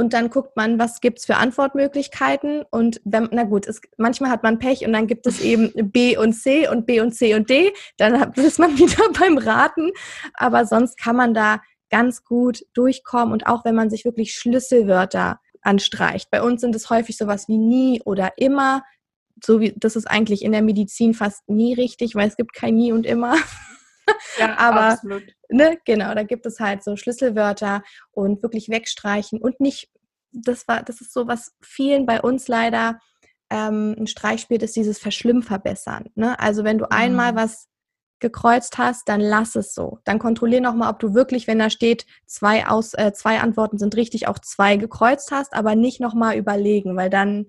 und 0.00 0.14
dann 0.14 0.30
guckt 0.30 0.56
man, 0.56 0.78
was 0.78 1.02
gibt 1.02 1.18
es 1.18 1.26
für 1.26 1.36
Antwortmöglichkeiten 1.36 2.64
und 2.70 3.02
wenn, 3.04 3.28
na 3.32 3.42
gut, 3.42 3.66
es, 3.66 3.82
manchmal 3.98 4.30
hat 4.30 4.42
man 4.42 4.58
Pech 4.58 4.86
und 4.86 4.94
dann 4.94 5.06
gibt 5.06 5.26
es 5.26 5.42
eben 5.42 5.70
B 5.92 6.16
und 6.16 6.32
C 6.32 6.66
und 6.68 6.86
B 6.86 7.02
und 7.02 7.12
C 7.12 7.34
und 7.34 7.50
D, 7.50 7.74
dann 7.98 8.32
ist 8.36 8.58
man 8.58 8.78
wieder 8.78 9.10
beim 9.20 9.36
Raten, 9.36 9.90
aber 10.32 10.64
sonst 10.64 10.98
kann 10.98 11.16
man 11.16 11.34
da 11.34 11.60
ganz 11.90 12.24
gut 12.24 12.64
durchkommen 12.74 13.32
und 13.32 13.46
auch 13.46 13.64
wenn 13.64 13.74
man 13.74 13.90
sich 13.90 14.04
wirklich 14.04 14.34
Schlüsselwörter 14.34 15.40
anstreicht. 15.62 16.30
Bei 16.30 16.42
uns 16.42 16.60
sind 16.60 16.74
es 16.74 16.88
häufig 16.90 17.16
sowas 17.16 17.48
wie 17.48 17.58
nie 17.58 18.00
oder 18.04 18.32
immer, 18.36 18.82
so 19.44 19.60
wie 19.60 19.74
das 19.76 19.96
ist 19.96 20.06
eigentlich 20.06 20.42
in 20.42 20.52
der 20.52 20.62
Medizin 20.62 21.14
fast 21.14 21.48
nie 21.48 21.74
richtig, 21.74 22.14
weil 22.14 22.28
es 22.28 22.36
gibt 22.36 22.54
kein 22.54 22.74
nie 22.74 22.92
und 22.92 23.06
immer. 23.06 23.36
Ja, 24.38 24.54
aber 24.58 24.92
absolut. 24.92 25.22
Ne, 25.48 25.78
genau, 25.84 26.14
da 26.14 26.22
gibt 26.22 26.46
es 26.46 26.60
halt 26.60 26.82
so 26.82 26.96
Schlüsselwörter 26.96 27.82
und 28.12 28.42
wirklich 28.42 28.68
wegstreichen 28.68 29.40
und 29.40 29.60
nicht, 29.60 29.90
das 30.32 30.68
war, 30.68 30.82
das 30.82 31.00
ist 31.00 31.12
so, 31.12 31.26
was 31.26 31.52
vielen 31.60 32.06
bei 32.06 32.20
uns 32.20 32.48
leider 32.48 33.00
ähm, 33.50 33.96
ein 33.98 34.06
Streich 34.06 34.40
spielt, 34.40 34.62
ist 34.62 34.76
dieses 34.76 34.98
Verschlimm 34.98 35.42
verbessern. 35.42 36.08
Ne? 36.14 36.38
Also 36.38 36.64
wenn 36.64 36.78
du 36.78 36.84
mhm. 36.84 36.92
einmal 36.92 37.34
was 37.34 37.69
gekreuzt 38.20 38.78
hast, 38.78 39.08
dann 39.08 39.20
lass 39.20 39.56
es 39.56 39.74
so. 39.74 39.98
Dann 40.04 40.18
kontrollier 40.18 40.60
nochmal, 40.60 40.90
ob 40.90 40.98
du 40.98 41.14
wirklich, 41.14 41.46
wenn 41.46 41.58
da 41.58 41.70
steht, 41.70 42.06
zwei, 42.26 42.66
aus, 42.66 42.94
äh, 42.94 43.12
zwei 43.12 43.40
Antworten 43.40 43.78
sind 43.78 43.96
richtig, 43.96 44.28
auch 44.28 44.38
zwei 44.38 44.76
gekreuzt 44.76 45.30
hast, 45.32 45.54
aber 45.54 45.74
nicht 45.74 46.00
nochmal 46.00 46.36
überlegen, 46.36 46.96
weil 46.96 47.10
dann, 47.10 47.46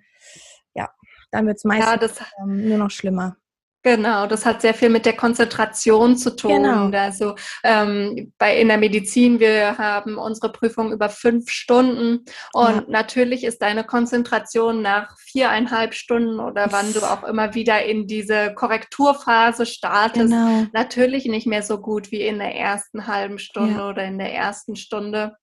ja, 0.73 0.89
dann 1.31 1.47
wird 1.47 1.57
es 1.57 1.63
meistens 1.63 2.19
ja, 2.19 2.25
ähm, 2.43 2.67
nur 2.67 2.77
noch 2.77 2.91
schlimmer. 2.91 3.37
Genau, 3.83 4.27
das 4.27 4.45
hat 4.45 4.61
sehr 4.61 4.75
viel 4.75 4.89
mit 4.89 5.07
der 5.07 5.15
Konzentration 5.15 6.15
zu 6.15 6.35
tun. 6.35 6.63
Genau. 6.63 6.89
Also 6.91 7.35
ähm, 7.63 8.31
bei 8.37 8.59
in 8.59 8.67
der 8.67 8.77
Medizin, 8.77 9.39
wir 9.39 9.77
haben 9.79 10.17
unsere 10.17 10.51
Prüfung 10.51 10.91
über 10.91 11.09
fünf 11.09 11.49
Stunden 11.49 12.25
und 12.53 12.75
ja. 12.75 12.83
natürlich 12.87 13.43
ist 13.43 13.61
deine 13.63 13.83
Konzentration 13.83 14.83
nach 14.83 15.17
viereinhalb 15.17 15.95
Stunden 15.95 16.39
oder 16.39 16.71
wann 16.71 16.93
du 16.93 16.99
auch 17.01 17.23
immer 17.23 17.55
wieder 17.55 17.83
in 17.83 18.05
diese 18.05 18.53
Korrekturphase 18.53 19.65
startest, 19.65 20.29
genau. 20.29 20.67
natürlich 20.73 21.25
nicht 21.25 21.47
mehr 21.47 21.63
so 21.63 21.79
gut 21.79 22.11
wie 22.11 22.21
in 22.21 22.37
der 22.37 22.55
ersten 22.55 23.07
halben 23.07 23.39
Stunde 23.39 23.79
ja. 23.79 23.89
oder 23.89 24.03
in 24.03 24.19
der 24.19 24.31
ersten 24.31 24.75
Stunde. 24.75 25.35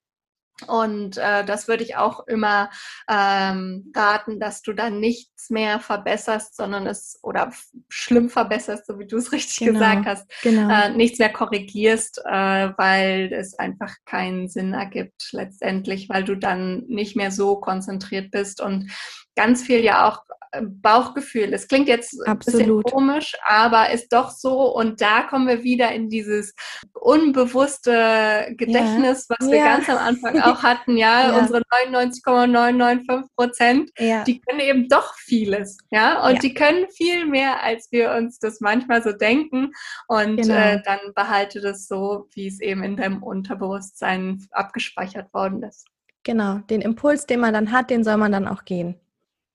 Und 0.66 1.16
äh, 1.18 1.44
das 1.44 1.68
würde 1.68 1.84
ich 1.84 1.96
auch 1.96 2.26
immer 2.26 2.70
ähm, 3.09 3.92
raten, 3.94 4.40
dass 4.40 4.62
du 4.62 4.72
dann 4.72 4.98
nichts 4.98 5.50
mehr 5.50 5.78
verbesserst, 5.78 6.56
sondern 6.56 6.86
es 6.86 7.18
oder 7.22 7.52
schlimm 7.88 8.28
verbesserst, 8.28 8.86
so 8.86 8.98
wie 8.98 9.06
du 9.06 9.18
es 9.18 9.32
richtig 9.32 9.59
genau, 9.59 9.78
gesagt 9.78 10.06
hast, 10.06 10.42
genau. 10.42 10.68
äh, 10.68 10.90
nichts 10.90 11.18
mehr 11.18 11.32
korrigierst, 11.32 12.22
äh, 12.24 12.72
weil 12.76 13.32
es 13.32 13.59
einfach 13.59 13.94
keinen 14.04 14.48
Sinn 14.48 14.74
ergibt 14.74 15.28
letztendlich, 15.32 16.09
weil 16.09 16.24
du 16.24 16.34
dann 16.34 16.84
nicht 16.88 17.14
mehr 17.14 17.30
so 17.30 17.61
konzentriert 17.61 18.32
bist 18.32 18.61
und 18.61 18.90
ganz 19.36 19.62
viel 19.62 19.84
ja 19.84 20.09
auch 20.09 20.22
Bauchgefühl. 20.62 21.53
Es 21.53 21.68
klingt 21.68 21.88
jetzt 21.88 22.14
Absolut. 22.26 22.61
ein 22.61 22.66
bisschen 22.66 22.82
komisch, 22.82 23.36
aber 23.46 23.90
ist 23.90 24.12
doch 24.12 24.30
so. 24.30 24.74
Und 24.74 25.01
da 25.01 25.22
kommen 25.22 25.46
wir 25.46 25.62
wieder 25.62 25.92
in 25.92 26.09
dieses 26.09 26.55
unbewusste 26.94 28.49
Gedächtnis, 28.57 29.26
ja. 29.28 29.36
was 29.38 29.51
wir 29.51 29.59
ja. 29.59 29.76
ganz 29.76 29.88
am 29.88 29.99
Anfang 29.99 30.40
auch 30.42 30.62
hatten. 30.62 30.96
Ja, 30.96 31.28
ja. 31.28 31.38
unsere 31.38 31.62
99,995 31.86 33.36
Prozent, 33.36 33.90
die 33.99 34.40
können 34.40 34.61
eben 34.61 34.88
doch 34.88 35.14
vieles. 35.14 35.78
Ja, 35.90 36.26
und 36.26 36.42
die 36.42 36.55
können 36.55 36.86
viel 36.90 37.26
mehr, 37.26 37.62
als 37.62 37.88
wir 37.90 38.12
uns 38.12 38.38
das 38.38 38.61
manchmal 38.61 39.03
so 39.03 39.12
denken. 39.12 39.72
Und 40.07 40.36
genau. 40.36 40.55
äh, 40.55 40.82
dann 40.84 40.99
behalte 41.14 41.61
das 41.61 41.86
so, 41.86 42.28
wie 42.34 42.49
es 42.49 42.61
eben 42.61 42.82
in 42.82 42.96
deinem 42.96 43.22
Unterbewusstsein 43.22 44.46
abgespeichert 44.51 45.32
worden 45.32 45.62
ist. 45.62 45.86
Genau, 46.24 46.59
den 46.70 46.82
Impuls, 46.82 47.26
den 47.26 47.40
man 47.40 47.55
dann 47.55 47.72
hat, 47.72 47.90
den 47.90 48.05
soll 48.05 48.16
man 48.16 48.32
dann 48.32 48.49
auch 48.49 48.64
gehen. 48.64 49.01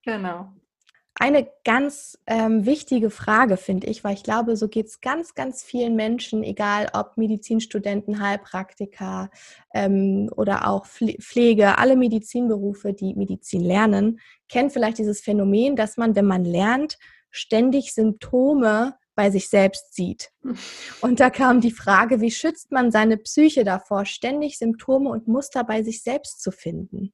Genau. 0.04 0.52
Eine 1.16 1.48
ganz 1.64 2.18
ähm, 2.26 2.66
wichtige 2.66 3.12
Frage, 3.12 3.58
finde 3.58 3.86
ich, 3.88 4.04
weil 4.04 4.16
ich 4.16 4.24
glaube, 4.24 4.58
so 4.58 4.68
geht 4.68 4.88
es 4.88 5.00
ganz, 5.00 5.36
ganz 5.36 5.62
vielen 5.62 5.96
Menschen, 5.96 6.44
egal 6.44 6.90
ob 6.94 7.18
Medizinstudenten, 7.18 8.20
Heilpraktiker 8.20 9.30
ähm, 9.76 10.30
oder 10.36 10.68
auch 10.68 10.88
Pflege, 10.88 11.78
alle 11.78 11.96
Medizinberufe, 11.98 12.94
die 12.94 13.14
Medizin 13.14 13.62
lernen, 13.62 14.20
kennen 14.50 14.72
vielleicht 14.72 14.98
dieses 14.98 15.22
Phänomen, 15.22 15.76
dass 15.76 15.98
man, 15.98 16.16
wenn 16.16 16.26
man 16.26 16.46
lernt, 16.46 16.98
ständig 17.30 17.94
Symptome 17.94 18.96
bei 19.16 19.30
sich 19.30 19.50
selbst 19.50 19.94
sieht. 19.94 20.32
Und 21.02 21.20
da 21.20 21.30
kam 21.30 21.62
die 21.62 21.72
Frage, 21.72 22.22
wie 22.22 22.32
schützt 22.32 22.72
man 22.72 22.92
seine 22.92 23.18
Psyche 23.18 23.64
davor, 23.64 24.06
ständig 24.06 24.58
Symptome 24.58 25.10
und 25.12 25.28
Muster 25.28 25.64
bei 25.64 25.84
sich 25.84 26.02
selbst 26.02 26.42
zu 26.42 26.52
finden? 26.52 27.14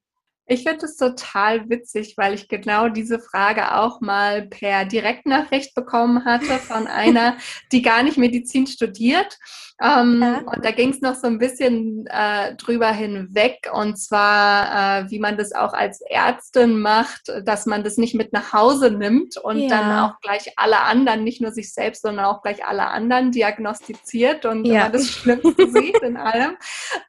Ich 0.50 0.64
finde 0.64 0.86
es 0.86 0.98
total 0.98 1.70
witzig, 1.70 2.16
weil 2.18 2.34
ich 2.34 2.48
genau 2.48 2.90
diese 2.90 3.20
Frage 3.20 3.76
auch 3.76 4.02
mal 4.02 4.48
per 4.48 4.86
Direktnachricht 4.86 5.76
bekommen 5.76 6.26
hatte 6.26 6.58
von 6.58 6.88
einer, 6.88 7.38
die 7.72 7.84
gar 7.84 8.02
nicht 8.02 8.18
Medizin 8.18 8.66
studiert. 8.66 9.38
Ähm, 9.82 10.22
ja. 10.22 10.40
Und 10.40 10.66
da 10.66 10.72
ging 10.72 10.90
es 10.90 11.02
noch 11.02 11.16
so 11.16 11.28
ein 11.28 11.38
bisschen 11.38 12.06
äh, 12.08 12.56
drüber 12.56 12.92
hinweg, 12.92 13.70
und 13.72 13.98
zwar, 13.98 15.04
äh, 15.04 15.12
wie 15.12 15.20
man 15.20 15.38
das 15.38 15.54
auch 15.54 15.72
als 15.74 16.02
Ärztin 16.02 16.80
macht, 16.80 17.32
dass 17.44 17.66
man 17.66 17.84
das 17.84 17.98
nicht 17.98 18.14
mit 18.14 18.34
nach 18.34 18.52
Hause 18.52 18.92
nimmt 18.92 19.38
und 19.38 19.60
ja. 19.60 19.70
dann 19.70 20.00
auch 20.00 20.20
gleich 20.20 20.52
alle 20.58 20.82
anderen, 20.82 21.24
nicht 21.24 21.42
nur 21.42 21.52
sich 21.52 21.74
selbst, 21.74 22.02
sondern 22.02 22.26
auch 22.26 22.42
gleich 22.42 22.66
alle 22.66 22.88
anderen 22.88 23.32
diagnostiziert 23.32 24.46
und 24.46 24.66
ja. 24.66 24.82
immer 24.82 24.90
das 24.90 25.08
Schlimmste 25.12 25.70
sieht 25.72 26.00
in 26.00 26.18
allem. 26.18 26.58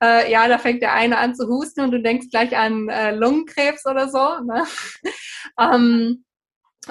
Äh, 0.02 0.30
ja, 0.30 0.46
da 0.46 0.58
fängt 0.58 0.82
der 0.82 0.92
eine 0.92 1.18
an 1.18 1.34
zu 1.34 1.48
husten 1.48 1.80
und 1.80 1.90
du 1.90 2.00
denkst 2.00 2.26
gleich 2.30 2.56
an 2.56 2.88
äh, 2.88 3.10
Lungenkrebs 3.30 3.86
oder 3.86 4.08
so. 4.08 4.40
Ne? 4.44 4.66
ähm, 5.58 6.24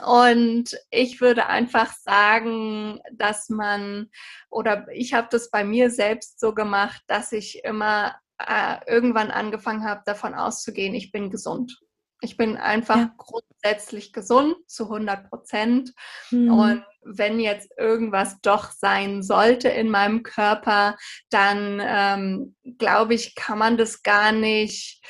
und 0.03 0.77
ich 0.91 1.19
würde 1.19 1.47
einfach 1.47 1.93
sagen, 1.93 2.99
dass 3.11 3.49
man, 3.49 4.09
oder 4.49 4.87
ich 4.93 5.13
habe 5.13 5.27
das 5.31 5.49
bei 5.49 5.63
mir 5.63 5.89
selbst 5.89 6.39
so 6.39 6.53
gemacht, 6.53 7.01
dass 7.07 7.31
ich 7.31 7.63
immer 7.63 8.15
äh, 8.37 8.77
irgendwann 8.87 9.31
angefangen 9.31 9.83
habe, 9.83 10.01
davon 10.05 10.33
auszugehen, 10.33 10.93
ich 10.93 11.11
bin 11.11 11.29
gesund. 11.29 11.79
Ich 12.21 12.35
bin 12.35 12.57
einfach 12.57 12.97
ja. 12.97 13.13
grundsätzlich 13.17 14.11
gesund 14.11 14.55
zu 14.67 14.85
100 14.85 15.29
Prozent. 15.29 15.93
Mhm. 16.31 16.51
Und 16.51 16.83
wenn 17.01 17.39
jetzt 17.39 17.71
irgendwas 17.77 18.39
doch 18.41 18.71
sein 18.71 19.23
sollte 19.23 19.69
in 19.69 19.89
meinem 19.89 20.23
Körper, 20.23 20.97
dann 21.29 21.81
ähm, 21.81 22.55
glaube 22.77 23.13
ich, 23.13 23.35
kann 23.35 23.57
man 23.57 23.77
das 23.77 24.03
gar 24.03 24.33
nicht 24.33 25.01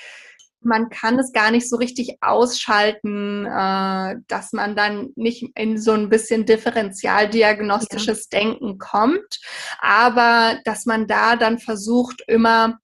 man 0.61 0.89
kann 0.89 1.17
es 1.19 1.31
gar 1.31 1.51
nicht 1.51 1.69
so 1.69 1.77
richtig 1.77 2.17
ausschalten, 2.21 3.45
äh, 3.45 4.15
dass 4.27 4.51
man 4.53 4.75
dann 4.75 5.09
nicht 5.15 5.45
in 5.55 5.77
so 5.77 5.93
ein 5.93 6.09
bisschen 6.09 6.45
differenzialdiagnostisches 6.45 8.27
ja. 8.31 8.39
Denken 8.39 8.77
kommt, 8.77 9.39
aber 9.79 10.59
dass 10.65 10.85
man 10.85 11.07
da 11.07 11.35
dann 11.35 11.59
versucht, 11.59 12.21
immer 12.27 12.79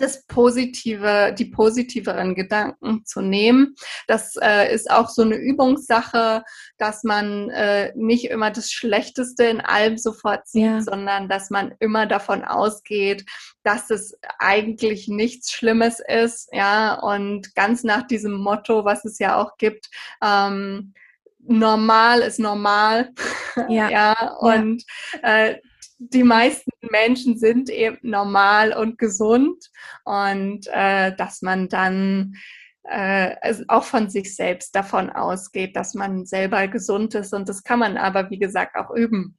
das 0.00 0.24
Positive, 0.26 1.34
die 1.38 1.46
positiveren 1.46 2.34
Gedanken 2.34 3.04
zu 3.04 3.20
nehmen. 3.20 3.74
Das 4.06 4.36
äh, 4.40 4.72
ist 4.72 4.90
auch 4.90 5.08
so 5.08 5.22
eine 5.22 5.36
Übungssache, 5.36 6.42
dass 6.78 7.04
man 7.04 7.50
äh, 7.50 7.92
nicht 7.94 8.26
immer 8.26 8.50
das 8.50 8.70
Schlechteste 8.70 9.44
in 9.44 9.60
allem 9.60 9.98
sofort 9.98 10.46
sieht, 10.48 10.64
ja. 10.64 10.80
sondern 10.80 11.28
dass 11.28 11.50
man 11.50 11.74
immer 11.78 12.06
davon 12.06 12.44
ausgeht, 12.44 13.24
dass 13.62 13.90
es 13.90 14.16
eigentlich 14.38 15.08
nichts 15.08 15.52
Schlimmes 15.52 16.00
ist, 16.00 16.48
ja, 16.52 16.94
und 16.94 17.54
ganz 17.54 17.84
nach 17.84 18.06
diesem 18.06 18.32
Motto, 18.32 18.84
was 18.84 19.04
es 19.04 19.18
ja 19.18 19.36
auch 19.36 19.56
gibt, 19.58 19.90
ähm, 20.24 20.94
normal 21.38 22.20
ist 22.20 22.38
normal. 22.38 23.10
Ja. 23.68 23.90
ja 23.90 24.36
und 24.38 24.84
ja. 25.22 25.46
Äh, 25.46 25.60
die 26.00 26.24
meisten 26.24 26.70
Menschen 26.90 27.36
sind 27.38 27.68
eben 27.68 27.98
normal 28.02 28.72
und 28.72 28.96
gesund 28.96 29.70
und 30.04 30.66
äh, 30.68 31.14
dass 31.14 31.42
man 31.42 31.68
dann 31.68 32.36
äh, 32.84 33.36
auch 33.68 33.84
von 33.84 34.08
sich 34.08 34.34
selbst 34.34 34.74
davon 34.74 35.10
ausgeht, 35.10 35.76
dass 35.76 35.92
man 35.92 36.24
selber 36.24 36.66
gesund 36.68 37.14
ist. 37.14 37.34
Und 37.34 37.50
das 37.50 37.62
kann 37.62 37.78
man 37.78 37.98
aber, 37.98 38.30
wie 38.30 38.38
gesagt, 38.38 38.76
auch 38.76 38.90
üben. 38.90 39.36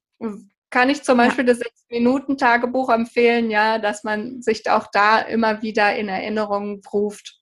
Kann 0.69 0.91
ich 0.91 1.01
zum 1.01 1.17
Beispiel 1.17 1.47
ja. 1.47 1.53
das 1.53 1.59
Sechs-Minuten-Tagebuch 1.59 2.89
empfehlen, 2.89 3.49
ja, 3.49 3.79
dass 3.79 4.03
man 4.03 4.43
sich 4.43 4.69
auch 4.69 4.87
da 4.93 5.19
immer 5.19 5.63
wieder 5.63 5.95
in 5.95 6.09
Erinnerung 6.09 6.81
ruft. 6.93 7.39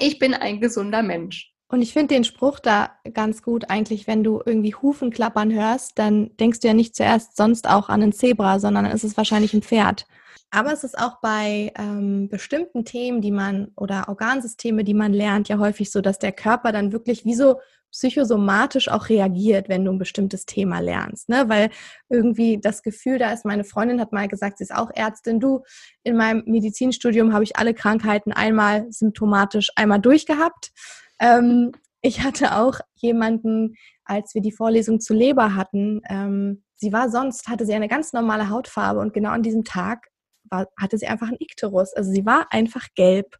Ich 0.00 0.18
bin 0.18 0.34
ein 0.34 0.60
gesunder 0.60 1.04
Mensch. 1.04 1.49
Und 1.70 1.82
ich 1.82 1.92
finde 1.92 2.14
den 2.14 2.24
Spruch 2.24 2.58
da 2.58 2.90
ganz 3.14 3.42
gut 3.42 3.70
eigentlich, 3.70 4.08
wenn 4.08 4.24
du 4.24 4.42
irgendwie 4.44 4.74
Hufen 4.74 5.10
klappern 5.10 5.52
hörst, 5.52 5.98
dann 6.00 6.36
denkst 6.36 6.58
du 6.60 6.68
ja 6.68 6.74
nicht 6.74 6.96
zuerst 6.96 7.36
sonst 7.36 7.68
auch 7.68 7.88
an 7.88 8.02
ein 8.02 8.12
Zebra, 8.12 8.58
sondern 8.58 8.84
dann 8.84 8.92
ist 8.92 9.04
es 9.04 9.16
wahrscheinlich 9.16 9.54
ein 9.54 9.62
Pferd. 9.62 10.06
Aber 10.50 10.72
es 10.72 10.82
ist 10.82 10.98
auch 10.98 11.20
bei 11.20 11.72
ähm, 11.78 12.28
bestimmten 12.28 12.84
Themen, 12.84 13.20
die 13.20 13.30
man 13.30 13.68
oder 13.76 14.08
Organsysteme, 14.08 14.82
die 14.82 14.94
man 14.94 15.12
lernt, 15.12 15.48
ja 15.48 15.58
häufig 15.58 15.92
so, 15.92 16.00
dass 16.00 16.18
der 16.18 16.32
Körper 16.32 16.72
dann 16.72 16.90
wirklich 16.90 17.24
wie 17.24 17.34
so 17.34 17.60
psychosomatisch 17.92 18.88
auch 18.88 19.08
reagiert, 19.08 19.68
wenn 19.68 19.84
du 19.84 19.92
ein 19.92 19.98
bestimmtes 19.98 20.46
Thema 20.46 20.80
lernst. 20.80 21.28
Ne? 21.28 21.48
Weil 21.48 21.70
irgendwie 22.08 22.58
das 22.60 22.82
Gefühl 22.82 23.18
da 23.18 23.32
ist, 23.32 23.44
meine 23.44 23.62
Freundin 23.64 24.00
hat 24.00 24.12
mal 24.12 24.26
gesagt, 24.26 24.58
sie 24.58 24.64
ist 24.64 24.74
auch 24.74 24.90
Ärztin, 24.92 25.38
du, 25.38 25.62
in 26.02 26.16
meinem 26.16 26.42
Medizinstudium 26.46 27.32
habe 27.32 27.44
ich 27.44 27.56
alle 27.56 27.74
Krankheiten 27.74 28.32
einmal 28.32 28.86
symptomatisch 28.90 29.70
einmal 29.76 30.00
durchgehabt. 30.00 30.72
Ähm, 31.20 31.72
ich 32.02 32.22
hatte 32.22 32.56
auch 32.56 32.80
jemanden, 32.94 33.74
als 34.04 34.34
wir 34.34 34.40
die 34.40 34.52
Vorlesung 34.52 35.00
zu 35.00 35.14
Leber 35.14 35.54
hatten, 35.54 36.00
ähm, 36.08 36.64
sie 36.76 36.92
war 36.92 37.10
sonst, 37.10 37.48
hatte 37.48 37.66
sie 37.66 37.74
eine 37.74 37.88
ganz 37.88 38.12
normale 38.12 38.48
Hautfarbe 38.48 39.00
und 39.00 39.12
genau 39.12 39.30
an 39.30 39.42
diesem 39.42 39.64
Tag 39.64 40.06
war, 40.44 40.66
hatte 40.78 40.98
sie 40.98 41.06
einfach 41.06 41.28
einen 41.28 41.36
Ikterus. 41.38 41.92
Also 41.94 42.10
sie 42.10 42.24
war 42.24 42.46
einfach 42.50 42.88
gelb. 42.94 43.36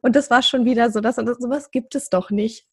Und 0.00 0.16
das 0.16 0.30
war 0.30 0.42
schon 0.42 0.64
wieder 0.64 0.90
so, 0.90 1.00
dass 1.00 1.16
das, 1.16 1.38
sowas 1.38 1.70
gibt 1.70 1.94
es 1.94 2.08
doch 2.08 2.30
nicht. 2.30 2.66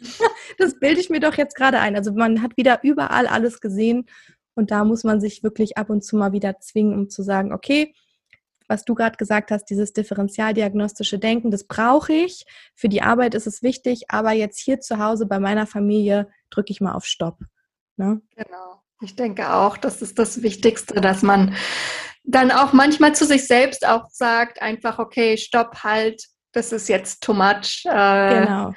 das 0.58 0.78
bilde 0.78 1.00
ich 1.00 1.10
mir 1.10 1.20
doch 1.20 1.34
jetzt 1.34 1.56
gerade 1.56 1.78
ein. 1.78 1.96
Also 1.96 2.12
man 2.12 2.42
hat 2.42 2.56
wieder 2.56 2.80
überall 2.82 3.26
alles 3.26 3.60
gesehen 3.60 4.06
und 4.54 4.70
da 4.70 4.84
muss 4.84 5.04
man 5.04 5.20
sich 5.20 5.42
wirklich 5.42 5.78
ab 5.78 5.90
und 5.90 6.04
zu 6.04 6.16
mal 6.16 6.32
wieder 6.32 6.58
zwingen, 6.60 6.94
um 6.94 7.08
zu 7.08 7.22
sagen, 7.22 7.52
okay, 7.52 7.94
was 8.68 8.84
du 8.84 8.94
gerade 8.94 9.16
gesagt 9.16 9.50
hast, 9.50 9.66
dieses 9.66 9.92
differenzialdiagnostische 9.92 11.18
Denken, 11.18 11.50
das 11.50 11.64
brauche 11.64 12.12
ich. 12.12 12.44
Für 12.74 12.88
die 12.88 13.02
Arbeit 13.02 13.34
ist 13.34 13.46
es 13.46 13.62
wichtig, 13.62 14.04
aber 14.08 14.32
jetzt 14.32 14.58
hier 14.60 14.80
zu 14.80 14.98
Hause 14.98 15.26
bei 15.26 15.38
meiner 15.38 15.66
Familie 15.66 16.28
drücke 16.50 16.72
ich 16.72 16.80
mal 16.80 16.94
auf 16.94 17.04
Stopp. 17.04 17.38
Ne? 17.96 18.20
Genau. 18.36 18.82
Ich 19.00 19.16
denke 19.16 19.52
auch, 19.52 19.76
das 19.76 20.00
ist 20.00 20.18
das 20.18 20.42
Wichtigste, 20.42 21.00
dass 21.00 21.22
man 21.22 21.54
dann 22.24 22.50
auch 22.50 22.72
manchmal 22.72 23.14
zu 23.14 23.26
sich 23.26 23.46
selbst 23.46 23.86
auch 23.86 24.08
sagt, 24.10 24.62
einfach, 24.62 24.98
okay, 24.98 25.36
stopp, 25.36 25.82
halt, 25.82 26.24
das 26.52 26.72
ist 26.72 26.88
jetzt 26.88 27.22
too 27.22 27.34
much. 27.34 27.84
Äh, 27.84 28.44
genau. 28.44 28.72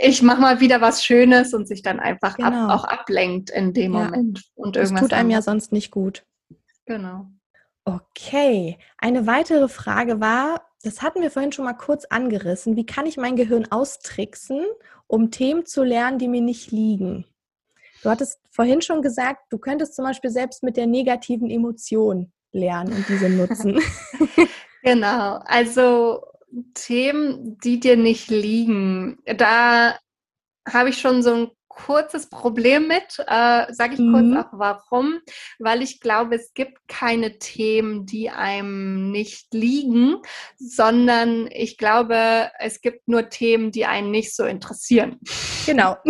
Ich 0.00 0.20
mache 0.22 0.40
mal 0.40 0.60
wieder 0.60 0.80
was 0.80 1.04
Schönes 1.04 1.54
und 1.54 1.66
sich 1.66 1.82
dann 1.82 2.00
einfach 2.00 2.36
genau. 2.36 2.68
ab, 2.68 2.70
auch 2.70 2.84
ablenkt 2.84 3.50
in 3.50 3.72
dem 3.72 3.94
ja. 3.94 4.04
Moment. 4.04 4.42
Und 4.54 4.76
irgendwas 4.76 5.00
das 5.02 5.10
tut 5.10 5.18
einem 5.18 5.30
ja 5.30 5.42
sonst 5.42 5.72
nicht 5.72 5.90
gut. 5.90 6.24
Genau. 6.84 7.28
Okay, 7.84 8.78
eine 8.98 9.26
weitere 9.26 9.68
Frage 9.68 10.20
war, 10.20 10.68
das 10.82 11.02
hatten 11.02 11.20
wir 11.20 11.30
vorhin 11.30 11.52
schon 11.52 11.64
mal 11.64 11.72
kurz 11.72 12.04
angerissen, 12.04 12.76
wie 12.76 12.86
kann 12.86 13.06
ich 13.06 13.16
mein 13.16 13.36
Gehirn 13.36 13.66
austricksen, 13.70 14.64
um 15.06 15.30
Themen 15.30 15.66
zu 15.66 15.82
lernen, 15.82 16.18
die 16.18 16.28
mir 16.28 16.40
nicht 16.40 16.70
liegen? 16.70 17.24
Du 18.02 18.10
hattest 18.10 18.40
vorhin 18.50 18.82
schon 18.82 19.02
gesagt, 19.02 19.44
du 19.50 19.58
könntest 19.58 19.94
zum 19.94 20.04
Beispiel 20.04 20.30
selbst 20.30 20.62
mit 20.62 20.76
der 20.76 20.86
negativen 20.86 21.50
Emotion 21.50 22.32
lernen 22.52 22.92
und 22.92 23.08
diese 23.08 23.28
nutzen. 23.28 23.80
genau, 24.82 25.40
also 25.44 26.24
Themen, 26.74 27.58
die 27.58 27.80
dir 27.80 27.96
nicht 27.96 28.28
liegen, 28.30 29.18
da 29.24 29.98
habe 30.68 30.90
ich 30.90 30.98
schon 30.98 31.22
so 31.22 31.34
ein 31.34 31.50
kurzes 31.74 32.28
Problem 32.28 32.88
mit. 32.88 33.18
Äh, 33.26 33.72
Sage 33.72 33.94
ich 33.94 34.00
mhm. 34.00 34.12
kurz 34.12 34.46
auch 34.46 34.52
warum. 34.52 35.20
Weil 35.58 35.82
ich 35.82 36.00
glaube, 36.00 36.36
es 36.36 36.52
gibt 36.54 36.88
keine 36.88 37.38
Themen, 37.38 38.06
die 38.06 38.30
einem 38.30 39.10
nicht 39.10 39.52
liegen, 39.52 40.16
sondern 40.58 41.48
ich 41.50 41.78
glaube, 41.78 42.50
es 42.58 42.80
gibt 42.80 43.08
nur 43.08 43.28
Themen, 43.28 43.70
die 43.70 43.86
einen 43.86 44.10
nicht 44.10 44.34
so 44.34 44.44
interessieren. 44.44 45.18
Genau. 45.66 45.96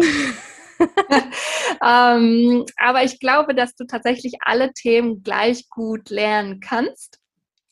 ähm, 1.85 2.65
aber 2.77 3.05
ich 3.05 3.21
glaube, 3.21 3.55
dass 3.55 3.75
du 3.75 3.85
tatsächlich 3.85 4.35
alle 4.41 4.73
Themen 4.73 5.23
gleich 5.23 5.69
gut 5.69 6.11
lernen 6.11 6.61
kannst. 6.61 7.19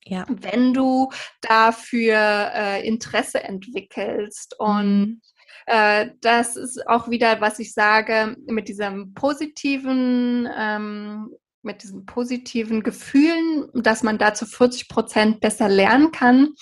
Ja. 0.05 0.25
Wenn 0.29 0.73
du 0.75 1.11
dafür 1.41 2.51
äh, 2.55 2.87
Interesse 2.87 3.43
entwickelst. 3.43 4.57
Und 4.59 5.01
mhm. 5.01 5.21
Äh, 5.67 6.11
das 6.21 6.57
ist 6.57 6.87
auch 6.87 7.09
wieder, 7.09 7.41
was 7.41 7.59
ich 7.59 7.73
sage, 7.73 8.37
mit 8.47 8.69
diesem 8.69 9.15
positiven 9.15 10.49
ähm, 10.57 11.31
mit 11.63 11.83
diesen 11.83 12.07
positiven 12.07 12.83
Gefühlen, 12.83 13.69
dass 13.75 14.03
man 14.03 14.19
da 14.19 14.35
zu 14.35 14.47
40 14.47 14.89
Prozent 14.89 15.41
besser 15.41 15.69
lernen 15.69 16.11
kann. 16.11 16.55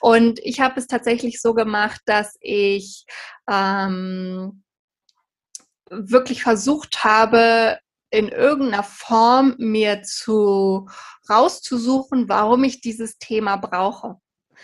Und 0.00 0.40
ich 0.40 0.60
habe 0.60 0.80
es 0.80 0.86
tatsächlich 0.86 1.40
so 1.40 1.54
gemacht, 1.54 2.00
dass 2.06 2.36
ich 2.40 3.04
ähm, 3.48 4.62
wirklich 5.90 6.42
versucht 6.42 7.04
habe, 7.04 7.78
in 8.10 8.28
irgendeiner 8.28 8.84
Form 8.84 9.54
mir 9.58 10.02
zu 10.02 10.88
rauszusuchen, 11.28 12.28
warum 12.28 12.64
ich 12.64 12.80
dieses 12.80 13.18
Thema 13.18 13.56
brauche. 13.56 14.16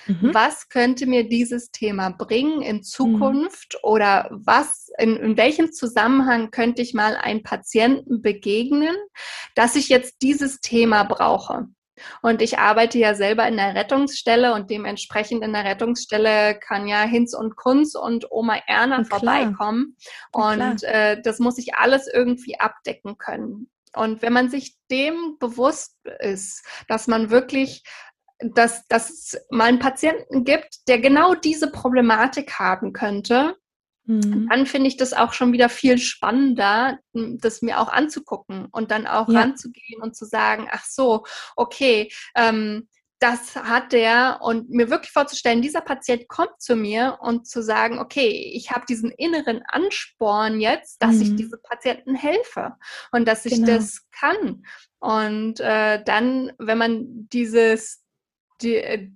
Mhm. 0.07 0.35
Was 0.35 0.69
könnte 0.69 1.07
mir 1.07 1.29
dieses 1.29 1.71
Thema 1.71 2.11
bringen 2.11 2.63
in 2.63 2.83
Zukunft 2.83 3.75
mhm. 3.75 3.89
oder 3.89 4.29
was, 4.31 4.89
in, 4.99 5.17
in 5.17 5.37
welchem 5.37 5.73
Zusammenhang 5.73 6.51
könnte 6.51 6.83
ich 6.83 6.95
mal 6.95 7.17
einem 7.17 7.43
Patienten 7.43 8.23
begegnen, 8.23 8.97
dass 9.55 9.77
ich 9.77 9.89
jetzt 9.89 10.23
dieses 10.23 10.61
Thema 10.61 11.05
brauche? 11.05 11.69
Und 12.23 12.43
ich 12.43 12.59
arbeite 12.59 12.99
ja 12.99 13.15
selber 13.15 13.47
in 13.47 13.57
der 13.57 13.75
Rettungsstelle 13.75 14.55
und 14.55 14.71
dementsprechend 14.71 15.45
in 15.45 15.53
der 15.53 15.65
Rettungsstelle 15.65 16.59
kann 16.59 16.89
ja 16.89 17.03
Hinz 17.03 17.35
und 17.35 17.57
Kunz 17.57 17.95
und 17.95 18.31
Oma 18.31 18.59
Erna 18.67 18.99
und 18.99 19.09
vorbeikommen. 19.09 19.97
Und 20.33 20.83
äh, 20.83 21.21
das 21.23 21.39
muss 21.39 21.59
ich 21.59 21.77
alles 21.77 22.09
irgendwie 22.13 22.59
abdecken 22.59 23.17
können. 23.17 23.71
Und 23.95 24.23
wenn 24.23 24.33
man 24.33 24.51
sich 24.51 24.77
dem 24.91 25.37
bewusst 25.39 25.97
ist, 26.19 26.67
dass 26.89 27.07
man 27.07 27.31
wirklich 27.31 27.85
dass, 28.39 28.87
dass 28.89 29.11
es 29.11 29.37
mal 29.51 29.65
einen 29.65 29.79
Patienten 29.79 30.45
gibt, 30.45 30.89
der 30.89 30.99
genau 30.99 31.35
diese 31.35 31.71
Problematik 31.71 32.59
haben 32.59 32.93
könnte, 32.93 33.57
Mhm. 34.07 34.49
Dann 34.51 34.67
finde 34.67 34.89
ich 34.89 34.97
das 34.97 35.13
auch 35.13 35.33
schon 35.33 35.53
wieder 35.53 35.69
viel 35.69 35.99
spannender, 35.99 36.99
das 37.13 37.63
mir 37.63 37.81
auch 37.81 37.89
anzugucken 37.89 38.67
und 38.71 38.91
dann 38.91 39.07
auch 39.07 39.29
ja. 39.29 39.41
ranzugehen 39.41 40.03
und 40.03 40.15
zu 40.15 40.27
sagen, 40.27 40.69
ach 40.71 40.85
so, 40.85 41.25
okay, 41.57 42.13
ähm, 42.37 42.89
das 43.21 43.57
hat 43.57 43.93
der 43.93 44.41
und 44.43 44.69
mir 44.69 44.91
wirklich 44.91 45.13
vorzustellen, 45.13 45.63
dieser 45.63 45.81
Patient 45.81 46.29
kommt 46.29 46.61
zu 46.61 46.77
mir 46.77 47.19
und 47.23 47.47
zu 47.47 47.63
sagen, 47.63 47.99
okay, 47.99 48.53
ich 48.55 48.73
habe 48.73 48.85
diesen 48.87 49.11
inneren 49.13 49.63
Ansporn 49.67 50.61
jetzt, 50.61 51.01
dass 51.01 51.15
mhm. 51.15 51.23
ich 51.23 51.37
diesem 51.37 51.59
Patienten 51.63 52.15
helfe 52.15 52.75
und 53.13 53.27
dass 53.27 53.47
ich 53.47 53.55
genau. 53.55 53.69
das 53.69 54.03
kann. 54.11 54.67
Und 54.99 55.61
äh, 55.61 56.03
dann, 56.05 56.53
wenn 56.59 56.77
man 56.77 57.29
dieses, 57.33 58.04
die, 58.63 58.77
äh, 58.77 59.11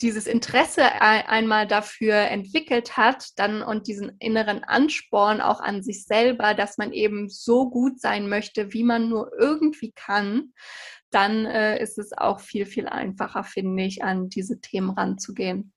dieses 0.00 0.26
Interesse 0.26 1.00
einmal 1.00 1.66
dafür 1.66 2.14
entwickelt 2.14 2.96
hat, 2.96 3.28
dann 3.36 3.62
und 3.62 3.86
diesen 3.86 4.12
inneren 4.18 4.62
Ansporn 4.64 5.40
auch 5.40 5.60
an 5.60 5.82
sich 5.82 6.04
selber, 6.04 6.54
dass 6.54 6.78
man 6.78 6.92
eben 6.92 7.28
so 7.28 7.70
gut 7.70 8.00
sein 8.00 8.28
möchte, 8.28 8.72
wie 8.72 8.84
man 8.84 9.08
nur 9.08 9.32
irgendwie 9.38 9.92
kann, 9.92 10.52
dann 11.10 11.46
äh, 11.46 11.80
ist 11.80 11.98
es 11.98 12.12
auch 12.12 12.40
viel, 12.40 12.66
viel 12.66 12.88
einfacher, 12.88 13.44
finde 13.44 13.84
ich, 13.84 14.02
an 14.02 14.28
diese 14.28 14.60
Themen 14.60 14.90
ranzugehen. 14.90 15.73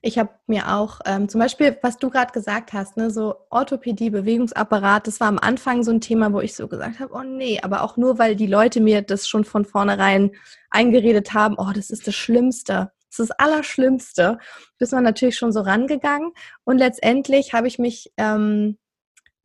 Ich 0.00 0.18
habe 0.18 0.30
mir 0.46 0.74
auch 0.74 1.00
ähm, 1.06 1.28
zum 1.28 1.40
Beispiel, 1.40 1.76
was 1.82 1.96
du 1.96 2.10
gerade 2.10 2.32
gesagt 2.32 2.72
hast, 2.72 2.96
ne, 2.96 3.10
so 3.10 3.36
Orthopädie, 3.50 4.10
Bewegungsapparat, 4.10 5.06
das 5.06 5.20
war 5.20 5.28
am 5.28 5.38
Anfang 5.38 5.82
so 5.82 5.90
ein 5.90 6.00
Thema, 6.00 6.32
wo 6.32 6.40
ich 6.40 6.54
so 6.54 6.68
gesagt 6.68 7.00
habe, 7.00 7.12
oh 7.14 7.22
nee, 7.22 7.60
aber 7.62 7.82
auch 7.82 7.96
nur, 7.96 8.18
weil 8.18 8.36
die 8.36 8.46
Leute 8.46 8.80
mir 8.80 9.02
das 9.02 9.28
schon 9.28 9.44
von 9.44 9.64
vornherein 9.64 10.32
eingeredet 10.70 11.34
haben, 11.34 11.56
oh, 11.58 11.72
das 11.74 11.90
ist 11.90 12.06
das 12.06 12.14
Schlimmste. 12.14 12.92
Das 13.10 13.20
ist 13.20 13.30
das 13.30 13.38
Allerschlimmste. 13.38 14.38
Bist 14.78 14.92
man 14.92 15.04
natürlich 15.04 15.36
schon 15.36 15.52
so 15.52 15.60
rangegangen. 15.60 16.32
Und 16.64 16.78
letztendlich 16.78 17.54
habe 17.54 17.66
ich 17.66 17.78
mich 17.78 18.12
ähm, 18.18 18.76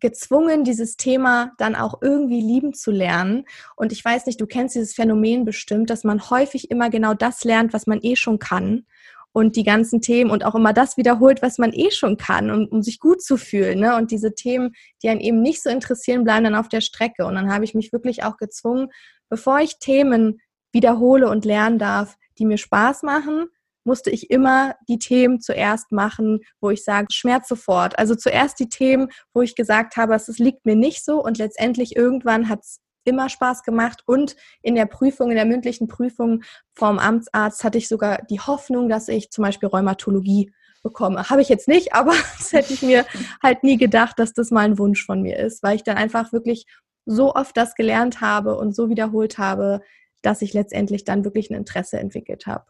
gezwungen, 0.03 0.65
dieses 0.65 0.97
Thema 0.97 1.53
dann 1.57 1.75
auch 1.75 2.01
irgendwie 2.01 2.41
lieben 2.41 2.73
zu 2.73 2.91
lernen. 2.91 3.45
Und 3.77 3.93
ich 3.93 4.03
weiß 4.03 4.25
nicht, 4.25 4.39
du 4.39 4.45
kennst 4.45 4.75
dieses 4.75 4.93
Phänomen 4.93 5.45
bestimmt, 5.45 5.89
dass 5.89 6.03
man 6.03 6.29
häufig 6.29 6.69
immer 6.69 6.89
genau 6.89 7.13
das 7.13 7.45
lernt, 7.45 7.71
was 7.73 7.87
man 7.87 7.99
eh 8.01 8.17
schon 8.17 8.37
kann. 8.37 8.85
Und 9.33 9.55
die 9.55 9.63
ganzen 9.63 9.99
Themen 9.99 10.29
und 10.29 10.45
auch 10.45 10.55
immer 10.55 10.73
das 10.73 10.95
wiederholt, 10.95 11.41
was 11.41 11.57
man 11.57 11.73
eh 11.73 11.89
schon 11.89 12.17
kann, 12.17 12.51
um, 12.51 12.67
um 12.67 12.83
sich 12.83 12.99
gut 12.99 13.21
zu 13.21 13.37
fühlen. 13.37 13.79
Ne? 13.79 13.95
Und 13.95 14.11
diese 14.11 14.35
Themen, 14.35 14.73
die 15.01 15.09
einen 15.09 15.21
eben 15.21 15.41
nicht 15.41 15.63
so 15.63 15.69
interessieren, 15.69 16.23
bleiben 16.23 16.43
dann 16.43 16.55
auf 16.55 16.69
der 16.69 16.81
Strecke. 16.81 17.25
Und 17.25 17.33
dann 17.33 17.51
habe 17.51 17.65
ich 17.65 17.73
mich 17.73 17.91
wirklich 17.91 18.23
auch 18.23 18.37
gezwungen, 18.37 18.89
bevor 19.29 19.59
ich 19.59 19.79
Themen 19.79 20.39
wiederhole 20.71 21.29
und 21.29 21.45
lernen 21.45 21.79
darf, 21.79 22.15
die 22.37 22.45
mir 22.45 22.57
Spaß 22.57 23.01
machen, 23.03 23.47
musste 23.85 24.09
ich 24.09 24.29
immer 24.29 24.75
die 24.87 24.99
Themen 24.99 25.41
zuerst 25.41 25.91
machen, 25.91 26.39
wo 26.61 26.69
ich 26.69 26.83
sage, 26.83 27.07
Schmerz 27.11 27.47
sofort. 27.47 27.97
Also 27.99 28.15
zuerst 28.15 28.59
die 28.59 28.69
Themen, 28.69 29.09
wo 29.33 29.41
ich 29.41 29.55
gesagt 29.55 29.97
habe, 29.97 30.13
es 30.15 30.27
liegt 30.39 30.65
mir 30.65 30.75
nicht 30.75 31.03
so 31.03 31.21
und 31.23 31.37
letztendlich 31.37 31.95
irgendwann 31.95 32.49
hat 32.49 32.61
es 32.61 32.79
immer 33.03 33.29
Spaß 33.29 33.63
gemacht 33.63 34.03
und 34.05 34.35
in 34.61 34.75
der 34.75 34.85
Prüfung, 34.85 35.29
in 35.29 35.35
der 35.35 35.45
mündlichen 35.45 35.87
Prüfung 35.87 36.43
vom 36.73 36.99
Amtsarzt 36.99 37.63
hatte 37.63 37.77
ich 37.77 37.87
sogar 37.87 38.23
die 38.29 38.39
Hoffnung, 38.39 38.89
dass 38.89 39.07
ich 39.07 39.31
zum 39.31 39.43
Beispiel 39.43 39.69
Rheumatologie 39.69 40.51
bekomme. 40.83 41.29
Habe 41.29 41.41
ich 41.41 41.49
jetzt 41.49 41.67
nicht, 41.67 41.93
aber 41.93 42.13
das 42.37 42.53
hätte 42.53 42.73
ich 42.73 42.81
mir 42.81 43.05
halt 43.41 43.63
nie 43.63 43.77
gedacht, 43.77 44.19
dass 44.19 44.33
das 44.33 44.51
mal 44.51 44.65
ein 44.65 44.77
Wunsch 44.77 45.05
von 45.05 45.21
mir 45.21 45.37
ist, 45.37 45.63
weil 45.63 45.75
ich 45.75 45.83
dann 45.83 45.97
einfach 45.97 46.31
wirklich 46.33 46.65
so 47.05 47.33
oft 47.33 47.57
das 47.57 47.75
gelernt 47.75 48.21
habe 48.21 48.55
und 48.57 48.75
so 48.75 48.89
wiederholt 48.89 49.37
habe, 49.37 49.81
dass 50.21 50.41
ich 50.41 50.53
letztendlich 50.53 51.03
dann 51.03 51.25
wirklich 51.25 51.49
ein 51.49 51.55
Interesse 51.55 51.99
entwickelt 51.99 52.47
habe. 52.47 52.65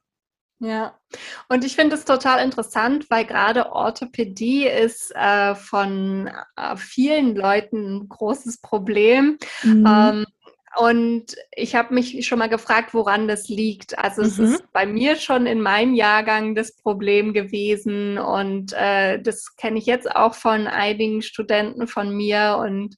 Ja, 0.59 0.97
und 1.49 1.65
ich 1.65 1.75
finde 1.75 1.95
es 1.95 2.05
total 2.05 2.43
interessant, 2.43 3.09
weil 3.09 3.25
gerade 3.25 3.73
Orthopädie 3.73 4.65
ist 4.65 5.13
äh, 5.13 5.55
von 5.55 6.31
äh, 6.55 6.77
vielen 6.77 7.35
Leuten 7.35 7.97
ein 7.97 8.09
großes 8.09 8.61
Problem. 8.61 9.37
Mhm. 9.63 9.85
Ähm, 9.85 10.25
und 10.75 11.35
ich 11.55 11.75
habe 11.75 11.93
mich 11.93 12.25
schon 12.25 12.39
mal 12.39 12.49
gefragt, 12.49 12.93
woran 12.93 13.27
das 13.27 13.47
liegt. 13.47 13.97
Also 13.99 14.23
mhm. 14.23 14.27
es 14.27 14.39
ist 14.39 14.71
bei 14.73 14.87
mir 14.87 15.17
schon 15.17 15.45
in 15.45 15.61
meinem 15.61 15.93
Jahrgang 15.93 16.55
das 16.55 16.75
Problem 16.75 17.33
gewesen 17.33 18.17
und 18.17 18.73
äh, 18.73 19.21
das 19.21 19.55
kenne 19.55 19.77
ich 19.77 19.85
jetzt 19.85 20.09
auch 20.15 20.33
von 20.33 20.65
einigen 20.65 21.21
Studenten 21.21 21.85
von 21.85 22.15
mir. 22.15 22.57
Und 22.59 22.95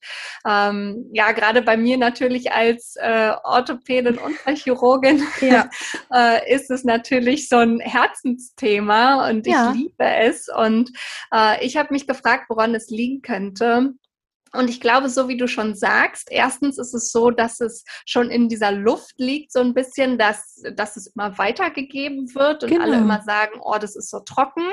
ähm, 0.47 1.09
ja, 1.11 1.33
gerade 1.33 1.61
bei 1.61 1.75
mir 1.75 1.97
natürlich 1.97 2.53
als 2.53 2.95
äh, 2.95 3.33
Orthopädin 3.43 4.17
und 4.19 4.57
Chirurgin 4.57 5.23
ja. 5.41 5.69
äh, 6.13 6.53
ist 6.53 6.71
es 6.71 6.85
natürlich 6.85 7.49
so 7.49 7.57
ein 7.57 7.81
Herzensthema 7.81 9.29
und 9.29 9.45
ja. 9.47 9.71
ich 9.71 9.79
liebe 9.79 10.05
es. 10.05 10.47
Und 10.47 10.91
äh, 11.33 11.65
ich 11.65 11.75
habe 11.75 11.93
mich 11.93 12.07
gefragt, 12.07 12.45
woran 12.47 12.73
es 12.73 12.89
liegen 12.89 13.21
könnte. 13.21 13.95
Und 14.55 14.69
ich 14.69 14.81
glaube, 14.81 15.09
so 15.09 15.27
wie 15.27 15.37
du 15.37 15.47
schon 15.47 15.75
sagst, 15.75 16.27
erstens 16.31 16.77
ist 16.77 16.93
es 16.93 17.11
so, 17.11 17.31
dass 17.31 17.59
es 17.59 17.83
schon 18.05 18.29
in 18.29 18.49
dieser 18.49 18.71
Luft 18.71 19.15
liegt, 19.17 19.51
so 19.51 19.59
ein 19.59 19.73
bisschen, 19.73 20.17
dass, 20.17 20.61
dass 20.75 20.97
es 20.97 21.07
immer 21.07 21.37
weitergegeben 21.37 22.33
wird 22.35 22.63
und 22.63 22.69
genau. 22.69 22.83
alle 22.83 22.97
immer 22.97 23.21
sagen, 23.23 23.59
oh, 23.61 23.77
das 23.79 23.95
ist 23.95 24.09
so 24.09 24.19
trocken. 24.19 24.67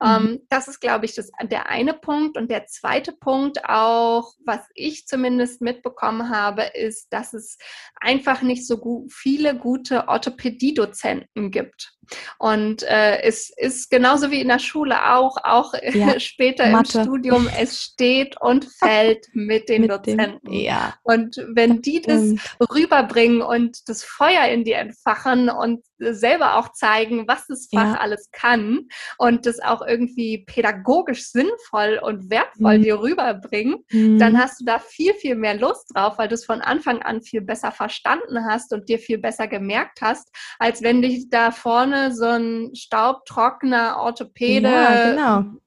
Mhm. 0.00 0.06
Ähm, 0.06 0.40
das 0.48 0.68
ist, 0.68 0.80
glaube 0.80 1.04
ich, 1.04 1.14
das, 1.14 1.30
der 1.42 1.68
eine 1.68 1.94
Punkt. 1.94 2.36
Und 2.36 2.50
der 2.50 2.66
zweite 2.66 3.12
Punkt 3.12 3.64
auch, 3.68 4.32
was 4.44 4.60
ich 4.74 5.06
zumindest 5.06 5.60
mitbekommen 5.60 6.30
habe, 6.30 6.62
ist, 6.62 7.12
dass 7.12 7.32
es 7.32 7.58
einfach 8.00 8.42
nicht 8.42 8.66
so 8.66 8.78
gut, 8.78 9.12
viele 9.12 9.56
gute 9.56 10.08
Orthopädiedozenten 10.08 11.50
gibt. 11.50 11.96
Und 12.38 12.82
äh, 12.84 13.22
es 13.22 13.50
ist 13.56 13.90
genauso 13.90 14.30
wie 14.30 14.40
in 14.40 14.48
der 14.48 14.58
Schule 14.58 15.14
auch, 15.14 15.36
auch 15.42 15.74
ja, 15.92 16.18
später 16.20 16.66
Mathe. 16.68 16.98
im 16.98 17.04
Studium, 17.04 17.48
es 17.58 17.82
steht 17.82 18.40
und 18.40 18.66
fällt 18.78 19.15
mit 19.32 19.68
den 19.68 19.82
mit 19.82 19.90
Dozenten. 19.90 20.40
Dem, 20.44 20.52
ja. 20.52 20.94
Und 21.02 21.36
wenn 21.54 21.82
die 21.82 22.00
das 22.00 22.34
rüberbringen 22.72 23.42
und 23.42 23.88
das 23.88 24.04
Feuer 24.04 24.46
in 24.46 24.64
dir 24.64 24.76
entfachen 24.76 25.48
und 25.48 25.84
selber 25.98 26.56
auch 26.56 26.72
zeigen, 26.72 27.26
was 27.26 27.46
das 27.46 27.68
Fach 27.72 27.94
ja. 27.94 28.00
alles 28.00 28.30
kann 28.32 28.88
und 29.18 29.46
das 29.46 29.60
auch 29.60 29.82
irgendwie 29.86 30.44
pädagogisch 30.46 31.28
sinnvoll 31.28 32.00
und 32.02 32.30
wertvoll 32.30 32.78
mhm. 32.78 32.82
dir 32.82 33.00
rüberbringen, 33.00 33.76
mhm. 33.90 34.18
dann 34.18 34.38
hast 34.38 34.60
du 34.60 34.64
da 34.64 34.78
viel, 34.78 35.14
viel 35.14 35.36
mehr 35.36 35.54
Lust 35.54 35.90
drauf, 35.94 36.18
weil 36.18 36.28
du 36.28 36.34
es 36.34 36.44
von 36.44 36.60
Anfang 36.60 37.02
an 37.02 37.22
viel 37.22 37.40
besser 37.40 37.72
verstanden 37.72 38.44
hast 38.44 38.72
und 38.72 38.88
dir 38.88 38.98
viel 38.98 39.18
besser 39.18 39.48
gemerkt 39.48 40.00
hast, 40.02 40.30
als 40.58 40.82
wenn 40.82 41.02
dich 41.02 41.30
da 41.30 41.50
vorne 41.50 42.14
so 42.14 42.26
ein 42.26 42.74
staubtrockener 42.74 43.98
Orthopäde 44.00 44.68
ja, 44.68 45.10
genau 45.10 45.58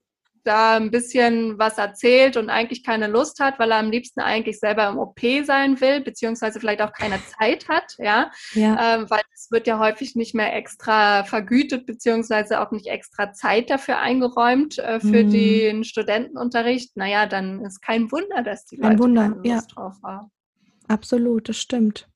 da 0.43 0.77
ein 0.77 0.91
bisschen 0.91 1.57
was 1.59 1.77
erzählt 1.77 2.37
und 2.37 2.49
eigentlich 2.49 2.83
keine 2.83 3.07
Lust 3.07 3.39
hat, 3.39 3.59
weil 3.59 3.71
er 3.71 3.77
am 3.77 3.91
liebsten 3.91 4.19
eigentlich 4.19 4.59
selber 4.59 4.87
im 4.87 4.97
OP 4.97 5.19
sein 5.43 5.79
will, 5.81 6.01
beziehungsweise 6.01 6.59
vielleicht 6.59 6.81
auch 6.81 6.93
keine 6.93 7.19
Zeit 7.25 7.67
hat, 7.67 7.95
ja, 7.97 8.31
ja. 8.53 8.95
Ähm, 8.95 9.09
weil 9.09 9.21
es 9.33 9.51
wird 9.51 9.67
ja 9.67 9.79
häufig 9.79 10.15
nicht 10.15 10.35
mehr 10.35 10.55
extra 10.55 11.23
vergütet, 11.23 11.85
beziehungsweise 11.85 12.61
auch 12.61 12.71
nicht 12.71 12.87
extra 12.87 13.33
Zeit 13.33 13.69
dafür 13.69 13.99
eingeräumt 13.99 14.79
äh, 14.79 14.99
für 14.99 15.23
mhm. 15.23 15.31
den 15.31 15.83
Studentenunterricht. 15.83 16.97
Naja, 16.97 17.25
dann 17.25 17.63
ist 17.63 17.81
kein 17.81 18.11
Wunder, 18.11 18.43
dass 18.43 18.65
die 18.65 18.77
Leute 18.77 18.97
keine 18.97 19.35
Lust 19.35 19.45
ja. 19.45 19.61
drauf 19.73 19.95
haben. 20.03 20.31
Absolut, 20.87 21.49
das 21.49 21.57
stimmt. 21.57 22.07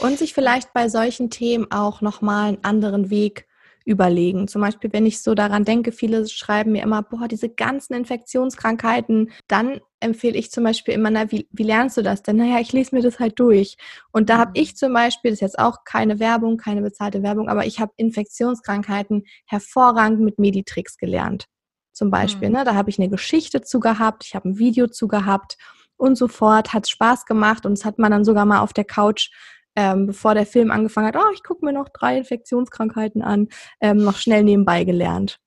Und 0.00 0.18
sich 0.18 0.34
vielleicht 0.34 0.72
bei 0.74 0.88
solchen 0.88 1.30
Themen 1.30 1.70
auch 1.70 2.02
nochmal 2.02 2.48
einen 2.48 2.64
anderen 2.64 3.10
Weg 3.10 3.45
überlegen. 3.86 4.48
Zum 4.48 4.60
Beispiel, 4.60 4.92
wenn 4.92 5.06
ich 5.06 5.22
so 5.22 5.34
daran 5.34 5.64
denke, 5.64 5.92
viele 5.92 6.28
schreiben 6.28 6.72
mir 6.72 6.82
immer, 6.82 7.02
boah, 7.02 7.28
diese 7.28 7.48
ganzen 7.48 7.94
Infektionskrankheiten, 7.94 9.30
dann 9.46 9.80
empfehle 10.00 10.36
ich 10.36 10.50
zum 10.50 10.64
Beispiel 10.64 10.92
immer, 10.92 11.10
na, 11.10 11.30
wie, 11.30 11.48
wie 11.52 11.62
lernst 11.62 11.96
du 11.96 12.02
das 12.02 12.22
denn? 12.22 12.36
Naja, 12.36 12.58
ich 12.60 12.72
lese 12.72 12.94
mir 12.94 13.00
das 13.00 13.20
halt 13.20 13.38
durch. 13.38 13.76
Und 14.10 14.28
da 14.28 14.38
habe 14.38 14.50
mhm. 14.50 14.62
ich 14.62 14.76
zum 14.76 14.92
Beispiel, 14.92 15.30
das 15.30 15.36
ist 15.36 15.42
jetzt 15.42 15.58
auch 15.58 15.84
keine 15.84 16.18
Werbung, 16.18 16.56
keine 16.56 16.82
bezahlte 16.82 17.22
Werbung, 17.22 17.48
aber 17.48 17.64
ich 17.64 17.78
habe 17.78 17.92
Infektionskrankheiten 17.96 19.24
hervorragend 19.46 20.20
mit 20.20 20.38
Meditrix 20.38 20.98
gelernt. 20.98 21.46
Zum 21.92 22.10
Beispiel, 22.10 22.48
mhm. 22.48 22.56
ne? 22.56 22.64
da 22.64 22.74
habe 22.74 22.90
ich 22.90 22.98
eine 22.98 23.08
Geschichte 23.08 23.62
zu 23.62 23.78
gehabt, 23.78 24.24
ich 24.26 24.34
habe 24.34 24.48
ein 24.48 24.58
Video 24.58 24.88
zu 24.88 25.06
gehabt 25.06 25.56
und 25.96 26.18
so 26.18 26.26
fort, 26.26 26.72
hat 26.74 26.88
Spaß 26.88 27.24
gemacht 27.24 27.64
und 27.64 27.72
es 27.72 27.84
hat 27.84 27.98
man 27.98 28.10
dann 28.10 28.24
sogar 28.24 28.44
mal 28.46 28.60
auf 28.60 28.72
der 28.72 28.84
Couch 28.84 29.30
ähm, 29.76 30.06
bevor 30.06 30.34
der 30.34 30.46
Film 30.46 30.70
angefangen 30.70 31.08
hat, 31.08 31.16
oh, 31.16 31.32
ich 31.34 31.42
gucke 31.42 31.64
mir 31.64 31.72
noch 31.72 31.88
drei 31.88 32.18
Infektionskrankheiten 32.18 33.22
an, 33.22 33.48
ähm, 33.80 33.98
noch 33.98 34.16
schnell 34.16 34.42
nebenbei 34.42 34.84
gelernt. 34.84 35.38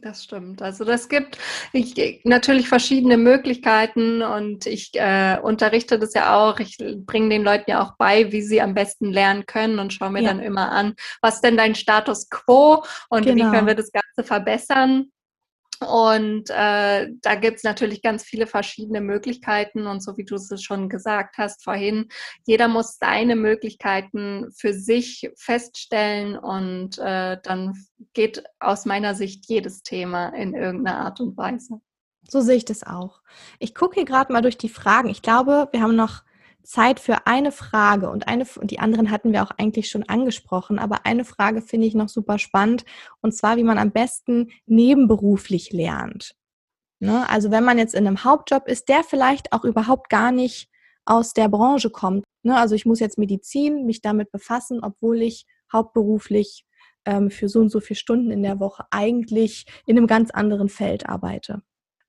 Das 0.00 0.22
stimmt. 0.22 0.62
Also 0.62 0.84
das 0.84 1.08
gibt 1.08 1.38
ich, 1.72 2.20
natürlich 2.22 2.68
verschiedene 2.68 3.16
Möglichkeiten 3.16 4.22
und 4.22 4.64
ich 4.66 4.92
äh, 4.94 5.38
unterrichte 5.42 5.98
das 5.98 6.14
ja 6.14 6.36
auch. 6.36 6.60
Ich 6.60 6.78
bringe 6.98 7.30
den 7.30 7.42
Leuten 7.42 7.68
ja 7.68 7.82
auch 7.82 7.96
bei, 7.98 8.30
wie 8.30 8.42
sie 8.42 8.60
am 8.60 8.74
besten 8.74 9.10
lernen 9.10 9.44
können 9.46 9.80
und 9.80 9.92
schaue 9.92 10.10
mir 10.10 10.22
ja. 10.22 10.28
dann 10.28 10.38
immer 10.40 10.70
an, 10.70 10.94
was 11.20 11.40
denn 11.40 11.56
dein 11.56 11.74
Status 11.74 12.30
quo 12.30 12.84
und 13.08 13.24
genau. 13.24 13.46
wie 13.46 13.50
können 13.50 13.66
wir 13.66 13.74
das 13.74 13.90
Ganze 13.90 14.22
verbessern. 14.22 15.10
Und 15.80 16.50
äh, 16.50 17.08
da 17.22 17.34
gibt 17.34 17.58
es 17.58 17.64
natürlich 17.64 18.02
ganz 18.02 18.24
viele 18.24 18.46
verschiedene 18.46 19.00
Möglichkeiten. 19.00 19.86
Und 19.86 20.02
so 20.02 20.16
wie 20.16 20.24
du 20.24 20.34
es 20.34 20.62
schon 20.62 20.88
gesagt 20.88 21.38
hast 21.38 21.62
vorhin, 21.62 22.08
jeder 22.46 22.68
muss 22.68 22.98
seine 22.98 23.36
Möglichkeiten 23.36 24.48
für 24.56 24.74
sich 24.74 25.30
feststellen. 25.36 26.36
Und 26.36 26.98
äh, 26.98 27.38
dann 27.42 27.74
geht 28.12 28.42
aus 28.58 28.86
meiner 28.86 29.14
Sicht 29.14 29.46
jedes 29.48 29.82
Thema 29.82 30.28
in 30.30 30.54
irgendeiner 30.54 30.98
Art 30.98 31.20
und 31.20 31.36
Weise. 31.36 31.80
So 32.28 32.40
sehe 32.40 32.56
ich 32.56 32.64
das 32.64 32.82
auch. 32.82 33.22
Ich 33.58 33.74
gucke 33.74 33.94
hier 33.94 34.04
gerade 34.04 34.32
mal 34.32 34.42
durch 34.42 34.58
die 34.58 34.68
Fragen. 34.68 35.08
Ich 35.08 35.22
glaube, 35.22 35.68
wir 35.72 35.80
haben 35.80 35.96
noch 35.96 36.22
Zeit 36.68 37.00
für 37.00 37.26
eine 37.26 37.50
Frage 37.50 38.10
und 38.10 38.28
eine 38.28 38.44
die 38.62 38.78
anderen 38.78 39.10
hatten 39.10 39.32
wir 39.32 39.42
auch 39.42 39.52
eigentlich 39.56 39.88
schon 39.88 40.02
angesprochen, 40.02 40.78
aber 40.78 41.06
eine 41.06 41.24
Frage 41.24 41.62
finde 41.62 41.86
ich 41.86 41.94
noch 41.94 42.10
super 42.10 42.38
spannend 42.38 42.84
und 43.22 43.34
zwar, 43.34 43.56
wie 43.56 43.62
man 43.62 43.78
am 43.78 43.90
besten 43.90 44.50
nebenberuflich 44.66 45.72
lernt. 45.72 46.34
Ne? 47.00 47.28
Also 47.30 47.50
wenn 47.50 47.64
man 47.64 47.78
jetzt 47.78 47.94
in 47.94 48.06
einem 48.06 48.22
Hauptjob 48.22 48.68
ist, 48.68 48.90
der 48.90 49.02
vielleicht 49.02 49.52
auch 49.54 49.64
überhaupt 49.64 50.10
gar 50.10 50.30
nicht 50.30 50.68
aus 51.06 51.32
der 51.32 51.48
Branche 51.48 51.88
kommt. 51.88 52.24
Ne? 52.42 52.54
Also 52.54 52.74
ich 52.74 52.84
muss 52.84 53.00
jetzt 53.00 53.16
Medizin 53.16 53.86
mich 53.86 54.02
damit 54.02 54.30
befassen, 54.30 54.80
obwohl 54.82 55.22
ich 55.22 55.46
hauptberuflich 55.72 56.66
ähm, 57.06 57.30
für 57.30 57.48
so 57.48 57.60
und 57.60 57.70
so 57.70 57.80
viele 57.80 57.96
Stunden 57.96 58.30
in 58.30 58.42
der 58.42 58.60
Woche 58.60 58.84
eigentlich 58.90 59.64
in 59.86 59.96
einem 59.96 60.06
ganz 60.06 60.30
anderen 60.30 60.68
Feld 60.68 61.08
arbeite. 61.08 61.62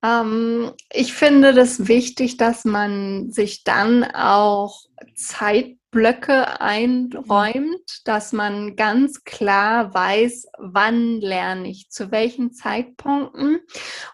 Ähm, 0.04 0.72
ich 0.91 1.14
finde 1.14 1.54
das 1.54 1.88
wichtig, 1.88 2.38
dass 2.38 2.66
man 2.66 3.32
sich 3.32 3.64
dann 3.64 4.04
auch 4.04 4.86
Zeit 5.16 5.78
Blöcke 5.92 6.62
einräumt, 6.62 8.02
dass 8.06 8.32
man 8.32 8.76
ganz 8.76 9.24
klar 9.24 9.92
weiß, 9.94 10.46
wann 10.60 11.20
lerne 11.20 11.68
ich, 11.68 11.90
zu 11.90 12.12
welchen 12.12 12.54
Zeitpunkten 12.54 13.60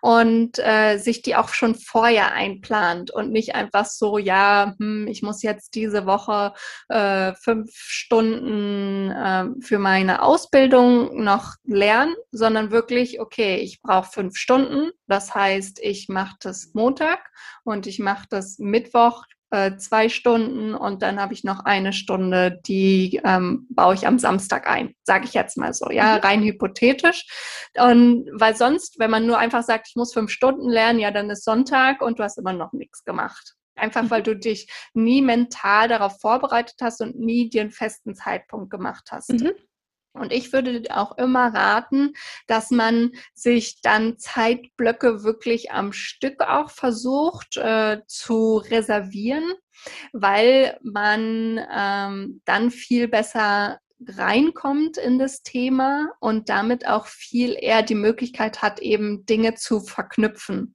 und 0.02 0.58
äh, 0.60 0.98
sich 0.98 1.22
die 1.22 1.36
auch 1.36 1.50
schon 1.50 1.76
vorher 1.76 2.34
einplant 2.34 3.12
und 3.12 3.32
nicht 3.32 3.56
einfach 3.56 3.86
so, 3.86 4.18
ja, 4.18 4.74
hm, 4.80 5.08
ich 5.08 5.22
muss 5.22 5.42
jetzt 5.44 5.76
diese 5.76 6.06
Woche 6.06 6.54
äh, 6.88 7.34
fünf 7.34 7.72
Stunden 7.74 9.12
äh, 9.12 9.46
für 9.60 9.80
meine 9.80 10.22
Ausbildung 10.22 11.24
noch 11.24 11.56
lernen, 11.66 12.16
sondern 12.32 12.72
wirklich, 12.72 13.20
okay, 13.20 13.58
ich 13.58 13.82
brauche 13.82 14.10
fünf 14.10 14.38
Stunden. 14.38 14.92
Das 15.08 15.36
heißt, 15.36 15.80
ich 15.82 16.08
mache 16.08 16.36
das 16.40 16.72
Montag 16.74 17.20
und 17.64 17.86
ich 17.86 18.00
mache 18.00 18.28
das 18.30 18.60
Mittwoch 18.60 19.26
äh, 19.52 19.78
zwei 19.78 20.10
Stunden 20.10 20.74
und 20.74 21.02
dann 21.02 21.20
habe 21.20 21.34
ich 21.34 21.44
noch 21.44 21.66
eine 21.66 21.94
Stunde, 21.94 22.60
die 22.66 23.22
ähm, 23.24 23.68
baue 23.70 23.94
ich 23.94 24.08
am 24.08 24.20
Samstag 24.20 24.68
ein, 24.68 24.96
sage 25.04 25.26
ich 25.26 25.34
jetzt 25.34 25.58
mal 25.58 25.74
so, 25.74 25.92
ja, 25.92 26.16
mhm. 26.16 26.22
rein 26.22 26.44
hypothetisch. 26.44 27.26
Und 27.78 28.30
weil 28.34 28.56
sonst, 28.56 29.00
wenn 29.00 29.12
man 29.12 29.26
nur 29.26 29.38
einfach 29.38 29.64
sagt, 29.64 29.88
ich 29.90 29.96
muss 29.96 30.14
fünf 30.14 30.32
Stunden 30.32 30.70
lernen, 30.70 31.00
ja, 31.00 31.12
dann 31.12 31.30
ist 31.30 31.44
Sonntag 31.44 32.02
und 32.02 32.20
du 32.20 32.24
hast 32.24 32.38
immer 32.38 32.54
noch 32.54 32.74
nichts 32.74 33.04
gemacht. 33.04 33.56
Einfach 33.76 34.04
mhm. 34.04 34.10
weil 34.10 34.24
du 34.24 34.36
dich 34.36 34.70
nie 34.94 35.22
mental 35.22 35.88
darauf 35.88 36.20
vorbereitet 36.20 36.76
hast 36.82 37.02
und 37.02 37.20
nie 37.20 37.50
dir 37.50 37.62
einen 37.62 37.72
festen 37.72 38.16
Zeitpunkt 38.16 38.70
gemacht 38.70 39.10
hast. 39.12 39.32
Mhm. 39.32 39.52
Und 40.16 40.32
ich 40.32 40.54
würde 40.54 40.84
auch 40.90 41.18
immer 41.18 41.54
raten, 41.54 42.14
dass 42.48 42.72
man 42.72 43.12
sich 43.34 43.82
dann 43.82 44.18
Zeitblöcke 44.18 45.24
wirklich 45.24 45.72
am 45.72 45.92
Stück 45.92 46.42
auch 46.42 46.70
versucht 46.70 47.58
äh, 47.58 48.02
zu 48.08 48.58
reservieren, 48.58 49.54
weil 50.14 50.78
man 50.82 51.60
ähm, 51.72 52.42
dann 52.46 52.72
viel 52.72 53.08
besser 53.08 53.80
reinkommt 54.08 54.98
in 54.98 55.20
das 55.20 55.42
Thema 55.42 56.10
und 56.20 56.50
damit 56.50 56.88
auch 56.88 57.08
viel 57.08 57.56
eher 57.60 57.82
die 57.82 57.96
Möglichkeit 57.96 58.62
hat, 58.62 58.80
eben 58.80 59.26
Dinge 59.26 59.56
zu 59.56 59.80
verknüpfen. 59.80 60.75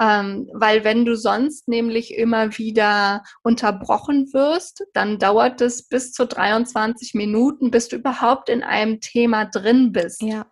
Ähm, 0.00 0.48
weil 0.52 0.84
wenn 0.84 1.04
du 1.04 1.16
sonst 1.16 1.68
nämlich 1.68 2.14
immer 2.14 2.56
wieder 2.58 3.22
unterbrochen 3.42 4.32
wirst, 4.32 4.84
dann 4.94 5.18
dauert 5.18 5.60
es 5.60 5.88
bis 5.88 6.12
zu 6.12 6.26
23 6.26 7.14
Minuten, 7.14 7.70
bis 7.70 7.88
du 7.88 7.96
überhaupt 7.96 8.48
in 8.48 8.62
einem 8.62 9.00
Thema 9.00 9.44
drin 9.44 9.92
bist. 9.92 10.22
Ja. 10.22 10.46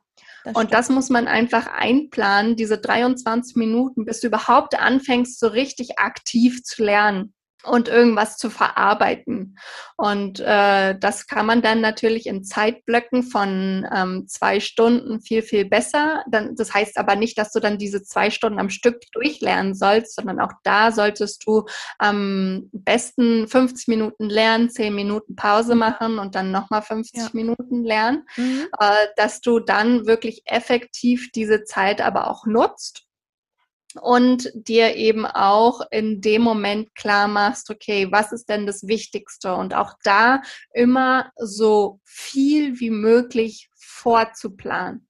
Das 0.44 0.54
und 0.54 0.72
das 0.72 0.88
muss 0.88 1.10
man 1.10 1.26
einfach 1.26 1.66
einplanen, 1.66 2.56
diese 2.56 2.78
23 2.78 3.56
Minuten, 3.56 4.04
bis 4.04 4.20
du 4.20 4.28
überhaupt 4.28 4.78
anfängst, 4.78 5.40
so 5.40 5.48
richtig 5.48 5.98
aktiv 5.98 6.62
zu 6.62 6.84
lernen 6.84 7.34
und 7.64 7.88
irgendwas 7.88 8.36
zu 8.36 8.50
verarbeiten. 8.50 9.58
Und 9.96 10.40
äh, 10.40 10.96
das 10.98 11.26
kann 11.26 11.44
man 11.44 11.60
dann 11.60 11.80
natürlich 11.80 12.26
in 12.26 12.44
Zeitblöcken 12.44 13.24
von 13.24 13.86
ähm, 13.92 14.26
zwei 14.28 14.60
Stunden 14.60 15.20
viel, 15.20 15.42
viel 15.42 15.64
besser. 15.64 16.22
Dann, 16.30 16.54
das 16.54 16.72
heißt 16.72 16.98
aber 16.98 17.16
nicht, 17.16 17.36
dass 17.36 17.52
du 17.52 17.60
dann 17.60 17.78
diese 17.78 18.02
zwei 18.02 18.30
Stunden 18.30 18.60
am 18.60 18.70
Stück 18.70 19.00
durchlernen 19.12 19.74
sollst, 19.74 20.14
sondern 20.14 20.40
auch 20.40 20.52
da 20.62 20.92
solltest 20.92 21.44
du 21.46 21.64
am 21.98 22.68
besten 22.72 23.48
50 23.48 23.88
Minuten 23.88 24.28
lernen, 24.28 24.70
10 24.70 24.94
Minuten 24.94 25.34
Pause 25.34 25.74
machen 25.74 26.18
und 26.18 26.36
dann 26.36 26.52
nochmal 26.52 26.82
50 26.82 27.20
ja. 27.20 27.28
Minuten 27.32 27.84
lernen, 27.84 28.24
mhm. 28.36 28.68
äh, 28.78 29.06
dass 29.16 29.40
du 29.40 29.58
dann 29.58 30.06
wirklich 30.06 30.42
effektiv 30.46 31.32
diese 31.32 31.64
Zeit 31.64 32.00
aber 32.00 32.30
auch 32.30 32.46
nutzt 32.46 33.07
und 34.00 34.50
dir 34.54 34.96
eben 34.96 35.24
auch 35.26 35.80
in 35.90 36.20
dem 36.20 36.42
Moment 36.42 36.94
klar 36.94 37.28
machst, 37.28 37.70
okay, 37.70 38.08
was 38.10 38.32
ist 38.32 38.48
denn 38.48 38.66
das 38.66 38.86
Wichtigste? 38.86 39.54
Und 39.54 39.74
auch 39.74 39.94
da 40.02 40.42
immer 40.72 41.30
so 41.36 42.00
viel 42.04 42.80
wie 42.80 42.90
möglich 42.90 43.70
vorzuplanen. 43.74 45.08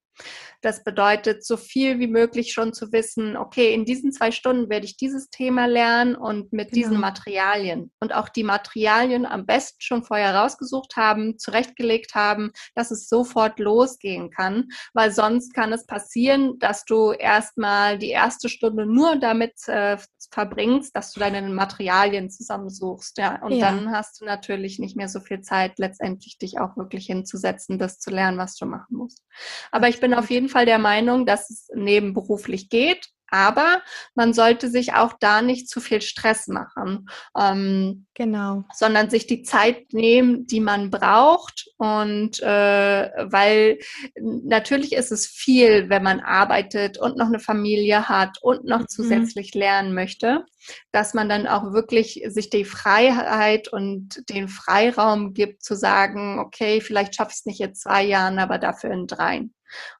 Das 0.61 0.83
bedeutet, 0.83 1.45
so 1.45 1.57
viel 1.57 1.99
wie 1.99 2.09
möglich 2.09 2.53
schon 2.53 2.73
zu 2.73 2.93
wissen, 2.93 3.37
okay, 3.37 3.73
in 3.73 3.85
diesen 3.85 4.13
zwei 4.13 4.31
Stunden 4.33 4.69
werde 4.69 4.87
ich 4.87 4.97
dieses 4.97 5.31
Thema 5.31 5.67
lernen 5.67 6.17
und 6.17 6.53
mit 6.53 6.73
genau. 6.73 6.89
diesen 6.89 7.01
Materialien. 7.01 7.93
Und 8.01 8.15
auch 8.15 8.29
die 8.29 8.45
Materialien 8.45 9.25
am 9.25 9.47
besten 9.47 9.81
schon 9.81 10.05
vorher 10.05 10.35
rausgesucht 10.35 10.97
haben, 10.97 11.39
zurechtgelegt 11.39 12.15
haben, 12.15 12.53
dass 12.75 12.91
es 12.91 13.09
sofort 13.09 13.59
losgehen 13.59 14.31
kann. 14.31 14.69
Weil 14.95 15.13
sonst 15.13 15.55
kann 15.55 15.73
es 15.73 15.87
passieren, 15.87 16.59
dass 16.59 16.85
du 16.85 17.13
erstmal 17.13 17.99
die 17.99 18.11
erste 18.11 18.49
Stunde 18.49 18.87
nur 18.87 19.17
damit 19.17 19.55
äh, 19.67 19.97
verbringst, 20.31 20.95
dass 20.95 21.13
du 21.13 21.21
deine 21.21 21.43
Materialien 21.49 22.31
zusammensuchst. 22.31 23.19
Ja, 23.19 23.43
und 23.43 23.53
ja. 23.53 23.71
dann 23.71 23.91
hast 23.93 24.21
du 24.21 24.25
natürlich 24.25 24.79
nicht 24.79 24.97
mehr 24.97 25.09
so 25.09 25.21
viel 25.21 25.41
Zeit, 25.41 25.79
letztendlich 25.79 26.39
dich 26.39 26.59
auch 26.59 26.77
wirklich 26.77 27.07
hinzusetzen, 27.07 27.79
das 27.79 27.99
zu 27.99 28.11
lernen, 28.11 28.39
was 28.39 28.57
du 28.57 28.67
machen 28.67 28.97
musst. 28.97 29.23
Aber 29.71 29.89
ich 29.89 30.01
bin 30.01 30.15
auf 30.15 30.31
jeden 30.31 30.48
jeden 30.49 30.53
Fall 30.53 30.67
der 30.67 30.79
Meinung, 30.79 31.27
dass 31.27 31.51
es 31.51 31.69
nebenberuflich 31.75 32.71
geht. 32.71 33.09
Aber 33.31 33.83
man 34.15 34.33
sollte 34.33 34.71
sich 34.71 34.95
auch 34.95 35.13
da 35.21 35.43
nicht 35.43 35.69
zu 35.69 35.83
viel 35.83 36.01
Stress 36.01 36.49
machen. 36.49 37.11
Ähm, 37.39 38.07
genau. 38.15 38.65
Sondern 38.73 39.11
sich 39.11 39.27
die 39.27 39.43
Zeit 39.43 39.93
nehmen, 39.93 40.47
die 40.47 40.61
man 40.61 40.89
braucht. 40.89 41.67
Und 41.77 42.41
äh, 42.41 43.11
weil 43.31 43.81
natürlich 44.23 44.93
ist 44.93 45.13
es 45.13 45.27
viel, 45.27 45.91
wenn 45.91 46.03
man 46.03 46.21
arbeitet 46.21 46.97
und 46.97 47.19
noch 47.19 47.27
eine 47.27 47.39
Familie 47.39 48.09
hat 48.09 48.39
und 48.41 48.65
noch 48.65 48.81
mhm. 48.81 48.89
zusätzlich 48.89 49.53
lernen 49.53 49.93
möchte, 49.93 50.47
dass 50.91 51.13
man 51.13 51.29
dann 51.29 51.47
auch 51.47 51.75
wirklich 51.75 52.23
sich 52.29 52.49
die 52.49 52.65
Freiheit 52.65 53.69
und 53.69 54.23
den 54.31 54.49
Freiraum 54.49 55.35
gibt 55.35 55.63
zu 55.63 55.77
sagen, 55.77 56.39
okay, 56.39 56.81
vielleicht 56.81 57.15
schaffe 57.15 57.33
ich 57.33 57.41
es 57.41 57.45
nicht 57.45 57.61
in 57.61 57.75
zwei 57.75 58.05
Jahren, 58.05 58.39
aber 58.39 58.57
dafür 58.57 58.91
in 58.91 59.07
dreien. 59.07 59.53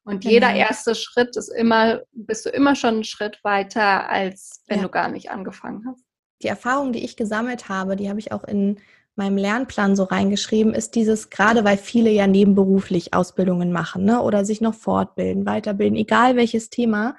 Und 0.03 0.21
genau. 0.21 0.33
jeder 0.33 0.53
erste 0.53 0.95
Schritt 0.95 1.35
ist 1.35 1.49
immer, 1.49 2.01
bist 2.11 2.45
du 2.45 2.49
immer 2.49 2.75
schon 2.75 2.95
einen 2.95 3.03
Schritt 3.03 3.39
weiter, 3.43 4.09
als 4.09 4.63
wenn 4.67 4.77
ja. 4.77 4.83
du 4.83 4.89
gar 4.89 5.09
nicht 5.09 5.31
angefangen 5.31 5.83
hast. 5.87 6.03
Die 6.41 6.47
Erfahrung, 6.47 6.93
die 6.93 7.03
ich 7.03 7.17
gesammelt 7.17 7.69
habe, 7.69 7.95
die 7.95 8.09
habe 8.09 8.19
ich 8.19 8.31
auch 8.31 8.43
in 8.43 8.79
meinem 9.15 9.37
Lernplan 9.37 9.95
so 9.95 10.03
reingeschrieben, 10.03 10.73
ist 10.73 10.95
dieses, 10.95 11.29
gerade 11.29 11.65
weil 11.65 11.77
viele 11.77 12.09
ja 12.09 12.25
nebenberuflich 12.25 13.13
Ausbildungen 13.13 13.71
machen 13.71 14.05
ne, 14.05 14.21
oder 14.21 14.45
sich 14.45 14.61
noch 14.61 14.73
fortbilden, 14.73 15.45
weiterbilden, 15.45 15.97
egal 15.97 16.37
welches 16.37 16.69
Thema, 16.69 17.15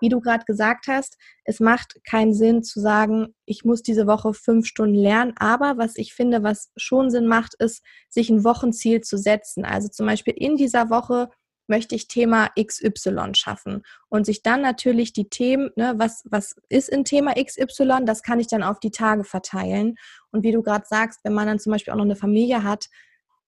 wie 0.00 0.08
du 0.08 0.20
gerade 0.20 0.44
gesagt 0.44 0.86
hast, 0.88 1.16
es 1.44 1.60
macht 1.60 2.00
keinen 2.04 2.34
Sinn 2.34 2.62
zu 2.62 2.80
sagen, 2.80 3.34
ich 3.44 3.64
muss 3.64 3.82
diese 3.82 4.06
Woche 4.06 4.34
fünf 4.34 4.66
Stunden 4.66 4.94
lernen. 4.96 5.32
Aber 5.36 5.78
was 5.78 5.96
ich 5.96 6.12
finde, 6.12 6.42
was 6.42 6.70
schon 6.76 7.10
Sinn 7.10 7.26
macht, 7.26 7.54
ist, 7.54 7.82
sich 8.08 8.28
ein 8.28 8.44
Wochenziel 8.44 9.00
zu 9.00 9.16
setzen. 9.16 9.64
Also 9.64 9.88
zum 9.88 10.06
Beispiel 10.06 10.34
in 10.36 10.56
dieser 10.56 10.90
Woche 10.90 11.30
möchte 11.68 11.94
ich 11.94 12.08
Thema 12.08 12.50
XY 12.60 13.34
schaffen 13.34 13.82
und 14.08 14.26
sich 14.26 14.42
dann 14.42 14.62
natürlich 14.62 15.12
die 15.12 15.28
Themen, 15.28 15.70
ne, 15.76 15.94
was, 15.96 16.24
was 16.30 16.56
ist 16.68 16.88
in 16.88 17.04
Thema 17.04 17.34
XY, 17.34 18.04
das 18.04 18.22
kann 18.22 18.40
ich 18.40 18.48
dann 18.48 18.62
auf 18.62 18.80
die 18.80 18.90
Tage 18.90 19.24
verteilen. 19.24 19.96
Und 20.30 20.42
wie 20.42 20.52
du 20.52 20.62
gerade 20.62 20.84
sagst, 20.86 21.20
wenn 21.24 21.34
man 21.34 21.46
dann 21.46 21.58
zum 21.58 21.72
Beispiel 21.72 21.92
auch 21.92 21.98
noch 21.98 22.04
eine 22.04 22.16
Familie 22.16 22.62
hat, 22.62 22.88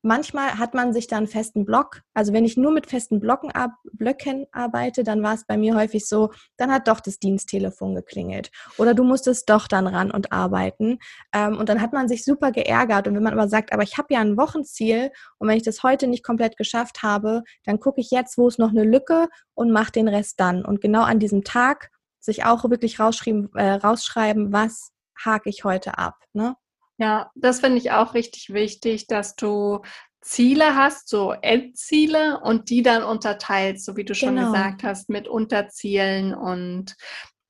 Manchmal 0.03 0.59
hat 0.59 0.75
man 0.75 0.93
sich 0.93 1.09
dann 1.09 1.19
einen 1.19 1.27
festen 1.27 1.65
Block. 1.65 2.03
Also 2.15 2.33
wenn 2.33 2.45
ich 2.45 2.57
nur 2.57 2.71
mit 2.71 2.87
festen 2.87 3.19
Blocken 3.19 3.51
ab, 3.51 3.73
Blöcken 3.93 4.47
arbeite, 4.53 5.03
dann 5.03 5.23
war 5.23 5.35
es 5.35 5.45
bei 5.45 5.57
mir 5.57 5.75
häufig 5.75 6.07
so, 6.07 6.31
dann 6.57 6.73
hat 6.73 6.87
doch 6.87 7.01
das 7.01 7.19
Diensttelefon 7.19 7.97
geklingelt. 7.97 8.51
Oder 8.77 8.95
du 8.95 9.03
musstest 9.03 9.51
doch 9.51 9.67
dann 9.67 9.89
ran 9.89 10.11
und 10.13 10.31
arbeiten. 10.31 10.99
Ähm, 11.33 11.59
und 11.59 11.69
dann 11.69 11.81
hat 11.81 11.93
man 11.93 12.09
sich 12.09 12.25
super 12.25 12.53
geärgert. 12.53 13.09
Und 13.09 13.17
wenn 13.17 13.23
man 13.25 13.33
aber 13.33 13.49
sagt, 13.49 13.73
aber 13.73 13.83
ich 13.83 13.99
habe 13.99 14.15
ja 14.15 14.21
ein 14.21 14.37
Wochenziel 14.37 15.11
und 15.39 15.49
wenn 15.49 15.57
ich 15.57 15.65
das 15.65 15.83
heute 15.83 16.07
nicht 16.07 16.25
komplett 16.25 16.57
geschafft 16.57 17.03
habe, 17.03 17.43
dann 17.65 17.81
gucke 17.81 18.01
ich 18.01 18.11
jetzt, 18.11 18.39
wo 18.39 18.47
ist 18.47 18.59
noch 18.61 18.71
eine 18.71 18.85
Lücke 18.85 19.29
und 19.55 19.73
mache 19.73 19.93
den 19.93 20.09
Rest 20.09 20.39
dann. 20.39 20.65
Und 20.65 20.81
genau 20.81 21.03
an 21.03 21.19
diesem 21.19 21.43
Tag 21.43 21.91
sich 22.21 22.45
auch 22.45 22.63
wirklich 22.71 23.01
rausschreiben, 23.01 23.51
äh, 23.55 23.73
rausschreiben 23.73 24.53
was 24.53 24.93
hake 25.25 25.49
ich 25.51 25.65
heute 25.65 25.99
ab. 25.99 26.15
Ne? 26.33 26.55
Ja, 26.99 27.31
das 27.35 27.61
finde 27.61 27.79
ich 27.79 27.93
auch 27.93 28.15
richtig 28.15 28.53
wichtig, 28.53 29.07
dass 29.07 29.37
du 29.37 29.81
Ziele 30.21 30.75
hast, 30.75 31.09
so 31.09 31.33
Endziele 31.33 32.41
und 32.41 32.71
die 32.71 32.83
dann 32.83 33.05
unterteilst, 33.05 33.85
so 33.85 33.97
wie 33.97 34.05
du 34.05 34.15
schon 34.15 34.35
genau. 34.35 34.49
gesagt 34.49 34.83
hast, 34.83 35.09
mit 35.09 35.29
Unterzielen 35.29 36.35
und 36.35 36.97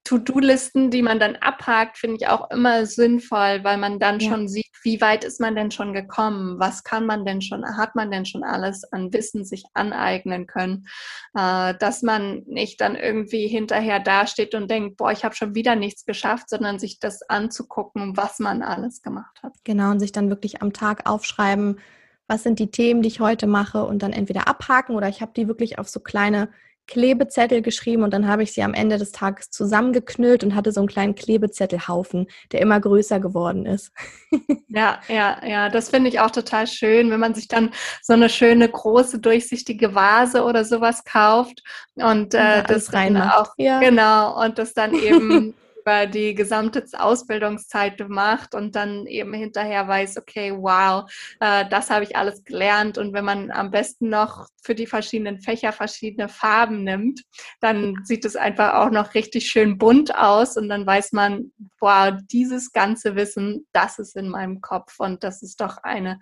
To-Do-Listen, 0.09 0.91
die 0.91 1.03
man 1.03 1.21
dann 1.21 1.37
abhakt, 1.37 1.99
finde 1.99 2.17
ich 2.19 2.29
auch 2.29 2.51
immer 2.51 2.87
sinnvoll, 2.87 3.61
weil 3.63 3.77
man 3.77 3.99
dann 3.99 4.21
ja. 4.21 4.31
schon 4.31 4.49
sieht, 4.49 4.71
wie 4.83 5.03
weit 5.03 5.23
ist 5.23 5.39
man 5.39 5.55
denn 5.55 5.71
schon 5.71 5.93
gekommen, 5.93 6.59
was 6.59 6.83
kann 6.83 7.05
man 7.05 7.27
denn 7.27 7.43
schon, 7.43 7.63
hat 7.77 7.95
man 7.95 8.11
denn 8.11 8.25
schon 8.25 8.43
alles 8.43 8.91
an 8.91 9.13
Wissen 9.13 9.45
sich 9.45 9.65
aneignen 9.75 10.47
können, 10.47 10.87
äh, 11.35 11.75
dass 11.79 12.01
man 12.01 12.43
nicht 12.47 12.81
dann 12.81 12.97
irgendwie 12.97 13.49
hinterher 13.49 14.01
dasteht 14.01 14.55
und 14.55 14.71
denkt, 14.71 14.97
boah, 14.97 15.13
ich 15.13 15.27
habe 15.27 15.35
schon 15.35 15.55
wieder 15.55 15.77
nichts 15.77 16.07
geschafft, 16.07 16.49
sondern 16.49 16.79
sich 16.79 17.01
das 17.01 17.21
anzugucken, 17.29 18.17
was 18.17 18.39
man 18.39 18.63
alles 18.63 19.03
gemacht 19.03 19.43
hat. 19.43 19.53
Genau, 19.65 19.91
und 19.91 20.01
sich 20.01 20.13
dann 20.13 20.31
wirklich 20.31 20.63
am 20.63 20.73
Tag 20.73 21.07
aufschreiben, 21.07 21.81
was 22.29 22.45
sind 22.45 22.59
die 22.59 22.71
Themen, 22.71 23.03
die 23.03 23.09
ich 23.09 23.21
heute 23.21 23.47
mache 23.47 23.85
und 23.85 24.03
dann 24.03 24.15
entweder 24.15 24.49
abhaken 24.49 24.97
oder 24.97 25.11
ich 25.11 25.21
habe 25.21 25.33
die 25.37 25.49
wirklich 25.49 25.79
auf 25.79 25.91
so 25.91 26.01
kleine 26.01 26.49
Klebezettel 26.89 27.63
geschrieben 27.63 28.03
und 28.03 28.13
dann 28.13 28.27
habe 28.27 28.43
ich 28.43 28.53
sie 28.53 28.63
am 28.63 28.75
Ende 28.75 28.99
des 28.99 29.13
Tages 29.13 29.51
zusammengeknüllt 29.51 30.43
und 30.43 30.57
hatte 30.57 30.73
so 30.73 30.81
einen 30.81 30.89
kleinen 30.89 31.15
Klebezettelhaufen, 31.15 32.27
der 32.51 32.61
immer 32.61 32.81
größer 32.81 33.21
geworden 33.21 33.67
ist. 33.67 33.93
ja, 34.69 34.99
ja, 35.07 35.41
ja, 35.47 35.69
das 35.69 35.91
finde 35.91 36.09
ich 36.09 36.19
auch 36.19 36.33
total 36.33 36.67
schön, 36.67 37.11
wenn 37.11 37.21
man 37.21 37.35
sich 37.35 37.47
dann 37.47 37.71
so 38.03 38.15
eine 38.15 38.29
schöne 38.29 38.69
große 38.69 39.21
durchsichtige 39.21 39.95
Vase 39.95 40.43
oder 40.43 40.65
sowas 40.65 41.05
kauft 41.05 41.63
und 41.95 42.35
äh, 42.35 42.65
das 42.65 42.93
reinmacht. 42.93 43.37
Auch 43.39 43.55
ja. 43.59 43.79
genau 43.79 44.43
und 44.43 44.59
das 44.59 44.75
dann 44.75 44.95
eben 44.95 45.55
über 45.89 46.07
die 46.07 46.35
gesamte 46.35 46.85
Ausbildungszeit 46.93 48.07
macht 48.09 48.55
und 48.55 48.77
dann 48.77 49.07
eben 49.07 49.33
hinterher 49.33 49.89
weiß, 49.89 50.19
okay, 50.19 50.53
wow, 50.55 51.11
äh, 51.41 51.65
das 51.71 51.89
habe 51.89 52.05
ich 52.05 52.15
alles 52.15 52.45
gelernt. 52.45 52.99
Und 52.99 53.15
wenn 53.15 53.25
man 53.25 53.51
am 53.51 53.71
besten 53.71 54.11
noch 54.11 54.49
für 54.63 54.75
die 54.75 54.87
verschiedenen 54.87 55.41
Fächer 55.41 55.73
verschiedene 55.73 56.29
Farben 56.29 56.85
nimmt, 56.85 57.23
dann 57.61 57.95
sieht 58.05 58.27
es 58.27 58.37
einfach 58.37 58.75
auch 58.75 58.91
noch 58.91 59.15
richtig 59.15 59.51
schön 59.51 59.79
bunt 59.79 60.15
aus 60.15 60.59
und 60.59 60.69
dann 60.69 60.87
weiß 60.87 61.13
man, 61.13 61.53
wow, 61.81 62.13
dieses 62.31 62.73
ganze 62.73 63.17
Wissen, 63.17 63.67
das 63.73 63.99
ist 63.99 64.15
in 64.15 64.29
meinem 64.29 64.61
Kopf 64.61 65.01
und 65.01 65.25
das 65.25 65.43
ist 65.43 65.59
doch 65.63 65.79
eine, 65.79 66.21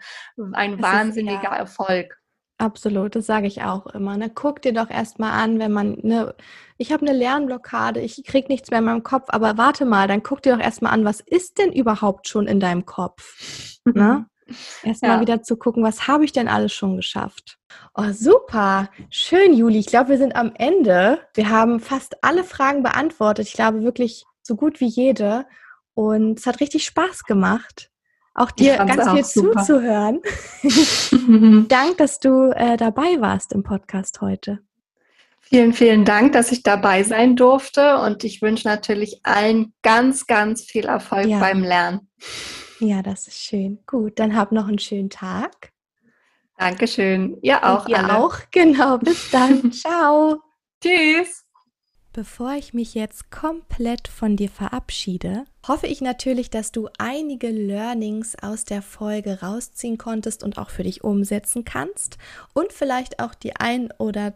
ein 0.52 0.78
das 0.78 0.82
wahnsinniger 0.92 1.38
ist, 1.38 1.42
ja. 1.42 1.56
Erfolg. 1.56 2.16
Absolut, 2.59 3.14
das 3.14 3.26
sage 3.26 3.46
ich 3.46 3.62
auch 3.62 3.86
immer. 3.86 4.16
Ne? 4.16 4.30
Guck 4.34 4.62
dir 4.62 4.72
doch 4.72 4.88
erstmal 4.88 5.32
an, 5.32 5.59
wenn 5.59 5.72
man, 5.72 5.98
ne, 6.02 6.34
ich 6.78 6.90
habe 6.90 7.07
eine 7.07 7.16
Lernblockade, 7.16 8.00
ich 8.00 8.24
kriege 8.24 8.48
nichts 8.48 8.70
mehr 8.70 8.78
in 8.78 8.86
meinem 8.86 9.02
Kopf, 9.02 9.26
aber 9.28 9.59
warte 9.59 9.84
mal, 9.84 10.09
dann 10.09 10.22
guck 10.22 10.42
dir 10.42 10.57
doch 10.57 10.62
erstmal 10.62 10.92
an, 10.92 11.04
was 11.04 11.20
ist 11.20 11.59
denn 11.59 11.70
überhaupt 11.70 12.28
schon 12.28 12.46
in 12.46 12.59
deinem 12.59 12.86
Kopf? 12.86 13.78
Ne? 13.84 14.26
Erstmal 14.82 15.16
ja. 15.16 15.20
wieder 15.20 15.42
zu 15.42 15.57
gucken, 15.57 15.82
was 15.82 16.07
habe 16.07 16.24
ich 16.24 16.32
denn 16.32 16.48
alles 16.48 16.72
schon 16.72 16.96
geschafft? 16.96 17.59
Oh, 17.94 18.12
super. 18.12 18.88
Schön, 19.11 19.52
Juli. 19.52 19.78
Ich 19.78 19.86
glaube, 19.86 20.11
wir 20.11 20.18
sind 20.18 20.36
am 20.36 20.52
Ende. 20.54 21.20
Wir 21.34 21.50
haben 21.50 21.80
fast 21.80 22.22
alle 22.22 22.44
Fragen 22.44 22.84
beantwortet. 22.84 23.48
Ich 23.48 23.54
glaube 23.54 23.82
wirklich 23.82 24.24
so 24.42 24.54
gut 24.54 24.80
wie 24.80 24.86
jede. 24.86 25.46
Und 25.94 26.38
es 26.38 26.46
hat 26.46 26.61
richtig 26.61 26.84
Spaß 26.84 27.24
gemacht, 27.24 27.90
auch 28.37 28.51
dir 28.51 28.76
ganz 28.76 29.11
viel 29.11 29.24
super. 29.24 29.64
zuzuhören. 29.64 30.20
Dank, 31.68 31.97
dass 31.99 32.20
du 32.20 32.51
äh, 32.55 32.76
dabei 32.76 33.20
warst 33.20 33.53
im 33.53 33.62
Podcast 33.62 34.20
heute. 34.20 34.61
Vielen, 35.41 35.72
vielen 35.72 36.05
Dank, 36.05 36.32
dass 36.32 36.51
ich 36.51 36.62
dabei 36.64 37.05
sein 37.05 37.37
durfte 37.37 37.99
und 37.99 38.24
ich 38.24 38.43
wünsche 38.43 38.66
natürlich 38.66 39.20
allen 39.22 39.72
ganz, 39.82 40.26
ganz 40.26 40.64
viel 40.64 40.87
Erfolg 40.87 41.26
ja. 41.26 41.39
beim 41.39 41.62
Lernen. 41.62 42.11
Ja, 42.80 43.01
das 43.03 43.28
ist 43.28 43.39
schön. 43.39 43.78
Gut, 43.87 44.18
dann 44.18 44.37
hab 44.37 44.53
noch 44.53 44.66
einen 44.66 44.80
schönen 44.80 45.09
Tag. 45.09 45.72
Dankeschön. 46.59 47.39
Ihr 47.43 47.64
auch. 47.64 47.84
Und 47.84 47.91
ihr 47.91 47.99
alle. 47.99 48.18
auch, 48.18 48.39
genau. 48.51 48.99
Bis 48.99 49.30
dann. 49.30 49.70
Ciao. 49.72 50.41
Tschüss. 50.82 51.45
Bevor 52.16 52.54
ich 52.54 52.72
mich 52.72 52.94
jetzt 52.94 53.30
komplett 53.30 54.08
von 54.08 54.36
dir 54.36 54.48
verabschiede, 54.48 55.44
hoffe 55.68 55.86
ich 55.86 56.00
natürlich, 56.00 56.48
dass 56.48 56.72
du 56.72 56.88
einige 56.96 57.50
Learnings 57.50 58.36
aus 58.40 58.64
der 58.64 58.80
Folge 58.80 59.42
rausziehen 59.42 59.98
konntest 59.98 60.42
und 60.42 60.56
auch 60.56 60.70
für 60.70 60.84
dich 60.84 61.04
umsetzen 61.04 61.66
kannst 61.66 62.16
und 62.54 62.72
vielleicht 62.72 63.20
auch 63.20 63.34
die 63.34 63.56
ein 63.56 63.92
oder 63.98 64.32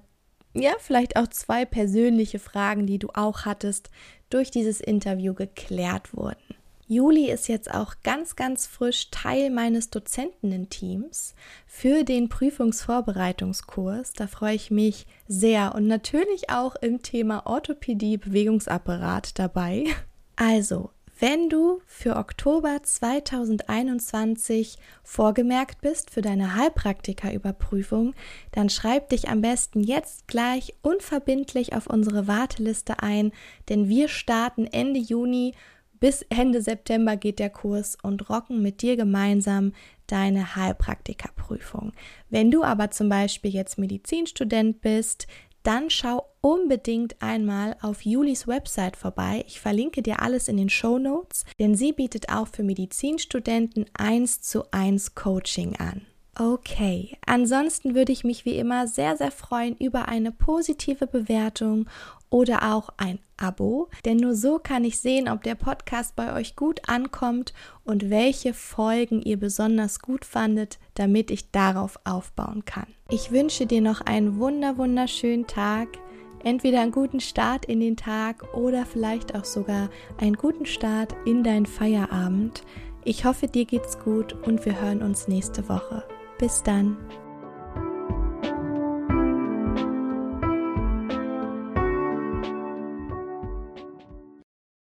ja, 0.53 0.73
vielleicht 0.79 1.17
auch 1.17 1.29
zwei 1.29 1.65
persönliche 1.65 2.39
Fragen, 2.39 2.85
die 2.85 2.99
du 2.99 3.09
auch 3.15 3.47
hattest, 3.47 3.89
durch 4.29 4.51
dieses 4.51 4.83
Interview 4.83 5.33
geklärt 5.33 6.15
wurden. 6.15 6.60
Juli 6.91 7.31
ist 7.31 7.47
jetzt 7.47 7.73
auch 7.73 7.95
ganz, 8.03 8.35
ganz 8.35 8.67
frisch 8.67 9.13
Teil 9.13 9.51
meines 9.51 9.91
Dozentinnen-Teams 9.91 11.37
für 11.65 12.03
den 12.03 12.29
Prüfungsvorbereitungskurs. 12.29 14.13
Da 14.13 14.27
freue 14.27 14.57
ich 14.57 14.73
mich 14.73 15.07
sehr 15.29 15.77
und 15.77 15.87
natürlich 15.87 16.51
auch 16.51 16.75
im 16.75 17.01
Thema 17.01 17.47
Orthopädie 17.47 18.17
Bewegungsapparat 18.17 19.39
dabei. 19.39 19.85
Also, 20.35 20.91
wenn 21.21 21.49
du 21.49 21.81
für 21.87 22.17
Oktober 22.17 22.83
2021 22.83 24.77
vorgemerkt 25.05 25.83
bist 25.83 26.11
für 26.11 26.23
deine 26.23 26.57
Heilpraktikerüberprüfung, 26.57 28.15
dann 28.51 28.69
schreib 28.69 29.11
dich 29.11 29.29
am 29.29 29.43
besten 29.43 29.81
jetzt 29.81 30.27
gleich 30.27 30.75
unverbindlich 30.83 31.75
auf 31.77 31.87
unsere 31.87 32.27
Warteliste 32.27 33.01
ein, 33.01 33.31
denn 33.69 33.89
wir 33.89 34.09
starten 34.09 34.67
Ende 34.67 34.99
Juni 34.99 35.55
bis 36.01 36.23
Ende 36.31 36.63
September 36.63 37.17
geht 37.17 37.39
der 37.39 37.51
Kurs 37.51 37.97
und 38.03 38.29
rocken 38.31 38.63
mit 38.63 38.83
dir 38.83 38.97
gemeinsam 38.97 39.73
deine 40.07 40.57
Heilpraktikerprüfung. 40.57 41.93
Wenn 42.31 42.51
du 42.51 42.65
aber 42.65 42.91
zum 42.91 43.09
Beispiel 43.09 43.53
jetzt 43.53 43.79
Medizinstudent 43.79 44.81
bist, 44.81 45.27
dann 45.63 45.91
schau 45.91 46.27
unbedingt 46.41 47.21
einmal 47.21 47.77
auf 47.83 48.03
Julis 48.03 48.49
Website 48.49 48.97
vorbei. 48.97 49.45
Ich 49.47 49.61
verlinke 49.61 50.03
dir 50.03 50.23
alles 50.23 50.49
in 50.49 50.57
den 50.57 50.71
Show 50.71 50.99
Notes, 50.99 51.45
denn 51.59 51.75
sie 51.75 51.93
bietet 51.93 52.31
auch 52.31 52.49
für 52.49 52.63
Medizinstudenten 52.63 53.85
1 53.93 54.41
zu 54.41 54.65
1 54.73 55.15
Coaching 55.15 55.77
an. 55.77 56.07
Okay, 56.39 57.19
ansonsten 57.27 57.95
würde 57.95 58.13
ich 58.13 58.25
mich 58.25 58.47
wie 58.47 58.57
immer 58.57 58.87
sehr, 58.87 59.17
sehr 59.17 59.31
freuen 59.31 59.77
über 59.77 60.09
eine 60.09 60.33
positive 60.33 61.07
Bewertung 61.07 61.87
oder 62.31 62.75
auch 62.75 62.91
ein 62.97 63.19
Abo, 63.37 63.89
denn 64.05 64.19
nur 64.19 64.35
so 64.35 64.59
kann 64.59 64.85
ich 64.85 64.99
sehen, 64.99 65.29
ob 65.29 65.43
der 65.43 65.55
Podcast 65.55 66.15
bei 66.17 66.35
euch 66.35 66.57
gut 66.57 66.89
ankommt 66.89 67.53
und 67.85 68.11
welche 68.11 68.55
Folgen 68.55 69.21
ihr 69.23 69.39
besonders 69.39 70.01
gut 70.01 70.25
fandet, 70.25 70.79
damit 70.95 71.31
ich 71.31 71.51
darauf 71.51 71.99
aufbauen 72.05 72.65
kann. 72.65 72.87
Ich 73.09 73.33
wünsche 73.33 73.67
dir 73.67 73.81
noch 73.81 74.01
einen 74.01 74.39
wunder 74.39 74.79
wunderschönen 74.79 75.47
Tag, 75.47 75.89
entweder 76.45 76.81
einen 76.81 76.93
guten 76.93 77.21
Start 77.21 77.65
in 77.65 77.81
den 77.81 77.97
Tag 77.97 78.55
oder 78.55 78.87
vielleicht 78.87 79.35
auch 79.35 79.45
sogar 79.45 79.91
einen 80.19 80.37
guten 80.37 80.67
Start 80.67 81.15
in 81.25 81.43
deinen 81.43 81.67
Feierabend. 81.67 82.63
Ich 83.05 83.25
hoffe, 83.25 83.49
dir 83.49 83.65
geht's 83.65 83.99
gut 83.99 84.35
und 84.47 84.65
wir 84.65 84.81
hören 84.81 85.03
uns 85.03 85.27
nächste 85.27 85.69
Woche. 85.69 86.05
Bis 86.39 86.63
dann. 86.63 86.97